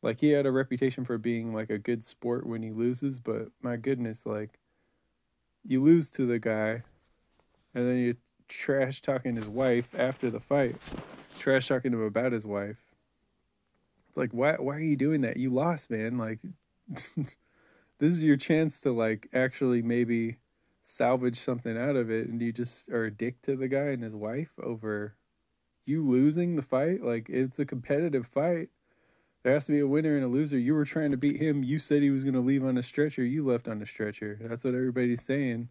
Like 0.02 0.20
he 0.20 0.30
had 0.30 0.44
a 0.44 0.52
reputation 0.52 1.04
for 1.06 1.16
being 1.16 1.54
like 1.54 1.70
a 1.70 1.78
good 1.78 2.04
sport 2.04 2.46
when 2.46 2.62
he 2.62 2.70
loses, 2.70 3.20
but 3.20 3.48
my 3.62 3.76
goodness, 3.76 4.26
like 4.26 4.58
you 5.66 5.82
lose 5.82 6.10
to 6.10 6.26
the 6.26 6.38
guy 6.38 6.82
and 7.74 7.88
then 7.88 7.96
you 7.96 8.16
trash 8.48 9.00
talking 9.00 9.36
his 9.36 9.48
wife 9.48 9.88
after 9.96 10.30
the 10.30 10.40
fight, 10.40 10.76
trash 11.38 11.68
talking 11.68 11.92
him 11.92 12.02
about 12.02 12.32
his 12.32 12.46
wife. 12.46 12.83
It's 14.14 14.18
like 14.18 14.30
why 14.30 14.52
why 14.60 14.76
are 14.76 14.80
you 14.80 14.94
doing 14.94 15.22
that? 15.22 15.38
You 15.38 15.50
lost, 15.50 15.90
man. 15.90 16.18
Like 16.18 16.38
this 17.16 18.12
is 18.12 18.22
your 18.22 18.36
chance 18.36 18.80
to 18.82 18.92
like 18.92 19.28
actually 19.34 19.82
maybe 19.82 20.36
salvage 20.82 21.36
something 21.36 21.76
out 21.76 21.96
of 21.96 22.12
it 22.12 22.28
and 22.28 22.40
you 22.40 22.52
just 22.52 22.88
are 22.90 23.06
a 23.06 23.10
dick 23.10 23.42
to 23.42 23.56
the 23.56 23.66
guy 23.66 23.86
and 23.86 24.04
his 24.04 24.14
wife 24.14 24.52
over 24.62 25.16
you 25.84 26.08
losing 26.08 26.54
the 26.54 26.62
fight? 26.62 27.02
Like 27.02 27.28
it's 27.28 27.58
a 27.58 27.64
competitive 27.64 28.28
fight. 28.28 28.70
There 29.42 29.52
has 29.52 29.66
to 29.66 29.72
be 29.72 29.80
a 29.80 29.88
winner 29.88 30.14
and 30.14 30.24
a 30.24 30.28
loser. 30.28 30.56
You 30.56 30.74
were 30.74 30.84
trying 30.84 31.10
to 31.10 31.16
beat 31.16 31.42
him. 31.42 31.64
You 31.64 31.80
said 31.80 32.02
he 32.02 32.10
was 32.10 32.22
going 32.22 32.34
to 32.34 32.40
leave 32.40 32.64
on 32.64 32.78
a 32.78 32.84
stretcher. 32.84 33.24
You 33.24 33.44
left 33.44 33.66
on 33.66 33.82
a 33.82 33.86
stretcher. 33.86 34.38
That's 34.40 34.62
what 34.62 34.74
everybody's 34.74 35.24
saying. 35.24 35.70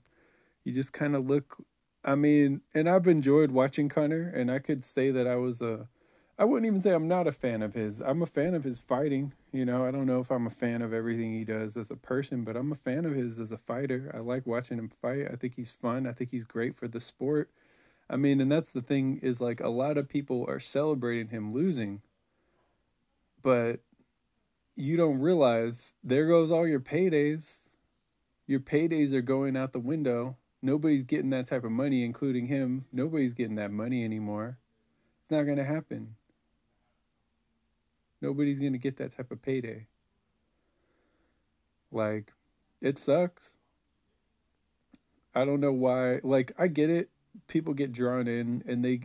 You 0.66 0.74
just 0.74 0.92
kind 0.92 1.16
of 1.16 1.26
look 1.26 1.64
i 2.06 2.16
mean 2.16 2.60
and 2.74 2.90
i've 2.90 3.08
enjoyed 3.08 3.52
watching 3.52 3.88
Conor 3.88 4.30
and 4.36 4.52
i 4.52 4.60
could 4.60 4.84
say 4.84 5.10
that 5.10 5.26
i 5.26 5.36
was 5.36 5.62
a 5.62 5.88
I 6.38 6.46
wouldn't 6.46 6.66
even 6.66 6.82
say 6.82 6.94
I'm 6.94 7.08
not 7.08 7.28
a 7.28 7.32
fan 7.32 7.62
of 7.62 7.76
his. 7.76 8.02
I'm 8.02 8.24
a 8.24 8.28
fan 8.28 8.56
of 8.56 8.64
his 8.64 8.80
fighting. 8.80 9.34
You 9.52 9.66
know, 9.66 9.86
I 9.86 9.92
don't 9.92 10.08
know 10.08 10.20
if 10.20 10.32
I'm 10.32 10.48
a 10.48 10.52
fan 10.52 10.82
of 10.82 10.92
everything 10.92 11.32
he 11.32 11.44
does 11.44 11.78
as 11.78 11.92
a 11.92 11.96
person, 11.96 12.44
but 12.44 12.58
I'm 12.58 12.72
a 12.72 12.76
fan 12.76 13.06
of 13.06 13.14
his 13.14 13.40
as 13.40 13.52
a 13.52 13.58
fighter. 13.58 14.12
I 14.14 14.18
like 14.18 14.48
watching 14.48 14.80
him 14.80 14.90
fight. 14.90 15.28
I 15.32 15.36
think 15.36 15.56
he's 15.56 15.72
fun. 15.72 16.08
I 16.08 16.12
think 16.12 16.32
he's 16.32 16.46
great 16.46 16.76
for 16.76 16.88
the 16.88 17.00
sport. 17.00 17.52
I 18.10 18.16
mean, 18.16 18.42
and 18.42 18.52
that's 18.52 18.74
the 18.74 18.82
thing 18.82 19.20
is 19.22 19.42
like 19.42 19.60
a 19.60 19.70
lot 19.70 19.98
of 19.98 20.10
people 20.10 20.44
are 20.48 20.60
celebrating 20.60 21.30
him 21.30 21.54
losing, 21.54 22.02
but 23.44 23.82
you 24.76 24.98
don't 24.98 25.20
realize 25.20 25.94
there 26.04 26.28
goes 26.28 26.52
all 26.52 26.68
your 26.68 26.80
paydays. 26.80 27.68
Your 28.48 28.60
paydays 28.60 29.14
are 29.14 29.22
going 29.22 29.56
out 29.56 29.72
the 29.72 29.80
window. 29.80 30.36
Nobody's 30.64 31.04
getting 31.04 31.30
that 31.30 31.48
type 31.48 31.64
of 31.64 31.72
money, 31.72 32.04
including 32.04 32.48
him. 32.48 32.86
Nobody's 32.92 33.34
getting 33.34 33.56
that 33.56 33.72
money 33.72 34.04
anymore. 34.04 34.58
It's 35.22 35.32
not 35.32 35.44
going 35.44 35.58
to 35.58 35.64
happen. 35.64 36.16
Nobody's 38.24 38.62
going 38.62 38.72
to 38.72 38.80
get 38.80 38.96
that 38.98 39.18
type 39.18 39.32
of 39.32 39.42
payday. 39.42 39.88
Like, 41.92 42.32
it 42.82 42.98
sucks. 42.98 43.58
I 45.36 45.44
don't 45.44 45.60
know 45.60 45.74
why. 45.74 46.22
Like, 46.24 46.54
I 46.58 46.68
get 46.68 46.90
it. 46.90 47.10
People 47.48 47.74
get 47.74 47.92
drawn 47.92 48.30
in, 48.30 48.64
and 48.66 48.84
they, 48.84 49.02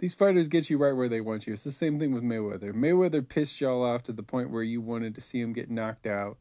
these 0.00 0.14
fighters 0.14 0.48
get 0.48 0.68
you 0.68 0.78
right 0.78 0.96
where 0.96 1.08
they 1.08 1.20
want 1.20 1.46
you. 1.46 1.52
It's 1.52 1.62
the 1.62 1.70
same 1.70 2.00
thing 2.00 2.12
with 2.12 2.24
Mayweather. 2.24 2.72
Mayweather 2.74 3.26
pissed 3.26 3.60
y'all 3.60 3.84
off 3.84 4.02
to 4.04 4.12
the 4.12 4.24
point 4.24 4.50
where 4.50 4.64
you 4.64 4.80
wanted 4.80 5.14
to 5.14 5.20
see 5.20 5.40
him 5.40 5.52
get 5.52 5.70
knocked 5.70 6.08
out, 6.08 6.36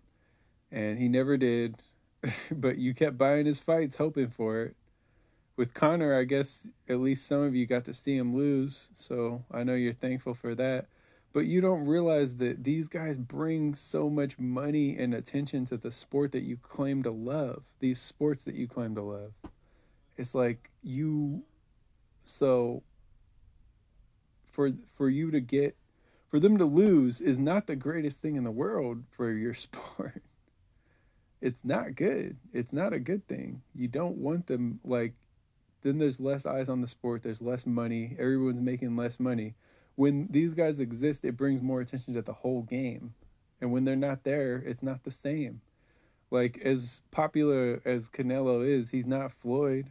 and 0.72 0.98
he 0.98 1.08
never 1.08 1.38
did. 1.38 1.76
but 2.52 2.80
you 2.80 2.96
kept 2.96 3.20
buying 3.20 3.46
his 3.46 3.60
fights, 3.60 3.98
hoping 3.98 4.30
for 4.30 4.64
it. 4.64 4.76
With 5.58 5.76
Conor, 5.76 6.18
I 6.18 6.24
guess 6.24 6.68
at 6.90 7.00
least 7.00 7.28
some 7.28 7.44
of 7.44 7.54
you 7.54 7.68
got 7.68 7.86
to 7.86 7.94
see 7.94 8.18
him 8.18 8.36
lose, 8.36 8.90
so 8.96 9.44
I 9.52 9.64
know 9.64 9.76
you're 9.76 9.94
thankful 9.94 10.34
for 10.34 10.56
that 10.56 10.88
but 11.36 11.48
you 11.48 11.60
don't 11.60 11.86
realize 11.86 12.38
that 12.38 12.64
these 12.64 12.88
guys 12.88 13.18
bring 13.18 13.76
so 13.76 14.10
much 14.10 14.40
money 14.40 14.98
and 14.98 15.14
attention 15.14 15.66
to 15.66 15.76
the 15.76 15.92
sport 15.92 16.32
that 16.32 16.44
you 16.44 16.56
claim 16.56 17.04
to 17.04 17.12
love 17.12 17.64
these 17.82 18.00
sports 18.00 18.46
that 18.46 18.56
you 18.56 18.70
claim 18.70 18.96
to 18.96 19.02
love. 19.02 19.34
It's 20.16 20.34
like 20.34 20.72
you 20.82 21.44
so 22.24 22.84
for 24.50 24.72
for 24.94 25.10
you 25.10 25.30
to 25.30 25.42
get 25.42 25.76
for 26.32 26.40
them 26.40 26.58
to 26.58 26.64
lose 26.64 27.20
is 27.20 27.38
not 27.38 27.68
the 27.68 27.76
greatest 27.76 28.22
thing 28.22 28.38
in 28.38 28.46
the 28.46 28.50
world 28.50 29.04
for 29.12 29.30
your 29.34 29.54
sport. 29.66 30.24
It's 31.42 31.66
not 31.66 31.96
good. 31.96 32.38
It's 32.54 32.72
not 32.72 32.94
a 32.94 33.00
good 33.00 33.28
thing. 33.28 33.62
You 33.76 33.90
don't 33.90 34.16
want 34.16 34.48
them 34.48 34.80
like 34.86 35.12
then 35.82 35.98
there's 35.98 36.22
less 36.22 36.46
eyes 36.46 36.70
on 36.70 36.80
the 36.80 36.88
sport. 36.88 37.24
There's 37.24 37.42
less 37.42 37.66
money. 37.66 38.16
Everyone's 38.18 38.62
making 38.62 38.96
less 38.96 39.20
money 39.20 39.56
when 39.96 40.28
these 40.30 40.54
guys 40.54 40.80
exist, 40.80 41.24
it 41.24 41.38
brings 41.38 41.62
more 41.62 41.82
attention 41.82 42.14
to 42.14 42.22
the 42.22 42.34
whole 42.34 42.62
game. 42.64 43.14
And 43.62 43.72
when 43.72 43.86
they're 43.86 43.96
not 43.96 44.24
there, 44.24 44.58
it's 44.58 44.84
not 44.84 45.04
the 45.04 45.12
same. 45.12 45.62
Like 46.32 46.60
as 46.60 47.02
popular 47.12 47.82
as 47.86 48.10
Canelo 48.10 48.68
is, 48.68 48.90
he's 48.90 49.08
not 49.08 49.32
Floyd. 49.32 49.90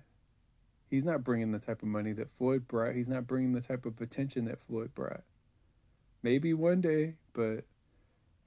He's 0.90 1.04
not 1.04 1.24
bringing 1.24 1.52
the 1.52 1.58
type 1.58 1.82
of 1.82 1.88
money 1.88 2.12
that 2.12 2.30
Floyd 2.36 2.68
brought. 2.68 2.94
He's 2.94 3.08
not 3.08 3.26
bringing 3.26 3.52
the 3.52 3.60
type 3.60 3.86
of 3.86 4.00
attention 4.00 4.44
that 4.44 4.62
Floyd 4.66 4.94
brought. 4.94 5.22
Maybe 6.22 6.54
one 6.54 6.80
day, 6.80 7.14
but 7.32 7.64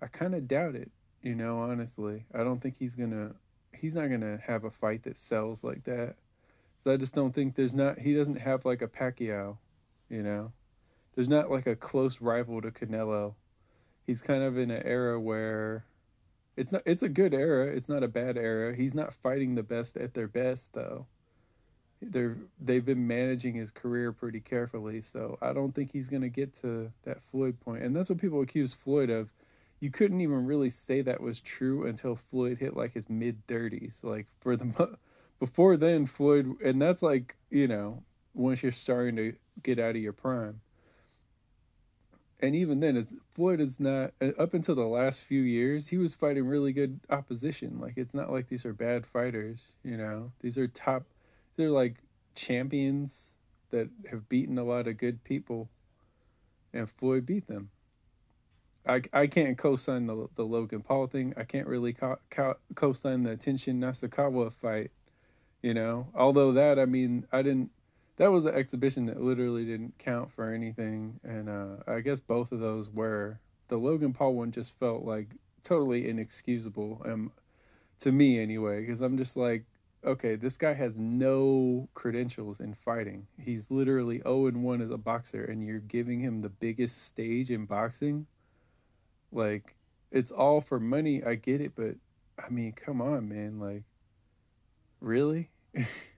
I 0.01 0.07
kind 0.07 0.35
of 0.35 0.47
doubt 0.47 0.75
it, 0.75 0.91
you 1.21 1.35
know, 1.35 1.59
honestly. 1.59 2.25
I 2.33 2.43
don't 2.43 2.61
think 2.61 2.77
he's 2.77 2.95
going 2.95 3.11
to 3.11 3.35
he's 3.73 3.95
not 3.95 4.07
going 4.07 4.21
to 4.21 4.39
have 4.45 4.63
a 4.63 4.71
fight 4.71 5.03
that 5.03 5.17
sells 5.17 5.63
like 5.63 5.83
that. 5.85 6.15
So 6.83 6.93
I 6.93 6.97
just 6.97 7.15
don't 7.15 7.33
think 7.33 7.55
there's 7.55 7.73
not 7.73 7.97
he 7.97 8.13
doesn't 8.13 8.39
have 8.39 8.63
like 8.63 8.83
a 8.83 8.87
Pacquiao, 8.87 9.57
you 10.09 10.21
know 10.21 10.51
there's 11.17 11.27
not 11.27 11.49
like 11.49 11.65
a 11.65 11.75
close 11.75 12.21
rival 12.21 12.61
to 12.61 12.69
Canelo. 12.69 13.33
He's 14.05 14.21
kind 14.21 14.43
of 14.43 14.55
in 14.55 14.69
an 14.69 14.83
era 14.85 15.19
where 15.19 15.83
it's 16.55 16.71
not 16.71 16.83
it's 16.85 17.01
a 17.01 17.09
good 17.09 17.33
era, 17.33 17.65
it's 17.65 17.89
not 17.89 18.03
a 18.03 18.07
bad 18.07 18.37
era. 18.37 18.75
He's 18.75 18.93
not 18.93 19.11
fighting 19.11 19.55
the 19.55 19.63
best 19.63 19.97
at 19.97 20.13
their 20.13 20.27
best 20.27 20.73
though. 20.73 21.07
They're 22.03 22.37
they've 22.61 22.85
been 22.85 23.07
managing 23.07 23.55
his 23.55 23.71
career 23.71 24.11
pretty 24.11 24.39
carefully, 24.39 25.01
so 25.01 25.39
I 25.41 25.53
don't 25.53 25.73
think 25.73 25.91
he's 25.91 26.07
going 26.07 26.21
to 26.21 26.29
get 26.29 26.53
to 26.61 26.91
that 27.01 27.23
Floyd 27.23 27.59
point. 27.61 27.81
And 27.81 27.95
that's 27.95 28.11
what 28.11 28.21
people 28.21 28.41
accuse 28.41 28.75
Floyd 28.75 29.09
of. 29.09 29.31
You 29.79 29.89
couldn't 29.89 30.21
even 30.21 30.45
really 30.45 30.69
say 30.69 31.01
that 31.01 31.19
was 31.19 31.39
true 31.39 31.87
until 31.87 32.15
Floyd 32.15 32.59
hit 32.59 32.77
like 32.77 32.93
his 32.93 33.09
mid 33.09 33.45
30s. 33.47 34.03
Like 34.03 34.27
for 34.39 34.55
the 34.55 34.97
before 35.39 35.77
then 35.77 36.05
Floyd 36.05 36.61
and 36.63 36.79
that's 36.79 37.01
like, 37.01 37.35
you 37.49 37.67
know, 37.67 38.03
once 38.35 38.61
you're 38.61 38.71
starting 38.71 39.15
to 39.15 39.33
get 39.63 39.79
out 39.79 39.95
of 39.95 40.01
your 40.03 40.13
prime 40.13 40.61
and 42.39 42.55
even 42.55 42.79
then, 42.79 42.97
it's, 42.97 43.13
Floyd 43.33 43.59
is 43.59 43.79
not 43.79 44.11
uh, 44.21 44.31
up 44.37 44.53
until 44.53 44.75
the 44.75 44.85
last 44.85 45.23
few 45.23 45.41
years. 45.41 45.87
He 45.87 45.97
was 45.97 46.13
fighting 46.13 46.47
really 46.47 46.71
good 46.71 46.99
opposition. 47.09 47.79
Like 47.79 47.93
it's 47.97 48.13
not 48.13 48.31
like 48.31 48.47
these 48.47 48.65
are 48.65 48.73
bad 48.73 49.05
fighters. 49.05 49.61
You 49.83 49.97
know, 49.97 50.31
these 50.41 50.57
are 50.57 50.67
top. 50.67 51.03
These 51.55 51.67
are 51.67 51.71
like 51.71 51.95
champions 52.35 53.35
that 53.71 53.89
have 54.09 54.29
beaten 54.29 54.57
a 54.57 54.63
lot 54.63 54.87
of 54.87 54.97
good 54.97 55.23
people, 55.23 55.69
and 56.73 56.89
Floyd 56.89 57.25
beat 57.25 57.47
them. 57.47 57.71
I, 58.85 59.01
I 59.11 59.27
can't 59.27 59.57
co-sign 59.57 60.05
the 60.05 60.27
the 60.35 60.45
Logan 60.45 60.81
Paul 60.81 61.07
thing. 61.07 61.33
I 61.37 61.43
can't 61.43 61.67
really 61.67 61.93
co- 61.93 62.19
co- 62.29 62.57
co-sign 62.75 63.23
the 63.23 63.35
Tenshin 63.35 63.79
Nasukawa 63.79 64.53
fight. 64.53 64.91
You 65.63 65.73
know, 65.73 66.07
although 66.13 66.51
that 66.53 66.77
I 66.77 66.85
mean 66.85 67.25
I 67.31 67.41
didn't 67.41 67.71
that 68.17 68.31
was 68.31 68.45
an 68.45 68.55
exhibition 68.55 69.05
that 69.05 69.21
literally 69.21 69.63
didn't 69.65 69.97
count 69.99 70.31
for 70.31 70.51
anything, 70.51 71.19
and 71.23 71.49
uh, 71.49 71.75
I 71.87 72.01
guess 72.01 72.19
both 72.19 72.51
of 72.51 72.59
those 72.59 72.89
were. 72.89 73.39
The 73.69 73.77
Logan 73.77 74.13
Paul 74.13 74.35
one 74.35 74.51
just 74.51 74.77
felt 74.79 75.03
like 75.03 75.27
totally 75.63 76.09
inexcusable, 76.09 77.01
um, 77.05 77.31
to 77.99 78.11
me 78.11 78.39
anyway, 78.39 78.81
because 78.81 79.01
I'm 79.01 79.17
just 79.17 79.37
like, 79.37 79.65
okay, 80.03 80.35
this 80.35 80.57
guy 80.57 80.73
has 80.73 80.97
no 80.97 81.89
credentials 81.93 82.59
in 82.59 82.73
fighting. 82.73 83.27
He's 83.39 83.69
literally 83.69 84.19
0 84.19 84.47
and 84.47 84.63
1 84.63 84.81
as 84.81 84.89
a 84.89 84.97
boxer, 84.97 85.43
and 85.43 85.63
you're 85.63 85.79
giving 85.79 86.19
him 86.19 86.41
the 86.41 86.49
biggest 86.49 87.03
stage 87.03 87.51
in 87.51 87.65
boxing. 87.65 88.25
Like, 89.31 89.75
it's 90.11 90.31
all 90.31 90.61
for 90.61 90.79
money. 90.79 91.23
I 91.23 91.35
get 91.35 91.61
it, 91.61 91.73
but 91.75 91.95
I 92.43 92.49
mean, 92.49 92.71
come 92.71 93.01
on, 93.01 93.27
man. 93.29 93.59
Like, 93.59 93.83
really? 95.01 95.49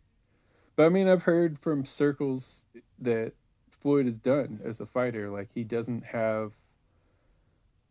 But 0.80 0.86
I 0.86 0.90
mean, 0.92 1.10
I've 1.10 1.24
heard 1.24 1.60
from 1.60 1.84
circles 1.84 2.66
that 3.00 3.34
Floyd 3.70 4.08
is 4.08 4.18
done 4.18 4.62
as 4.64 4.80
a 4.80 4.86
fighter. 4.86 5.30
Like 5.30 5.52
he 5.52 5.66
doesn't 5.66 6.06
have. 6.06 6.54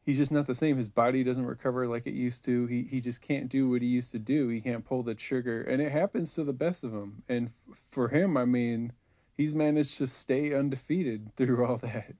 He's 0.07 0.17
just 0.17 0.33
not 0.33 0.47
the 0.47 0.55
same. 0.55 0.79
His 0.79 0.89
body 0.89 1.23
doesn't 1.23 1.45
recover 1.45 1.87
like 1.87 2.07
it 2.07 2.15
used 2.15 2.47
to. 2.47 2.65
He 2.65 2.85
he 2.85 3.03
just 3.03 3.21
can't 3.21 3.51
do 3.51 3.69
what 3.69 3.83
he 3.83 3.89
used 3.89 4.11
to 4.13 4.19
do. 4.19 4.49
He 4.49 4.63
can't 4.63 4.87
pull 4.87 5.03
the 5.03 5.15
trigger, 5.15 5.61
and 5.61 5.83
it 5.83 5.93
happens 5.93 6.35
to 6.37 6.45
the 6.45 6.55
best 6.55 6.83
of 6.83 6.93
them. 6.93 7.23
And 7.29 7.51
for 7.91 8.09
him, 8.09 8.39
I 8.39 8.47
mean, 8.47 8.95
he's 9.37 9.53
managed 9.53 9.99
to 9.99 10.07
stay 10.07 10.55
undefeated 10.55 11.31
through 11.37 11.67
all 11.67 11.77
that. 11.77 12.15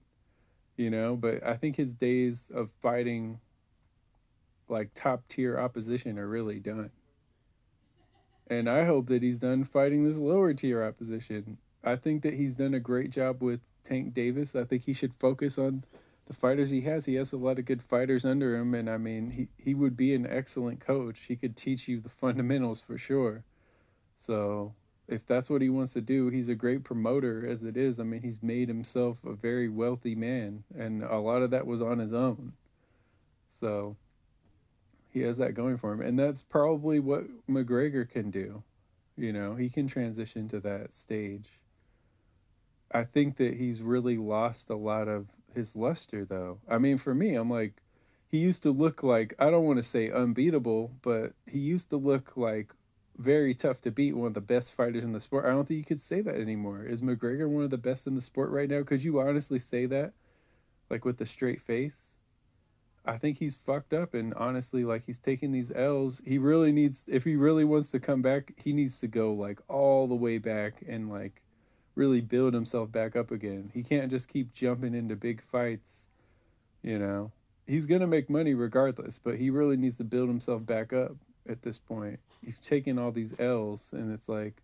You 0.77 0.91
know, 0.91 1.17
but 1.17 1.43
I 1.47 1.57
think 1.57 1.77
his 1.77 1.95
days 1.95 2.53
of 2.55 2.69
fighting 2.83 3.41
like 4.69 4.91
top 4.95 5.27
tier 5.29 5.59
opposition 5.59 6.19
are 6.19 6.29
really 6.29 6.61
done. 6.61 6.91
And 8.49 8.69
I 8.69 8.85
hope 8.85 9.07
that 9.09 9.23
he's 9.23 9.41
done 9.41 9.65
fighting 9.65 10.05
this 10.05 10.17
lower 10.17 10.55
tier 10.55 10.83
opposition. 10.83 11.59
I 11.85 11.97
think 11.97 12.23
that 12.23 12.35
he's 12.35 12.57
done 12.57 12.75
a 12.75 12.81
great 12.81 13.11
job 13.11 13.43
with 13.43 13.61
Tank 13.85 14.15
Davis. 14.15 14.57
I 14.57 14.65
think 14.65 14.85
he 14.85 14.95
should 14.95 15.13
focus 15.19 15.59
on 15.59 15.85
the 16.27 16.35
fighters 16.35 16.71
he 16.71 16.83
has. 16.83 17.05
He 17.05 17.15
has 17.15 17.33
a 17.33 17.37
lot 17.37 17.59
of 17.59 17.65
good 17.65 17.83
fighters 17.83 18.25
under 18.25 18.57
him, 18.57 18.75
and 18.75 18.89
I 18.89 18.99
mean, 18.99 19.31
he, 19.31 19.49
he 19.57 19.75
would 19.75 19.97
be 19.97 20.15
an 20.15 20.27
excellent 20.27 20.81
coach. 20.81 21.21
He 21.21 21.37
could 21.37 21.57
teach 21.57 21.89
you 21.89 22.01
the 22.01 22.09
fundamentals 22.21 22.81
for 22.81 22.99
sure. 22.99 23.45
So, 24.17 24.75
if 25.07 25.27
that's 25.27 25.49
what 25.49 25.63
he 25.63 25.71
wants 25.71 25.95
to 25.95 26.03
do, 26.03 26.29
he's 26.29 26.51
a 26.51 26.55
great 26.55 26.85
promoter 26.85 27.47
as 27.47 27.63
it 27.63 27.77
is. 27.77 27.99
I 27.99 28.03
mean, 28.03 28.21
he's 28.21 28.43
made 28.43 28.69
himself 28.69 29.25
a 29.25 29.33
very 29.33 29.69
wealthy 29.69 30.15
man, 30.15 30.65
and 30.77 31.03
a 31.03 31.17
lot 31.17 31.43
of 31.43 31.51
that 31.51 31.67
was 31.67 31.81
on 31.81 31.99
his 31.99 32.13
own. 32.13 32.53
So, 33.49 33.97
he 35.19 35.25
has 35.25 35.37
that 35.39 35.55
going 35.55 35.77
for 35.77 35.93
him, 35.93 36.01
and 36.01 36.19
that's 36.19 36.43
probably 36.43 37.01
what 37.01 37.25
McGregor 37.49 38.09
can 38.09 38.31
do. 38.31 38.63
You 39.17 39.33
know, 39.33 39.55
he 39.57 39.69
can 39.69 39.89
transition 39.89 40.49
to 40.49 40.61
that 40.61 40.95
stage. 40.95 41.49
I 42.93 43.05
think 43.05 43.37
that 43.37 43.55
he's 43.55 43.83
really 43.83 44.17
lost 44.17 44.71
a 44.71 44.77
lot 44.77 45.09
of 45.09 45.27
his 45.55 45.75
luster, 45.75 46.25
though. 46.25 46.59
I 46.69 46.79
mean, 46.79 46.99
for 46.99 47.15
me, 47.15 47.35
I'm 47.35 47.51
like, 47.51 47.83
he 48.29 48.39
used 48.39 48.63
to 48.63 48.71
look 48.71 49.03
like, 49.03 49.35
I 49.39 49.51
don't 49.51 49.65
want 49.65 49.79
to 49.79 49.83
say 49.83 50.11
unbeatable, 50.11 50.93
but 51.03 51.33
he 51.47 51.59
used 51.59 51.91
to 51.91 51.97
look 51.97 52.37
like 52.37 52.73
very 53.17 53.55
tough 53.55 53.81
to 53.83 53.91
beat, 53.91 54.15
one 54.15 54.29
of 54.29 54.35
the 54.35 54.41
best 54.41 54.75
fighters 54.75 55.03
in 55.03 55.13
the 55.13 55.21
sport. 55.21 55.47
I 55.47 55.51
don't 55.51 55.67
think 55.67 55.79
you 55.79 55.85
could 55.85 56.01
say 56.01 56.21
that 56.21 56.37
anymore. 56.37 56.85
Is 56.85 57.03
McGregor 57.03 57.49
one 57.49 57.65
of 57.65 57.71
the 57.71 57.77
best 57.77 58.07
in 58.07 58.15
the 58.15 58.21
sport 58.21 58.51
right 58.51 58.71
now? 58.71 58.85
Could 58.85 59.03
you 59.03 59.19
honestly 59.19 59.59
say 59.59 59.87
that? 59.87 60.13
Like 60.89 61.05
with 61.05 61.19
the 61.19 61.27
straight 61.27 61.61
face? 61.61 62.18
I 63.09 63.17
think 63.17 63.39
he's 63.39 63.55
fucked 63.55 63.95
up 63.95 64.13
and 64.13 64.35
honestly 64.35 64.85
like 64.85 65.03
he's 65.03 65.19
taking 65.19 65.51
these 65.51 65.73
L's. 65.75 66.21
He 66.27 66.37
really 66.37 66.73
needs 66.73 67.07
if 67.09 67.25
he 67.25 67.37
really 67.37 67.65
wants 67.65 67.91
to 67.93 68.01
come 68.01 68.21
back, 68.21 68.53
he 68.59 68.75
needs 68.75 69.01
to 69.01 69.09
go 69.09 69.33
like 69.33 69.61
all 69.67 70.07
the 70.07 70.15
way 70.15 70.37
back 70.37 70.85
and 70.87 71.09
like 71.09 71.43
really 71.95 72.21
build 72.21 72.53
himself 72.53 72.93
back 72.93 73.17
up 73.17 73.31
again. 73.31 73.71
He 73.73 73.83
can't 73.83 74.11
just 74.11 74.29
keep 74.29 74.53
jumping 74.53 74.95
into 74.95 75.17
big 75.17 75.43
fights, 75.43 76.11
you 76.83 76.99
know. 76.99 77.33
He's 77.67 77.87
going 77.87 78.03
to 78.03 78.07
make 78.07 78.29
money 78.29 78.53
regardless, 78.53 79.19
but 79.19 79.37
he 79.37 79.49
really 79.49 79.77
needs 79.79 79.97
to 79.99 80.05
build 80.05 80.29
himself 80.29 80.67
back 80.67 80.93
up 80.93 81.17
at 81.49 81.63
this 81.63 81.79
point. 81.79 82.21
He's 82.45 82.61
taking 82.61 82.99
all 82.99 83.11
these 83.11 83.35
L's 83.39 83.95
and 83.95 84.13
it's 84.13 84.29
like 84.29 84.63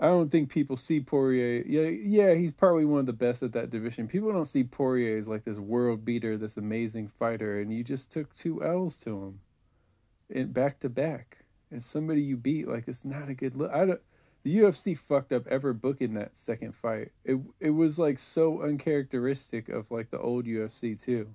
I 0.00 0.06
don't 0.06 0.30
think 0.30 0.50
people 0.50 0.76
see 0.76 1.00
Poirier. 1.00 1.64
Yeah, 1.66 1.88
yeah, 1.88 2.34
he's 2.34 2.52
probably 2.52 2.84
one 2.84 3.00
of 3.00 3.06
the 3.06 3.12
best 3.12 3.42
at 3.42 3.52
that 3.52 3.70
division. 3.70 4.06
People 4.06 4.32
don't 4.32 4.44
see 4.44 4.62
Poirier 4.62 5.18
as 5.18 5.28
like 5.28 5.44
this 5.44 5.58
world 5.58 6.04
beater, 6.04 6.36
this 6.36 6.56
amazing 6.56 7.08
fighter, 7.08 7.60
and 7.60 7.72
you 7.72 7.82
just 7.82 8.12
took 8.12 8.32
two 8.34 8.62
L's 8.62 8.96
to 9.00 9.10
him, 9.10 9.40
and 10.32 10.54
back 10.54 10.78
to 10.80 10.88
back. 10.88 11.38
And 11.70 11.82
somebody 11.82 12.22
you 12.22 12.36
beat, 12.36 12.68
like 12.68 12.86
it's 12.86 13.04
not 13.04 13.28
a 13.28 13.34
good 13.34 13.56
look. 13.56 13.72
I 13.72 13.86
don't. 13.86 14.00
The 14.44 14.58
UFC 14.58 14.96
fucked 14.96 15.32
up 15.32 15.46
ever 15.48 15.72
booking 15.72 16.14
that 16.14 16.38
second 16.38 16.76
fight. 16.76 17.10
It 17.24 17.40
it 17.58 17.70
was 17.70 17.98
like 17.98 18.20
so 18.20 18.62
uncharacteristic 18.62 19.68
of 19.68 19.90
like 19.90 20.10
the 20.10 20.20
old 20.20 20.46
UFC 20.46 21.00
too. 21.00 21.34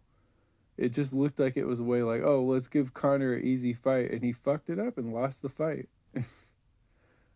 It 0.78 0.89
just 0.89 1.14
looked 1.14 1.38
like 1.38 1.57
it 1.57 1.66
was 1.66 1.82
a 1.82 1.84
way 1.84 2.01
like, 2.01 2.22
oh, 2.24 2.43
let's 2.43 2.68
give 2.68 2.93
Conor 2.93 3.34
an 3.34 3.45
easy 3.45 3.74
fight, 3.74 4.11
and 4.11 4.24
he 4.24 4.32
fucked 4.32 4.70
it 4.70 4.80
up 4.80 4.97
and 4.97 5.14
lost 5.14 5.41
the 5.41 5.49
fight. 5.49 5.89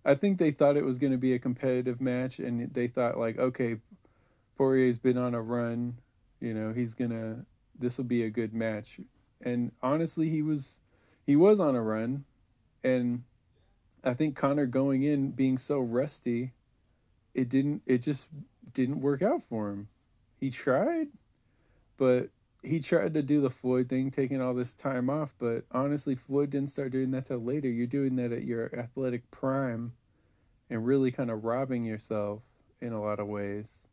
I 0.07 0.15
think 0.15 0.37
they 0.37 0.51
thought 0.51 0.77
it 0.77 0.85
was 0.85 0.97
going 0.97 1.11
to 1.11 1.17
be 1.17 1.33
a 1.33 1.39
competitive 1.39 1.99
match, 1.99 2.39
and 2.39 2.73
they 2.73 2.87
thought 2.87 3.19
like, 3.19 3.37
okay, 3.37 3.75
Poirier's 4.57 4.97
been 4.97 5.17
on 5.17 5.35
a 5.35 5.41
run, 5.41 5.97
you 6.39 6.53
know, 6.53 6.71
he's 6.71 6.93
gonna, 6.93 7.45
this 7.77 7.97
will 7.97 8.05
be 8.05 8.23
a 8.23 8.29
good 8.29 8.53
match, 8.53 9.01
and 9.41 9.73
honestly, 9.83 10.29
he 10.29 10.41
was, 10.41 10.79
he 11.25 11.35
was 11.35 11.59
on 11.59 11.75
a 11.75 11.81
run, 11.81 12.23
and 12.85 13.23
I 14.01 14.13
think 14.13 14.37
Conor 14.37 14.65
going 14.65 15.03
in 15.03 15.31
being 15.31 15.57
so 15.57 15.79
rusty, 15.79 16.53
it 17.33 17.49
didn't, 17.49 17.81
it 17.85 17.97
just 17.97 18.27
didn't 18.73 19.01
work 19.01 19.21
out 19.21 19.43
for 19.43 19.69
him. 19.69 19.89
He 20.39 20.49
tried, 20.49 21.07
but 21.97 22.29
he 22.63 22.79
tried 22.79 23.13
to 23.13 23.21
do 23.21 23.41
the 23.41 23.49
Floyd 23.49 23.89
thing, 23.89 24.11
taking 24.11 24.41
all 24.41 24.53
this 24.53 24.73
time 24.73 25.09
off, 25.09 25.33
but 25.39 25.65
honestly, 25.71 26.15
Floyd 26.15 26.49
didn't 26.49 26.71
start 26.71 26.91
doing 26.91 27.11
that 27.11 27.25
till 27.25 27.37
later. 27.37 27.69
You're 27.69 27.87
doing 27.87 28.15
that 28.17 28.31
at 28.31 28.43
your 28.43 28.73
athletic 28.77 29.29
prime 29.31 29.93
and 30.69 30.85
really 30.85 31.11
kind 31.11 31.31
of 31.31 31.43
robbing 31.45 31.83
yourself 31.83 32.41
in 32.81 32.93
a 32.93 33.01
lot 33.01 33.19
of 33.19 33.27
ways. 33.27 33.87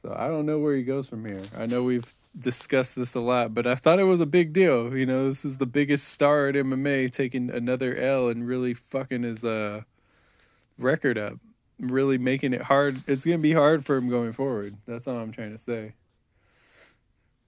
So 0.00 0.14
I 0.16 0.28
don't 0.28 0.46
know 0.46 0.58
where 0.58 0.76
he 0.76 0.82
goes 0.82 1.08
from 1.08 1.24
here. 1.24 1.40
I 1.56 1.66
know 1.66 1.82
we've 1.82 2.12
discussed 2.38 2.96
this 2.96 3.14
a 3.14 3.20
lot, 3.20 3.54
but 3.54 3.66
I 3.66 3.74
thought 3.74 3.98
it 3.98 4.04
was 4.04 4.20
a 4.20 4.26
big 4.26 4.52
deal. 4.52 4.94
You 4.94 5.06
know, 5.06 5.28
this 5.28 5.44
is 5.44 5.58
the 5.58 5.66
biggest 5.66 6.08
star 6.08 6.48
at 6.48 6.54
MMA 6.56 7.10
taking 7.10 7.50
another 7.50 7.96
L 7.96 8.28
and 8.28 8.46
really 8.46 8.74
fucking 8.74 9.22
his 9.22 9.44
uh, 9.44 9.82
record 10.78 11.16
up, 11.16 11.38
really 11.78 12.18
making 12.18 12.52
it 12.52 12.62
hard. 12.62 13.02
It's 13.06 13.24
going 13.24 13.38
to 13.38 13.42
be 13.42 13.52
hard 13.52 13.84
for 13.84 13.96
him 13.96 14.08
going 14.08 14.32
forward. 14.32 14.76
That's 14.86 15.08
all 15.08 15.16
I'm 15.16 15.32
trying 15.32 15.52
to 15.52 15.58
say. 15.58 15.94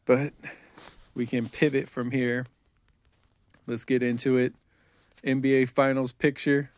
But 0.07 0.32
we 1.14 1.26
can 1.26 1.48
pivot 1.48 1.88
from 1.88 2.12
here. 2.12 2.46
Let's 3.66 3.84
get 3.84 4.02
into 4.02 4.38
it. 4.38 4.54
NBA 5.24 5.68
Finals 5.68 6.12
picture. 6.12 6.70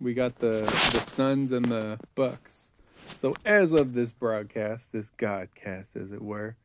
We 0.00 0.14
got 0.14 0.38
the 0.38 0.62
the 0.92 1.00
Suns 1.00 1.52
and 1.52 1.66
the 1.66 2.00
Bucks. 2.14 2.72
So 3.18 3.36
as 3.44 3.72
of 3.72 3.92
this 3.92 4.10
broadcast, 4.10 4.92
this 4.92 5.12
godcast, 5.18 5.94
as 5.94 6.12
it 6.12 6.22
were, 6.22 6.56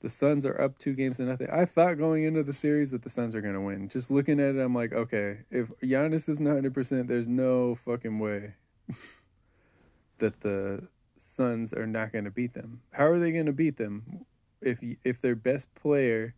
the 0.00 0.10
Suns 0.10 0.44
are 0.44 0.60
up 0.60 0.76
two 0.78 0.94
games 0.94 1.18
to 1.18 1.22
nothing. 1.22 1.48
I 1.50 1.64
thought 1.64 1.96
going 1.96 2.24
into 2.24 2.42
the 2.42 2.52
series 2.52 2.90
that 2.90 3.02
the 3.02 3.10
Suns 3.10 3.36
are 3.36 3.40
gonna 3.40 3.62
win. 3.62 3.88
Just 3.88 4.10
looking 4.10 4.40
at 4.40 4.56
it, 4.56 4.60
I'm 4.60 4.74
like, 4.74 4.92
okay, 4.92 5.38
if 5.50 5.68
Giannis 5.80 6.28
isn't 6.28 6.44
100, 6.44 6.74
percent 6.74 7.06
there's 7.06 7.28
no 7.28 7.76
fucking 7.76 8.18
way 8.18 8.54
that 10.18 10.40
the 10.40 10.88
Suns 11.16 11.72
are 11.72 11.86
not 11.86 12.12
gonna 12.12 12.30
beat 12.30 12.54
them. 12.54 12.80
How 12.90 13.06
are 13.06 13.20
they 13.20 13.30
gonna 13.30 13.52
beat 13.52 13.76
them? 13.76 14.26
If 14.60 14.78
if 15.04 15.20
their 15.20 15.36
best 15.36 15.74
player, 15.74 16.34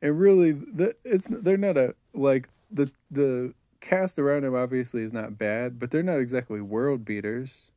and 0.00 0.18
really 0.18 0.52
the 0.52 0.94
it's 1.04 1.28
they're 1.28 1.56
not 1.56 1.76
a 1.76 1.94
like 2.14 2.48
the 2.70 2.90
the 3.10 3.54
cast 3.80 4.18
around 4.18 4.44
him 4.44 4.54
obviously 4.54 5.02
is 5.02 5.12
not 5.12 5.38
bad, 5.38 5.78
but 5.78 5.90
they're 5.90 6.02
not 6.02 6.18
exactly 6.18 6.60
world 6.60 7.04
beaters. 7.04 7.70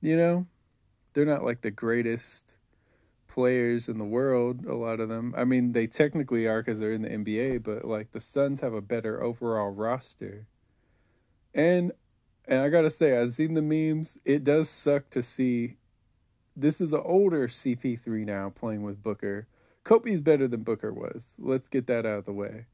You 0.00 0.16
know, 0.16 0.46
they're 1.12 1.26
not 1.26 1.44
like 1.44 1.60
the 1.60 1.70
greatest 1.70 2.56
players 3.28 3.88
in 3.88 3.98
the 3.98 4.04
world. 4.04 4.64
A 4.64 4.74
lot 4.74 4.98
of 4.98 5.08
them. 5.08 5.34
I 5.36 5.44
mean, 5.44 5.72
they 5.72 5.86
technically 5.86 6.46
are 6.46 6.62
because 6.62 6.80
they're 6.80 6.92
in 6.92 7.02
the 7.02 7.08
NBA, 7.08 7.62
but 7.62 7.84
like 7.84 8.12
the 8.12 8.20
Suns 8.20 8.60
have 8.60 8.74
a 8.74 8.80
better 8.80 9.22
overall 9.22 9.70
roster. 9.70 10.46
And 11.54 11.92
and 12.46 12.60
I 12.60 12.68
gotta 12.68 12.90
say, 12.90 13.16
I've 13.18 13.32
seen 13.32 13.54
the 13.54 13.62
memes. 13.62 14.18
It 14.24 14.42
does 14.42 14.68
suck 14.68 15.10
to 15.10 15.22
see 15.22 15.76
this 16.60 16.80
is 16.80 16.92
an 16.92 17.02
older 17.04 17.48
CP3 17.48 18.26
now 18.26 18.50
playing 18.50 18.82
with 18.82 19.02
Booker. 19.02 19.46
Kobe's 19.84 20.20
better 20.20 20.46
than 20.46 20.62
Booker 20.62 20.92
was. 20.92 21.36
Let's 21.38 21.68
get 21.68 21.86
that 21.86 22.04
out 22.04 22.18
of 22.18 22.24
the 22.26 22.32
way. 22.32 22.66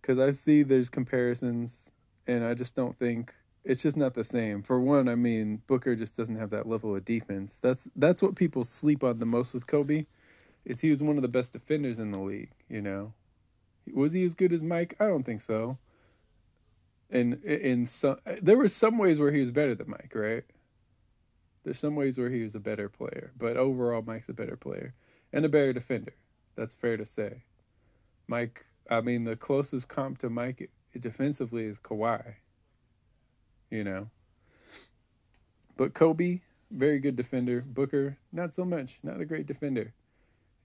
Because 0.00 0.18
I 0.18 0.30
see 0.30 0.62
there's 0.62 0.88
comparisons, 0.88 1.90
and 2.26 2.44
I 2.44 2.54
just 2.54 2.74
don't 2.74 2.98
think 2.98 3.34
it's 3.64 3.82
just 3.82 3.96
not 3.96 4.14
the 4.14 4.24
same. 4.24 4.62
For 4.62 4.80
one, 4.80 5.08
I 5.08 5.14
mean 5.14 5.62
Booker 5.66 5.94
just 5.94 6.16
doesn't 6.16 6.36
have 6.36 6.50
that 6.50 6.68
level 6.68 6.96
of 6.96 7.04
defense. 7.04 7.58
That's 7.58 7.88
that's 7.94 8.22
what 8.22 8.34
people 8.34 8.64
sleep 8.64 9.04
on 9.04 9.18
the 9.18 9.26
most 9.26 9.52
with 9.52 9.66
Kobe. 9.66 10.06
Is 10.64 10.80
he 10.80 10.90
was 10.90 11.02
one 11.02 11.16
of 11.16 11.22
the 11.22 11.28
best 11.28 11.52
defenders 11.52 11.98
in 11.98 12.10
the 12.10 12.18
league. 12.18 12.50
You 12.68 12.80
know, 12.80 13.12
was 13.92 14.12
he 14.12 14.24
as 14.24 14.34
good 14.34 14.52
as 14.52 14.62
Mike? 14.62 14.96
I 14.98 15.06
don't 15.06 15.24
think 15.24 15.42
so. 15.42 15.78
And 17.10 17.42
in 17.44 17.86
some, 17.86 18.18
there 18.40 18.56
were 18.56 18.68
some 18.68 18.98
ways 18.98 19.18
where 19.18 19.32
he 19.32 19.40
was 19.40 19.50
better 19.50 19.74
than 19.74 19.88
Mike, 19.90 20.12
right? 20.14 20.44
There's 21.64 21.78
some 21.78 21.96
ways 21.96 22.16
where 22.16 22.30
he 22.30 22.42
was 22.42 22.54
a 22.54 22.60
better 22.60 22.88
player, 22.88 23.32
but 23.36 23.56
overall, 23.56 24.02
Mike's 24.02 24.28
a 24.28 24.34
better 24.34 24.56
player 24.56 24.94
and 25.32 25.44
a 25.44 25.48
better 25.48 25.72
defender. 25.72 26.14
That's 26.56 26.74
fair 26.74 26.96
to 26.96 27.04
say. 27.04 27.42
Mike, 28.26 28.66
I 28.90 29.00
mean, 29.00 29.24
the 29.24 29.36
closest 29.36 29.88
comp 29.88 30.18
to 30.18 30.30
Mike 30.30 30.70
defensively 30.98 31.64
is 31.64 31.78
Kawhi. 31.78 32.34
You 33.70 33.84
know, 33.84 34.08
but 35.76 35.92
Kobe, 35.92 36.40
very 36.70 36.98
good 36.98 37.16
defender. 37.16 37.60
Booker, 37.60 38.16
not 38.32 38.54
so 38.54 38.64
much. 38.64 38.98
Not 39.02 39.20
a 39.20 39.26
great 39.26 39.46
defender. 39.46 39.92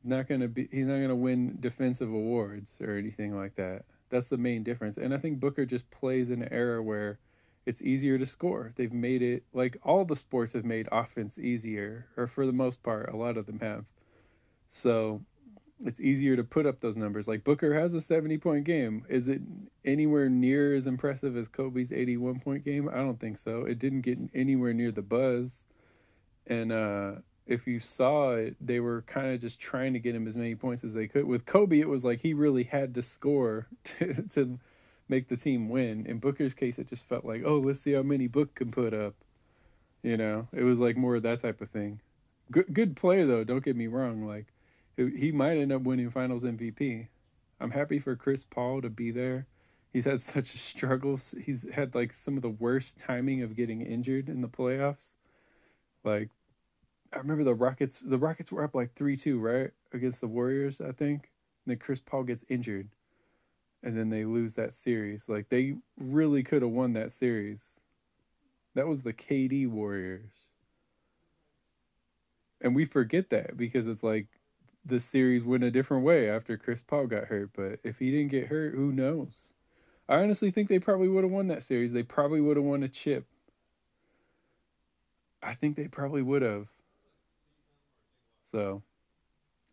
Not 0.04 0.28
gonna 0.28 0.48
be. 0.48 0.70
He's 0.72 0.86
not 0.86 1.00
gonna 1.00 1.16
win 1.16 1.58
defensive 1.60 2.10
awards 2.10 2.74
or 2.82 2.98
anything 2.98 3.36
like 3.36 3.56
that. 3.56 3.84
That's 4.10 4.30
the 4.30 4.38
main 4.38 4.64
difference. 4.64 4.98
And 4.98 5.14
I 5.14 5.18
think 5.18 5.40
Booker 5.40 5.66
just 5.66 5.90
plays 5.92 6.30
in 6.30 6.42
an 6.42 6.50
era 6.52 6.82
where 6.82 7.20
it's 7.66 7.82
easier 7.82 8.18
to 8.18 8.26
score. 8.26 8.74
They've 8.76 8.94
made 8.94 9.22
it 9.22 9.44
like 9.54 9.78
all 9.84 10.06
the 10.06 10.16
sports 10.16 10.54
have 10.54 10.66
made 10.66 10.88
offense 10.92 11.38
easier, 11.40 12.08
or 12.18 12.28
for 12.28 12.46
the 12.46 12.52
most 12.52 12.84
part, 12.84 13.12
a 13.12 13.18
lot 13.18 13.38
of 13.38 13.46
them 13.46 13.60
have. 13.60 13.86
So 14.70 15.22
it's 15.86 16.00
easier 16.00 16.36
to 16.36 16.44
put 16.44 16.66
up 16.66 16.80
those 16.80 16.98
numbers. 16.98 17.28
Like 17.28 17.44
Booker 17.44 17.80
has 17.80 17.94
a 17.94 18.02
70 18.02 18.38
point 18.38 18.66
game. 18.66 19.06
Is 19.10 19.28
it 19.28 19.42
anywhere 19.86 20.30
near 20.30 20.76
as 20.76 20.88
impressive 20.88 21.38
as 21.38 21.48
Kobe's 21.48 21.92
81 21.92 22.40
point 22.40 22.66
game? 22.66 22.90
I 22.90 22.98
don't 22.98 23.20
think 23.20 23.38
so. 23.38 23.64
It 23.64 23.80
didn't 23.80 24.02
get 24.02 24.18
anywhere 24.34 24.74
near 24.74 24.92
the 24.92 25.02
buzz. 25.02 25.66
And 26.48 26.72
uh, 26.72 27.14
if 27.46 27.68
you 27.68 27.80
saw 27.80 28.32
it, 28.32 28.56
they 28.60 28.80
were 28.80 29.04
kind 29.04 29.34
of 29.34 29.42
just 29.42 29.60
trying 29.60 29.94
to 29.94 30.00
get 30.00 30.16
him 30.16 30.28
as 30.28 30.36
many 30.36 30.56
points 30.56 30.84
as 30.84 30.94
they 30.94 31.08
could. 31.08 31.26
With 31.26 31.46
Kobe, 31.46 31.80
it 31.80 31.90
was 31.90 32.04
like 32.04 32.22
he 32.22 32.34
really 32.34 32.64
had 32.64 32.96
to 32.96 33.02
score 33.02 33.68
to, 33.84 34.24
to 34.34 34.60
make 35.14 35.28
the 35.28 35.38
team 35.38 35.70
win. 35.70 36.08
In 36.08 36.18
Booker's 36.18 36.56
case, 36.56 36.80
it 36.80 36.90
just 36.90 37.08
felt 37.08 37.24
like, 37.24 37.44
oh, 37.46 37.60
let's 37.60 37.82
see 37.82 37.94
how 37.94 38.02
many 38.02 38.28
Book 38.28 38.56
can 38.56 38.72
put 38.72 38.96
up. 38.96 39.14
You 40.02 40.18
know, 40.18 40.48
it 40.52 40.64
was 40.64 40.80
like 40.80 40.98
more 40.98 41.16
of 41.16 41.24
that 41.24 41.40
type 41.40 41.62
of 41.62 41.70
thing. 41.70 42.02
Good, 42.52 42.74
good 42.74 42.96
player 42.96 43.28
though. 43.28 43.44
Don't 43.44 43.64
get 43.64 43.76
me 43.76 43.86
wrong. 43.86 44.26
Like, 44.26 44.48
he 44.98 45.32
might 45.32 45.58
end 45.58 45.72
up 45.72 45.84
winning 45.84 46.10
Finals 46.10 46.44
MVP. 46.44 47.10
I'm 47.60 47.72
happy 47.72 48.00
for 48.00 48.16
Chris 48.16 48.44
Paul 48.44 48.82
to 48.82 48.90
be 48.90 49.12
there. 49.12 49.46
He's 49.94 50.06
had 50.06 50.22
such 50.34 50.48
struggles. 50.48 51.36
He's 51.40 51.72
had 51.72 51.94
like 51.94 52.12
some 52.12 52.36
of 52.36 52.42
the 52.42 52.50
worst 52.50 52.98
timing 52.98 53.44
of 53.44 53.56
getting 53.56 53.82
injured 53.82 54.30
in 54.30 54.42
the 54.42 54.50
playoffs. 54.50 55.14
Like, 56.04 56.30
I 57.14 57.20
remember 57.20 57.44
the 57.44 57.54
Rockets. 57.54 58.00
The 58.00 58.18
Rockets 58.18 58.52
were 58.52 58.64
up 58.64 58.74
like 58.74 58.96
three 58.96 59.16
two, 59.16 59.40
right, 59.40 59.70
against 59.94 60.22
the 60.22 60.28
Warriors, 60.28 60.82
I 60.82 60.92
think. 60.92 61.30
And 61.66 61.72
then 61.72 61.78
Chris 61.78 62.02
Paul 62.02 62.24
gets 62.24 62.44
injured 62.50 62.90
and 63.84 63.98
then 63.98 64.10
they 64.10 64.24
lose 64.26 64.56
that 64.56 64.74
series. 64.74 65.28
Like 65.28 65.50
they 65.50 65.76
really 65.98 66.42
could 66.42 66.62
have 66.62 66.72
won 66.72 66.94
that 66.94 67.12
series. 67.12 67.82
That 68.76 68.88
was 68.88 69.02
the 69.04 69.14
KD 69.14 69.68
Warriors. 69.68 70.32
And 72.62 72.74
we 72.74 72.86
forget 72.86 73.30
that 73.30 73.58
because 73.58 73.88
it's 73.88 74.04
like 74.04 74.28
the 74.86 75.00
series 75.00 75.44
went 75.44 75.66
a 75.66 75.72
different 75.72 76.04
way 76.04 76.30
after 76.30 76.58
Chris 76.58 76.82
Paul 76.82 77.08
got 77.08 77.26
hurt. 77.26 77.52
But 77.54 77.80
if 77.84 78.00
he 78.00 78.10
didn't 78.10 78.32
get 78.32 78.48
hurt, 78.48 78.74
who 78.74 78.92
knows? 78.92 79.54
I 80.08 80.16
honestly 80.18 80.50
think 80.50 80.70
they 80.70 80.80
probably 80.80 81.10
would 81.10 81.24
have 81.24 81.32
won 81.32 81.48
that 81.48 81.64
series. 81.64 81.94
They 81.94 82.04
probably 82.04 82.42
would 82.42 82.58
have 82.58 82.66
won 82.66 82.84
a 82.84 82.90
chip. 82.90 83.26
I 85.42 85.54
think 85.54 85.76
they 85.76 85.88
probably 85.88 86.22
would 86.22 86.42
have. 86.42 86.68
So 88.46 88.82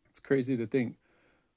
it's 0.09 0.19
crazy 0.19 0.57
to 0.57 0.67
think. 0.67 0.97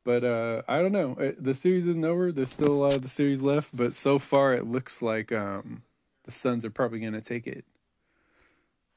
But 0.04 0.24
uh, 0.24 0.64
I 0.68 0.82
don't 0.82 0.92
know. 0.92 1.16
Uh, 1.20 1.32
The 1.40 1.54
series 1.54 1.86
isn't 1.86 2.04
over. 2.04 2.32
There's 2.32 2.52
still 2.52 2.74
a 2.74 2.82
lot 2.84 2.96
of 2.96 3.02
the 3.02 3.08
series 3.08 3.42
left, 3.42 3.76
but 3.76 3.94
so 3.94 4.20
far 4.20 4.54
it 4.54 4.66
looks 4.66 5.02
like 5.02 5.32
um, 5.32 5.84
the 6.24 6.32
Suns 6.32 6.66
are 6.66 6.70
probably 6.70 7.00
going 7.00 7.14
to 7.14 7.22
take 7.22 7.48
it. 7.48 7.66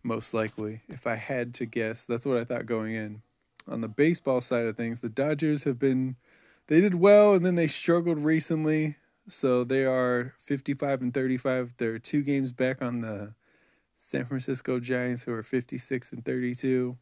Most 0.02 0.34
likely, 0.34 0.82
if 0.88 1.06
I 1.06 1.16
had 1.16 1.54
to 1.54 1.66
guess, 1.66 2.06
that's 2.06 2.26
what 2.26 2.36
I 2.36 2.44
thought 2.44 2.66
going 2.66 2.94
in. 2.94 3.22
On 3.68 3.80
the 3.80 3.88
baseball 3.88 4.40
side 4.40 4.66
of 4.66 4.76
things, 4.76 5.00
the 5.00 5.08
Dodgers 5.08 5.64
have 5.64 5.78
been 5.78 6.16
they 6.68 6.80
did 6.80 6.94
well 6.94 7.34
and 7.34 7.44
then 7.44 7.54
they 7.54 7.66
struggled 7.66 8.18
recently. 8.18 8.96
So 9.28 9.64
they 9.64 9.84
are 9.84 10.34
55 10.38 11.02
and 11.02 11.14
35. 11.14 11.74
They're 11.76 11.98
two 11.98 12.22
games 12.22 12.52
back 12.52 12.80
on 12.80 13.00
the 13.00 13.34
San 13.98 14.24
Francisco 14.26 14.78
Giants 14.78 15.24
who 15.24 15.32
are 15.32 15.42
56 15.42 16.12
and 16.12 16.24
32. 16.24 16.96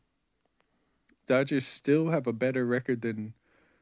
Dodgers 1.27 1.67
still 1.67 2.09
have 2.09 2.27
a 2.27 2.33
better 2.33 2.65
record 2.65 3.03
than 3.03 3.35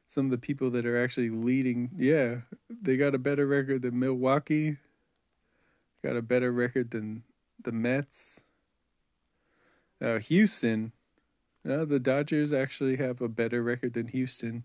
some 0.07 0.25
of 0.25 0.31
the 0.31 0.37
people 0.37 0.69
that 0.71 0.85
are 0.85 1.01
actually 1.01 1.29
leading. 1.29 1.91
Yeah, 1.97 2.37
they 2.69 2.97
got 2.97 3.15
a 3.15 3.19
better 3.19 3.47
record 3.47 3.81
than 3.81 3.99
Milwaukee. 3.99 4.77
Got 6.03 6.17
a 6.17 6.21
better 6.21 6.51
record 6.51 6.91
than 6.91 7.23
the 7.61 7.71
Mets. 7.71 8.43
Uh, 10.01 10.19
Houston. 10.19 10.91
Uh, 11.67 11.85
the 11.85 11.99
Dodgers 11.99 12.51
actually 12.51 12.97
have 12.97 13.21
a 13.21 13.29
better 13.29 13.63
record 13.63 13.93
than 13.93 14.07
Houston. 14.07 14.63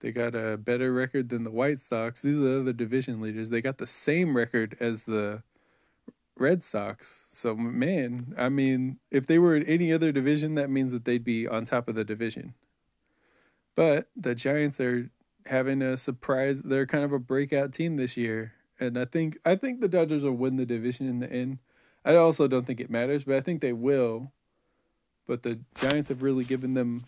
They 0.00 0.12
got 0.12 0.34
a 0.34 0.56
better 0.56 0.92
record 0.92 1.30
than 1.30 1.44
the 1.44 1.50
White 1.50 1.80
Sox. 1.80 2.22
These 2.22 2.38
are 2.38 2.42
the 2.42 2.60
other 2.60 2.72
division 2.72 3.20
leaders. 3.20 3.50
They 3.50 3.62
got 3.62 3.78
the 3.78 3.86
same 3.86 4.36
record 4.36 4.76
as 4.78 5.04
the 5.04 5.42
Red 6.36 6.62
Sox. 6.62 7.28
So, 7.30 7.56
man, 7.56 8.34
I 8.38 8.48
mean, 8.48 8.98
if 9.10 9.26
they 9.26 9.38
were 9.38 9.56
in 9.56 9.64
any 9.64 9.92
other 9.92 10.12
division, 10.12 10.54
that 10.54 10.70
means 10.70 10.92
that 10.92 11.04
they'd 11.04 11.24
be 11.24 11.48
on 11.48 11.64
top 11.64 11.88
of 11.88 11.94
the 11.94 12.04
division. 12.04 12.54
But 13.78 14.08
the 14.16 14.34
Giants 14.34 14.80
are 14.80 15.08
having 15.46 15.82
a 15.82 15.96
surprise. 15.96 16.62
They're 16.62 16.84
kind 16.84 17.04
of 17.04 17.12
a 17.12 17.20
breakout 17.20 17.72
team 17.72 17.94
this 17.94 18.16
year, 18.16 18.54
and 18.80 18.98
I 18.98 19.04
think 19.04 19.38
I 19.44 19.54
think 19.54 19.80
the 19.80 19.86
Dodgers 19.86 20.24
will 20.24 20.32
win 20.32 20.56
the 20.56 20.66
division 20.66 21.08
in 21.08 21.20
the 21.20 21.32
end. 21.32 21.58
I 22.04 22.16
also 22.16 22.48
don't 22.48 22.66
think 22.66 22.80
it 22.80 22.90
matters, 22.90 23.22
but 23.22 23.36
I 23.36 23.40
think 23.40 23.60
they 23.60 23.72
will. 23.72 24.32
But 25.28 25.44
the 25.44 25.60
Giants 25.76 26.08
have 26.08 26.24
really 26.24 26.42
given 26.42 26.74
them 26.74 27.04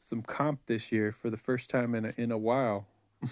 some 0.00 0.22
comp 0.22 0.60
this 0.64 0.90
year 0.90 1.12
for 1.12 1.28
the 1.28 1.36
first 1.36 1.68
time 1.68 1.94
in 1.94 2.06
a, 2.06 2.14
in 2.16 2.32
a 2.32 2.38
while. 2.38 2.86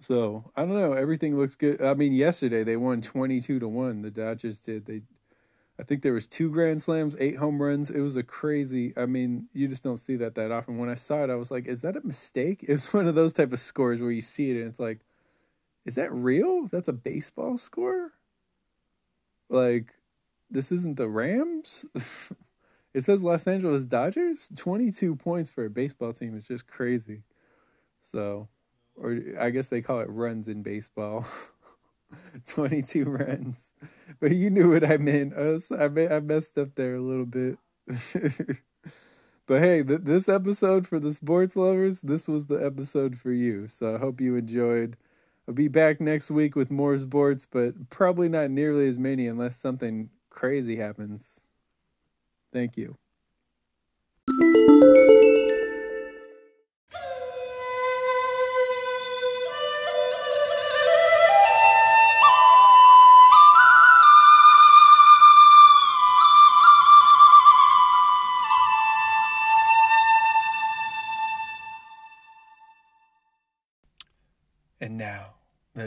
so 0.00 0.50
I 0.56 0.62
don't 0.62 0.80
know. 0.80 0.94
Everything 0.94 1.36
looks 1.36 1.56
good. 1.56 1.82
I 1.82 1.92
mean, 1.92 2.14
yesterday 2.14 2.64
they 2.64 2.78
won 2.78 3.02
twenty 3.02 3.42
two 3.42 3.58
to 3.58 3.68
one. 3.68 4.00
The 4.00 4.10
Dodgers 4.10 4.62
did. 4.62 4.86
They, 4.86 5.02
I 5.78 5.82
think 5.82 6.02
there 6.02 6.12
was 6.12 6.26
two 6.26 6.50
grand 6.50 6.82
slams, 6.82 7.16
eight 7.20 7.36
home 7.36 7.60
runs. 7.60 7.90
It 7.90 8.00
was 8.00 8.16
a 8.16 8.22
crazy. 8.22 8.94
I 8.96 9.06
mean, 9.06 9.48
you 9.52 9.68
just 9.68 9.82
don't 9.82 9.98
see 9.98 10.16
that 10.16 10.34
that 10.36 10.50
often. 10.50 10.78
When 10.78 10.88
I 10.88 10.94
saw 10.94 11.22
it, 11.24 11.30
I 11.30 11.34
was 11.34 11.50
like, 11.50 11.66
"Is 11.66 11.82
that 11.82 11.96
a 11.96 12.06
mistake?" 12.06 12.62
It 12.68 12.72
was 12.72 12.92
one 12.92 13.06
of 13.06 13.14
those 13.14 13.32
type 13.32 13.52
of 13.52 13.60
scores 13.60 14.00
where 14.00 14.10
you 14.10 14.22
see 14.22 14.50
it 14.50 14.56
and 14.60 14.70
it's 14.70 14.80
like, 14.80 15.00
"Is 15.84 15.94
that 15.96 16.12
real? 16.12 16.66
That's 16.68 16.88
a 16.88 16.92
baseball 16.92 17.58
score." 17.58 18.12
Like, 19.48 19.94
this 20.50 20.72
isn't 20.72 20.96
the 20.96 21.08
Rams. 21.08 21.86
It 22.96 23.04
says 23.04 23.22
Los 23.22 23.46
Angeles 23.46 23.84
Dodgers. 23.84 24.48
22 24.56 25.16
points 25.16 25.50
for 25.50 25.66
a 25.66 25.70
baseball 25.70 26.14
team 26.14 26.34
is 26.34 26.46
just 26.46 26.66
crazy. 26.66 27.24
So, 28.00 28.48
or 28.96 29.20
I 29.38 29.50
guess 29.50 29.68
they 29.68 29.82
call 29.82 30.00
it 30.00 30.08
runs 30.08 30.48
in 30.48 30.62
baseball. 30.62 31.26
22 32.46 33.04
runs. 33.04 33.72
But 34.20 34.32
you 34.32 34.50
knew 34.50 34.72
what 34.72 34.84
I 34.84 34.96
meant. 34.96 35.34
I, 35.36 35.42
was, 35.42 35.70
I, 35.70 35.84
I 35.84 36.20
messed 36.20 36.56
up 36.58 36.74
there 36.74 36.94
a 36.94 37.00
little 37.00 37.26
bit. 37.26 37.58
but 39.46 39.60
hey, 39.60 39.82
th- 39.82 40.00
this 40.02 40.28
episode 40.28 40.86
for 40.86 40.98
the 40.98 41.12
sports 41.12 41.56
lovers, 41.56 42.00
this 42.00 42.28
was 42.28 42.46
the 42.46 42.56
episode 42.56 43.18
for 43.18 43.32
you. 43.32 43.68
So 43.68 43.94
I 43.94 43.98
hope 43.98 44.20
you 44.20 44.36
enjoyed. 44.36 44.96
I'll 45.48 45.54
be 45.54 45.68
back 45.68 46.00
next 46.00 46.30
week 46.30 46.56
with 46.56 46.70
more 46.70 46.98
sports, 46.98 47.46
but 47.50 47.88
probably 47.90 48.28
not 48.28 48.50
nearly 48.50 48.88
as 48.88 48.98
many 48.98 49.28
unless 49.28 49.56
something 49.56 50.10
crazy 50.30 50.76
happens. 50.76 51.40
Thank 52.52 52.76
you. 52.76 52.96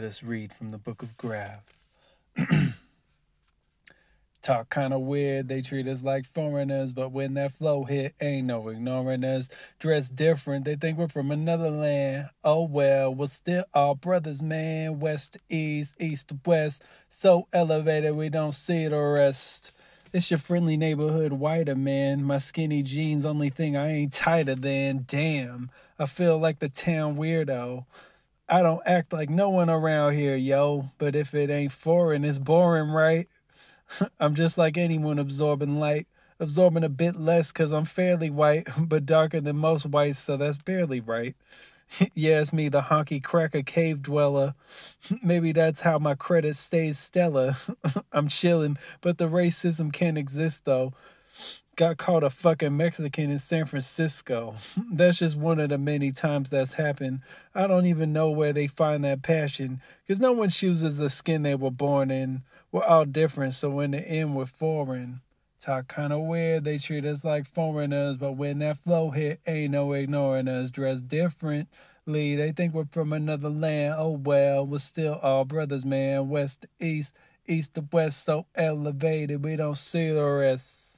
Us 0.10 0.24
read 0.24 0.52
from 0.52 0.70
the 0.70 0.78
book 0.80 1.04
of 1.04 1.16
Grav. 1.18 1.62
Talk 4.42 4.70
kind 4.72 4.92
of 4.92 5.02
weird, 5.02 5.48
they 5.48 5.62
treat 5.62 5.88
us 5.88 6.02
like 6.02 6.26
foreigners, 6.34 6.92
but 6.92 7.12
when 7.12 7.36
that 7.36 7.52
flow 7.52 7.84
hit, 7.84 8.16
ain't 8.20 8.48
no 8.48 8.70
ignoring 8.70 9.24
us. 9.24 9.50
Dress 9.78 10.10
different, 10.10 10.66
they 10.66 10.76
think 10.76 10.98
we're 10.98 11.10
from 11.10 11.30
another 11.30 11.70
land. 11.70 12.28
Oh 12.44 12.64
well, 12.64 13.14
we're 13.14 13.28
still 13.28 13.66
all 13.76 13.94
brothers, 13.94 14.42
man. 14.42 15.00
West 15.00 15.34
to 15.34 15.40
east, 15.56 15.96
east 16.00 16.30
to 16.30 16.40
west. 16.44 16.84
So 17.10 17.48
elevated, 17.54 18.16
we 18.16 18.30
don't 18.30 18.56
see 18.56 18.88
the 18.88 19.00
rest. 19.00 19.74
It's 20.12 20.32
your 20.32 20.40
friendly 20.40 20.76
neighborhood 20.76 21.34
whiter 21.34 21.76
man. 21.76 22.24
My 22.24 22.40
skinny 22.40 22.82
jeans, 22.82 23.28
only 23.28 23.52
thing 23.52 23.78
I 23.78 23.92
ain't 23.92 24.14
tighter 24.14 24.56
than. 24.56 25.06
Damn, 25.08 25.70
I 26.00 26.08
feel 26.08 26.40
like 26.40 26.58
the 26.58 26.70
town 26.70 27.16
weirdo. 27.16 27.86
I 28.50 28.62
don't 28.64 28.82
act 28.86 29.14
like 29.14 29.30
no 29.30 29.50
one 29.50 29.70
around 29.70 30.16
here, 30.16 30.36
yo. 30.36 30.90
But 30.98 31.16
if 31.16 31.34
it 31.34 31.50
ain't 31.50 31.72
foreign, 31.72 32.26
it's 32.26 32.38
boring, 32.38 32.90
right? 32.92 33.28
I'm 34.20 34.36
just 34.36 34.58
like 34.58 34.78
anyone 34.78 35.20
absorbing 35.20 35.80
light, 35.80 36.08
absorbing 36.40 36.84
a 36.84 36.90
bit 36.90 37.16
less 37.16 37.52
because 37.52 37.72
I'm 37.74 37.86
fairly 37.86 38.30
white, 38.30 38.68
but 38.80 39.06
darker 39.06 39.42
than 39.42 39.58
most 39.58 39.86
whites, 39.88 40.20
so 40.20 40.38
that's 40.38 40.58
barely 40.58 41.02
right. 41.02 41.36
yeah, 42.16 42.42
it's 42.42 42.54
me, 42.54 42.70
the 42.70 42.82
honky 42.82 43.24
cracker 43.24 43.64
cave 43.64 44.02
dweller. 44.04 44.56
Maybe 45.24 45.52
that's 45.52 45.82
how 45.82 46.00
my 46.00 46.16
credit 46.16 46.56
stays 46.56 47.00
stellar. 47.00 47.58
I'm 48.12 48.28
chilling, 48.30 48.78
but 49.02 49.18
the 49.18 49.30
racism 49.30 49.94
can't 49.94 50.18
exist 50.18 50.66
though. 50.66 50.94
Got 51.76 51.98
caught 51.98 52.24
a 52.24 52.30
fucking 52.30 52.78
Mexican 52.78 53.32
in 53.32 53.40
San 53.40 53.66
Francisco. 53.66 54.56
That's 54.94 55.18
just 55.18 55.38
one 55.38 55.60
of 55.60 55.70
the 55.70 55.78
many 55.78 56.12
times 56.12 56.50
that's 56.50 56.74
happened. 56.74 57.22
I 57.56 57.68
don't 57.68 57.86
even 57.88 58.14
know 58.14 58.32
where 58.32 58.54
they 58.54 58.68
find 58.68 59.04
that 59.06 59.24
passion, 59.24 59.82
because 60.06 60.20
no 60.20 60.34
one 60.34 60.50
chooses 60.50 60.98
the 60.98 61.10
skin 61.10 61.44
they 61.44 61.56
were 61.56 61.72
born 61.72 62.12
in. 62.12 62.44
We're 62.72 62.84
all 62.84 63.06
different, 63.06 63.56
so 63.56 63.80
in 63.80 63.92
the 63.92 64.00
end, 64.00 64.36
we're 64.36 64.46
foreign. 64.46 65.22
Talk 65.62 65.88
kind 65.88 66.14
of 66.14 66.22
weird, 66.22 66.66
they 66.66 66.78
treat 66.78 67.06
us 67.06 67.24
like 67.24 67.48
foreigners, 67.48 68.18
but 68.18 68.34
when 68.34 68.60
that 68.60 68.78
flow 68.80 69.10
hit, 69.12 69.40
ain't 69.48 69.72
no 69.72 69.94
ignoring 69.94 70.50
us. 70.50 70.72
Dressed 70.72 71.08
differently, 71.08 72.36
they 72.36 72.52
think 72.52 72.74
we're 72.74 72.86
from 72.86 73.14
another 73.14 73.50
land. 73.50 73.96
Oh 73.98 74.12
well, 74.24 74.68
we're 74.68 74.80
still 74.80 75.16
all 75.24 75.46
brothers, 75.46 75.86
man. 75.86 76.30
West 76.30 76.62
to 76.62 76.70
east, 76.86 77.14
east 77.48 77.74
to 77.76 77.86
west, 77.92 78.26
so 78.26 78.46
elevated, 78.56 79.44
we 79.44 79.56
don't 79.56 79.78
see 79.78 80.10
the 80.12 80.24
rest. 80.24 80.89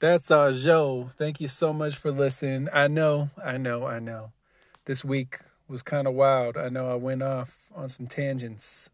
That's 0.00 0.30
our 0.30 0.52
show. 0.52 1.10
Thank 1.18 1.40
you 1.40 1.48
so 1.48 1.72
much 1.72 1.94
for 1.94 2.10
listening. 2.10 2.68
I 2.72 2.88
know, 2.88 3.30
I 3.44 3.58
know, 3.58 3.86
I 3.86 3.98
know. 3.98 4.32
This 4.86 5.04
week 5.04 5.36
was 5.68 5.82
kind 5.82 6.08
of 6.08 6.14
wild. 6.14 6.56
I 6.56 6.68
know 6.68 6.90
I 6.90 6.94
went 6.94 7.22
off 7.22 7.70
on 7.76 7.88
some 7.88 8.06
tangents. 8.06 8.90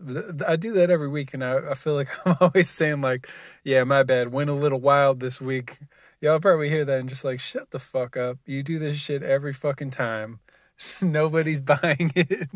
I 0.47 0.57
do 0.57 0.73
that 0.73 0.91
every 0.91 1.09
week, 1.09 1.33
and 1.33 1.45
I, 1.45 1.71
I 1.71 1.75
feel 1.75 1.95
like 1.95 2.09
I'm 2.27 2.37
always 2.41 2.69
saying, 2.69 3.01
like, 3.01 3.31
yeah, 3.65 3.85
my 3.85 4.03
bad. 4.03 4.33
Went 4.33 4.51
a 4.51 4.53
little 4.53 4.81
wild 4.81 5.21
this 5.21 5.41
week. 5.41 5.79
Y'all 6.21 6.41
probably 6.41 6.69
hear 6.71 6.85
that 6.85 7.01
and 7.01 7.09
just 7.09 7.25
like, 7.25 7.41
shut 7.41 7.71
the 7.71 7.79
fuck 7.79 8.17
up. 8.17 8.39
You 8.47 8.63
do 8.63 8.79
this 8.79 8.97
shit 8.97 9.23
every 9.23 9.53
fucking 9.53 9.91
time. 9.91 10.41
Nobody's 11.03 11.61
buying 11.63 12.13
it. 12.15 12.49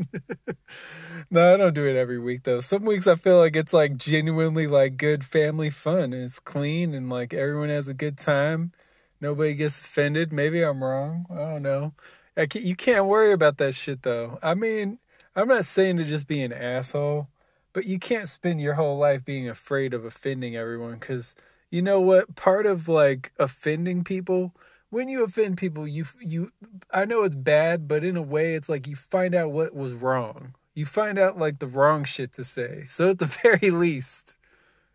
no, 1.31 1.55
I 1.55 1.57
don't 1.57 1.75
do 1.75 1.87
it 1.87 1.97
every 1.97 2.19
week 2.19 2.45
though. 2.45 2.61
Some 2.61 2.85
weeks 2.85 3.07
I 3.07 3.15
feel 3.15 3.39
like 3.39 3.57
it's 3.57 3.73
like 3.73 3.97
genuinely 3.97 4.67
like 4.67 4.97
good 4.97 5.25
family 5.25 5.71
fun. 5.71 6.13
And 6.13 6.23
it's 6.23 6.39
clean 6.39 6.95
and 6.95 7.11
like 7.11 7.35
everyone 7.35 7.69
has 7.69 7.89
a 7.89 7.95
good 7.95 8.19
time. 8.19 8.73
Nobody 9.21 9.55
gets 9.55 9.81
offended. 9.81 10.33
Maybe 10.33 10.63
I'm 10.63 10.83
wrong. 10.83 11.27
I 11.31 11.37
don't 11.37 11.63
know. 11.63 11.93
I 12.37 12.47
can't, 12.47 12.65
you 12.65 12.75
can't 12.75 13.07
worry 13.07 13.33
about 13.33 13.59
that 13.59 13.75
shit 13.75 14.03
though. 14.03 14.39
I 14.43 14.55
mean, 14.55 14.99
I'm 15.37 15.49
not 15.49 15.67
saying 15.67 15.99
to 15.99 16.05
just 16.05 16.27
be 16.27 16.43
an 16.43 16.53
asshole, 16.53 17.29
but 17.73 17.85
you 17.85 17.99
can't 17.99 18.29
spend 18.29 18.61
your 18.61 18.75
whole 18.75 18.99
life 18.99 19.25
being 19.25 19.49
afraid 19.49 19.93
of 19.93 20.05
offending 20.05 20.57
everyone 20.57 20.95
because 20.95 21.37
you 21.71 21.83
know 21.83 22.01
what? 22.01 22.35
Part 22.35 22.67
of 22.67 22.89
like 22.89 23.33
offending 23.39 24.05
people 24.05 24.55
when 24.91 25.09
you 25.09 25.23
offend 25.25 25.57
people, 25.57 25.87
you 25.87 26.05
you 26.21 26.51
I 26.93 27.05
know 27.05 27.23
it's 27.23 27.37
bad, 27.37 27.89
but 27.89 28.05
in 28.05 28.17
a 28.17 28.23
way 28.23 28.55
it's 28.55 28.69
like 28.69 28.87
you 28.87 28.97
find 28.97 29.35
out 29.35 29.53
what 29.53 29.75
was 29.75 29.95
wrong. 29.95 30.55
You 30.75 30.85
find 30.85 31.19
out 31.19 31.39
like 31.39 31.61
the 31.61 31.67
wrong 31.67 32.05
shit 32.05 32.33
to 32.35 32.45
say. 32.45 32.85
So 32.87 33.11
at 33.11 33.19
the 33.19 33.27
very 33.43 33.71
least, 33.71 34.37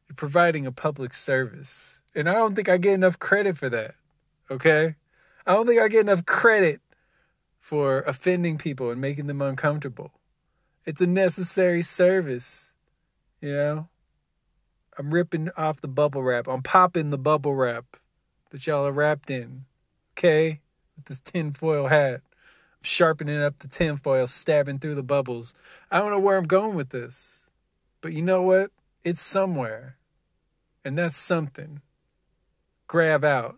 you're 0.08 0.16
providing 0.16 0.66
a 0.66 0.72
public 0.72 1.14
service. 1.14 2.02
And 2.14 2.30
I 2.30 2.34
don't 2.34 2.56
think 2.56 2.70
I 2.70 2.78
get 2.78 2.94
enough 2.94 3.20
credit 3.20 3.58
for 3.58 3.70
that. 3.70 3.96
Okay? 4.52 4.96
I 5.48 5.54
don't 5.54 5.66
think 5.66 5.82
I 5.82 5.88
get 5.88 6.02
enough 6.02 6.26
credit 6.26 6.82
for 7.60 8.00
offending 8.02 8.58
people 8.58 8.92
and 8.92 9.02
making 9.02 9.28
them 9.28 9.42
uncomfortable. 9.42 10.12
It's 10.86 11.02
a 11.02 11.08
necessary 11.08 11.82
service, 11.82 12.74
you 13.42 13.54
know? 13.54 13.88
I'm 14.98 15.14
ripping 15.14 15.50
off 15.58 15.82
the 15.82 15.88
bubble 15.88 16.24
wrap. 16.24 16.48
I'm 16.48 16.64
popping 16.64 17.10
the 17.10 17.18
bubble 17.18 17.56
wrap 17.56 17.98
that 18.52 18.66
y'all 18.66 18.86
are 18.86 18.92
wrapped 18.92 19.30
in 19.30 19.66
okay, 20.18 20.62
with 20.96 21.06
this 21.06 21.20
tinfoil 21.20 21.88
hat. 21.88 22.22
I'm 22.24 22.84
sharpening 22.84 23.42
up 23.42 23.60
the 23.60 23.68
tinfoil, 23.68 24.28
stabbing 24.28 24.80
through 24.80 24.96
the 24.96 25.04
bubbles. 25.04 25.54
I 25.92 26.00
don't 26.00 26.12
know 26.12 26.20
where 26.20 26.38
I'm 26.38 26.46
going 26.46 26.76
with 26.76 26.90
this, 26.90 27.50
but 28.02 28.14
you 28.14 28.22
know 28.22 28.42
what? 28.42 28.72
It's 29.04 29.22
somewhere. 29.22 29.98
And 30.84 30.98
that's 30.98 31.18
something. 31.18 31.82
Grab 32.88 33.26
out. 33.26 33.58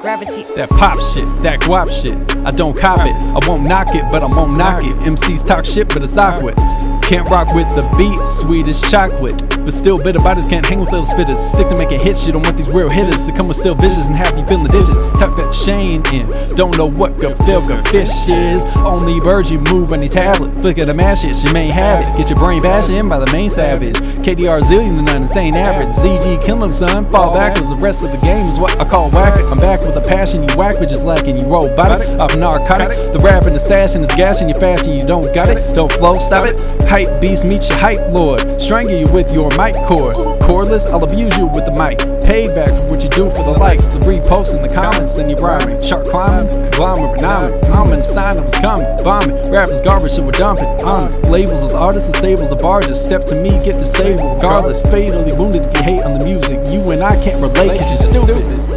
Gravity. 0.00 0.44
That 0.54 0.70
pop 0.70 0.96
shit, 1.12 1.26
that 1.42 1.60
guap 1.60 1.90
shit. 1.90 2.16
I 2.46 2.50
don't 2.50 2.76
cop 2.76 3.00
it. 3.00 3.12
I 3.22 3.38
won't 3.46 3.64
knock 3.64 3.88
it, 3.94 4.04
but 4.10 4.22
I 4.22 4.26
won't 4.26 4.56
knock 4.56 4.80
it. 4.82 4.94
MCs 5.06 5.44
talk 5.44 5.64
shit, 5.64 5.88
but 5.88 6.02
it's 6.02 6.16
awkward. 6.16 6.56
Can't 7.02 7.28
rock 7.28 7.52
with 7.54 7.68
the 7.74 7.82
beat, 7.96 8.18
sweet 8.24 8.66
as 8.66 8.80
chocolate. 8.90 9.59
But 9.70 9.76
still, 9.76 10.02
bitter 10.02 10.18
biters 10.18 10.48
can't 10.48 10.66
hang 10.66 10.80
with 10.80 10.90
little 10.90 11.06
spitters. 11.06 11.36
Stick 11.36 11.68
to 11.68 11.76
making 11.76 12.00
hits, 12.00 12.26
you 12.26 12.32
don't 12.32 12.44
want 12.44 12.56
these 12.56 12.68
real 12.70 12.90
hitters 12.90 13.24
to 13.26 13.32
come 13.32 13.46
with 13.46 13.56
still 13.56 13.76
vicious 13.76 14.08
and 14.08 14.16
have 14.16 14.36
you 14.36 14.44
feeling 14.46 14.64
the 14.64 14.68
digits. 14.68 15.12
Tuck 15.12 15.36
that 15.36 15.52
chain 15.64 16.02
in. 16.12 16.26
Don't 16.56 16.76
know 16.76 16.86
what 16.86 17.12
Gefilte 17.18 17.86
fish 17.86 18.10
is. 18.26 18.64
Only 18.78 19.20
birds 19.20 19.48
you 19.48 19.60
move 19.70 19.92
on 19.92 20.02
your 20.02 20.08
tablet. 20.08 20.52
Flick 20.60 20.78
of 20.78 20.88
the 20.88 20.94
mash 20.94 21.22
you 21.22 21.52
may 21.52 21.68
have 21.68 22.04
it. 22.04 22.18
Get 22.18 22.30
your 22.30 22.38
brain 22.40 22.60
bashed 22.60 22.90
in 22.90 23.08
by 23.08 23.20
the 23.20 23.30
main 23.30 23.48
savage. 23.48 23.94
KDR 24.26 24.60
zillion 24.60 24.96
to 24.96 25.02
none, 25.02 25.22
insane 25.22 25.54
average. 25.54 25.94
ZG 25.94 26.42
kill 26.42 26.64
him, 26.64 26.72
son. 26.72 27.08
Fall 27.08 27.32
backwards, 27.32 27.70
the 27.70 27.76
rest 27.76 28.02
of 28.02 28.10
the 28.10 28.18
game 28.18 28.42
is 28.48 28.58
what 28.58 28.76
I 28.80 28.88
call 28.90 29.08
whack. 29.12 29.38
I'm 29.52 29.58
back 29.58 29.86
with 29.86 29.94
a 29.94 30.00
passion, 30.00 30.48
you 30.48 30.56
whack, 30.56 30.80
but 30.80 30.88
just 30.88 31.04
lacking. 31.04 31.38
You 31.38 31.46
roll 31.46 31.68
body 31.76 32.12
off 32.16 32.36
narcotic. 32.36 32.98
The 33.12 33.20
rapping, 33.22 33.52
the 33.52 33.60
sashing 33.60 34.02
is 34.02 34.10
gassing 34.16 34.48
you 34.48 34.54
fashion, 34.56 34.94
you 34.94 35.06
don't 35.06 35.32
got 35.32 35.48
it. 35.48 35.76
Don't 35.76 35.92
flow, 35.92 36.18
stop 36.18 36.48
it. 36.48 36.58
Hype 36.88 37.20
beast, 37.20 37.44
meet 37.44 37.68
your 37.68 37.78
hype 37.78 38.12
lord. 38.12 38.40
Strangle 38.60 38.98
you 38.98 39.06
with 39.12 39.32
your 39.32 39.48
mic 39.60 39.74
cord. 39.84 40.16
Cordless, 40.40 40.88
I'll 40.90 41.04
abuse 41.04 41.36
you 41.36 41.46
with 41.52 41.68
the 41.68 41.76
mic. 41.76 41.98
Payback 42.24 42.72
for 42.80 42.96
what 42.96 43.02
you 43.02 43.10
do 43.10 43.28
for 43.28 43.44
the 43.44 43.52
likes, 43.60 43.84
the 43.86 44.00
reposts 44.00 44.56
and 44.56 44.64
the 44.64 44.72
comments, 44.72 45.18
and 45.18 45.28
you 45.28 45.36
rhyming. 45.36 45.82
Chart 45.82 46.06
climbing, 46.08 46.48
conglomerate, 46.48 47.20
renowned. 47.20 47.66
I'm 47.66 47.92
in 47.92 48.00
the 48.00 48.08
sign 48.08 48.38
of 48.38 48.44
was 48.46 48.56
coming. 48.56 48.88
Bombing, 49.04 49.36
rappers 49.52 49.82
garbage, 49.82 50.12
so 50.12 50.24
we're 50.24 50.32
dumping. 50.32 50.64
It. 50.64 51.28
Labels 51.28 51.62
of 51.62 51.72
artists 51.72 52.08
and 52.08 52.16
stables 52.16 52.50
of 52.50 52.64
artists. 52.64 53.04
Step 53.04 53.24
to 53.26 53.34
me, 53.34 53.50
get 53.60 53.76
disabled. 53.76 54.40
Regardless, 54.40 54.80
fatally 54.80 55.36
wounded 55.36 55.62
if 55.68 55.76
you 55.76 55.82
hate 55.82 56.02
on 56.02 56.16
the 56.18 56.24
music. 56.24 56.56
You 56.72 56.80
and 56.92 57.02
I 57.04 57.12
can't 57.22 57.36
relate 57.36 57.80
cause 57.80 57.90
you're 57.92 58.24
stupid. 58.24 58.69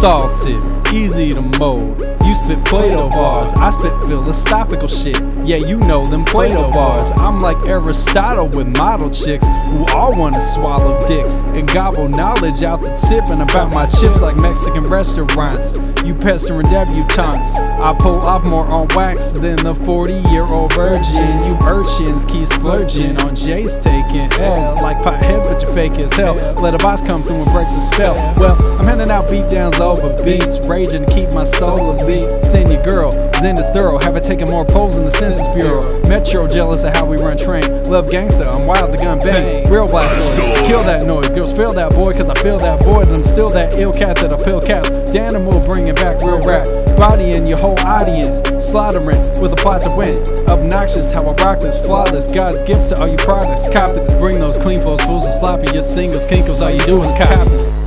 Salted, 0.00 0.92
easy 0.92 1.30
to 1.30 1.40
mold. 1.58 1.98
You 2.22 2.34
spit 2.34 2.62
Plato 2.66 3.08
bars, 3.08 3.54
I 3.54 3.70
spit 3.70 3.92
philosophical 4.04 4.88
shit. 4.88 5.18
Yeah, 5.42 5.56
you 5.56 5.78
know 5.78 6.04
them 6.04 6.22
Plato 6.26 6.70
bars. 6.70 7.10
I'm 7.16 7.38
like 7.38 7.56
Aristotle 7.64 8.48
with 8.48 8.76
model 8.76 9.08
chicks 9.08 9.46
who 9.70 9.86
all 9.94 10.14
wanna 10.14 10.42
swallow 10.42 11.00
dick 11.06 11.24
and 11.56 11.66
gobble 11.72 12.10
knowledge 12.10 12.62
out 12.62 12.82
the 12.82 12.94
tip 13.08 13.30
and 13.30 13.40
about 13.40 13.72
my 13.72 13.86
chips 13.86 14.20
like 14.20 14.36
Mexican 14.36 14.82
restaurants. 14.82 15.78
You 16.06 16.14
pestering 16.14 16.64
debutantes. 16.66 17.50
I 17.80 17.92
pull 17.98 18.24
off 18.26 18.46
more 18.46 18.64
on 18.66 18.86
wax 18.94 19.40
than 19.40 19.56
the 19.56 19.74
40 19.74 20.22
year 20.30 20.46
old 20.54 20.72
virgin. 20.72 21.02
You 21.42 21.58
urchins 21.66 22.24
keep 22.24 22.46
splurging 22.46 23.20
on 23.22 23.34
J's 23.34 23.76
taking 23.80 24.32
L's 24.38 24.80
like 24.80 24.96
potheads, 24.98 25.48
but 25.48 25.60
you're 25.60 25.74
fake 25.74 25.98
as 25.98 26.12
hell. 26.14 26.36
Let 26.62 26.74
a 26.74 26.78
boss 26.78 27.02
come 27.02 27.24
through 27.24 27.42
and 27.42 27.50
break 27.50 27.66
the 27.74 27.80
spell. 27.92 28.14
Well, 28.38 28.56
I'm 28.78 28.86
handing 28.86 29.10
out 29.10 29.26
beatdowns 29.26 29.80
over 29.80 30.14
beats, 30.22 30.68
raging 30.68 31.06
to 31.06 31.12
keep 31.12 31.34
my 31.34 31.42
soul 31.42 31.98
elite. 31.98 32.44
Send 32.44 32.70
your 32.70 32.84
girl, 32.86 33.10
Zen 33.40 33.58
is 33.58 33.68
thorough, 33.76 33.98
have 34.02 34.14
it 34.14 34.22
taking 34.22 34.48
more 34.48 34.64
polls 34.64 34.94
in 34.94 35.04
the 35.04 35.10
Census 35.10 35.48
Bureau. 35.56 35.82
Metro 36.08 36.46
jealous 36.46 36.84
of 36.84 36.94
how 36.94 37.04
we 37.04 37.16
run 37.16 37.36
train. 37.36 37.66
Love 37.90 38.06
gangsta, 38.06 38.46
I'm 38.54 38.64
wild 38.64 38.92
the 38.92 38.96
gun 38.96 39.18
bang. 39.18 39.68
Real 39.68 39.88
black 39.88 40.10
story, 40.12 40.54
kill 40.68 40.84
that 40.84 41.04
noise. 41.04 41.28
Girls 41.30 41.50
feel 41.50 41.72
that 41.74 41.90
boy, 41.90 42.12
cause 42.12 42.28
I 42.28 42.34
feel 42.34 42.58
that 42.58 42.78
boy, 42.80 43.02
and 43.02 43.10
I'm 43.10 43.24
still 43.24 43.48
that 43.50 43.74
ill 43.74 43.92
cat 43.92 44.16
that 44.18 44.32
I 44.32 44.38
feel 44.38 44.60
caps. 44.60 44.88
Danimal 45.16 45.64
bringing 45.64 45.94
back 45.94 46.20
real 46.20 46.40
rap. 46.40 46.66
Body 46.94 47.34
in 47.34 47.46
your 47.46 47.56
whole 47.58 47.78
audience, 47.80 48.36
slaughtering 48.62 49.06
with 49.40 49.50
a 49.50 49.56
plot 49.56 49.80
to 49.80 49.90
win. 49.90 50.14
Obnoxious 50.46 51.10
how 51.10 51.22
I 51.22 51.32
rock 51.42 51.60
this, 51.60 51.78
flawless. 51.86 52.30
God's 52.30 52.60
gifts 52.62 52.88
to 52.88 53.00
all 53.00 53.08
you 53.08 53.16
products. 53.16 53.72
Cop 53.72 53.96
it, 53.96 54.06
bring 54.18 54.38
those 54.40 54.58
clean 54.58 54.78
flows, 54.78 55.00
fools 55.04 55.24
and 55.24 55.32
sloppy. 55.32 55.72
Your 55.72 55.80
singles, 55.80 56.26
kinkles, 56.26 56.60
all 56.60 56.70
you 56.70 56.80
do 56.80 56.98
is 56.98 57.12
copy. 57.12 57.85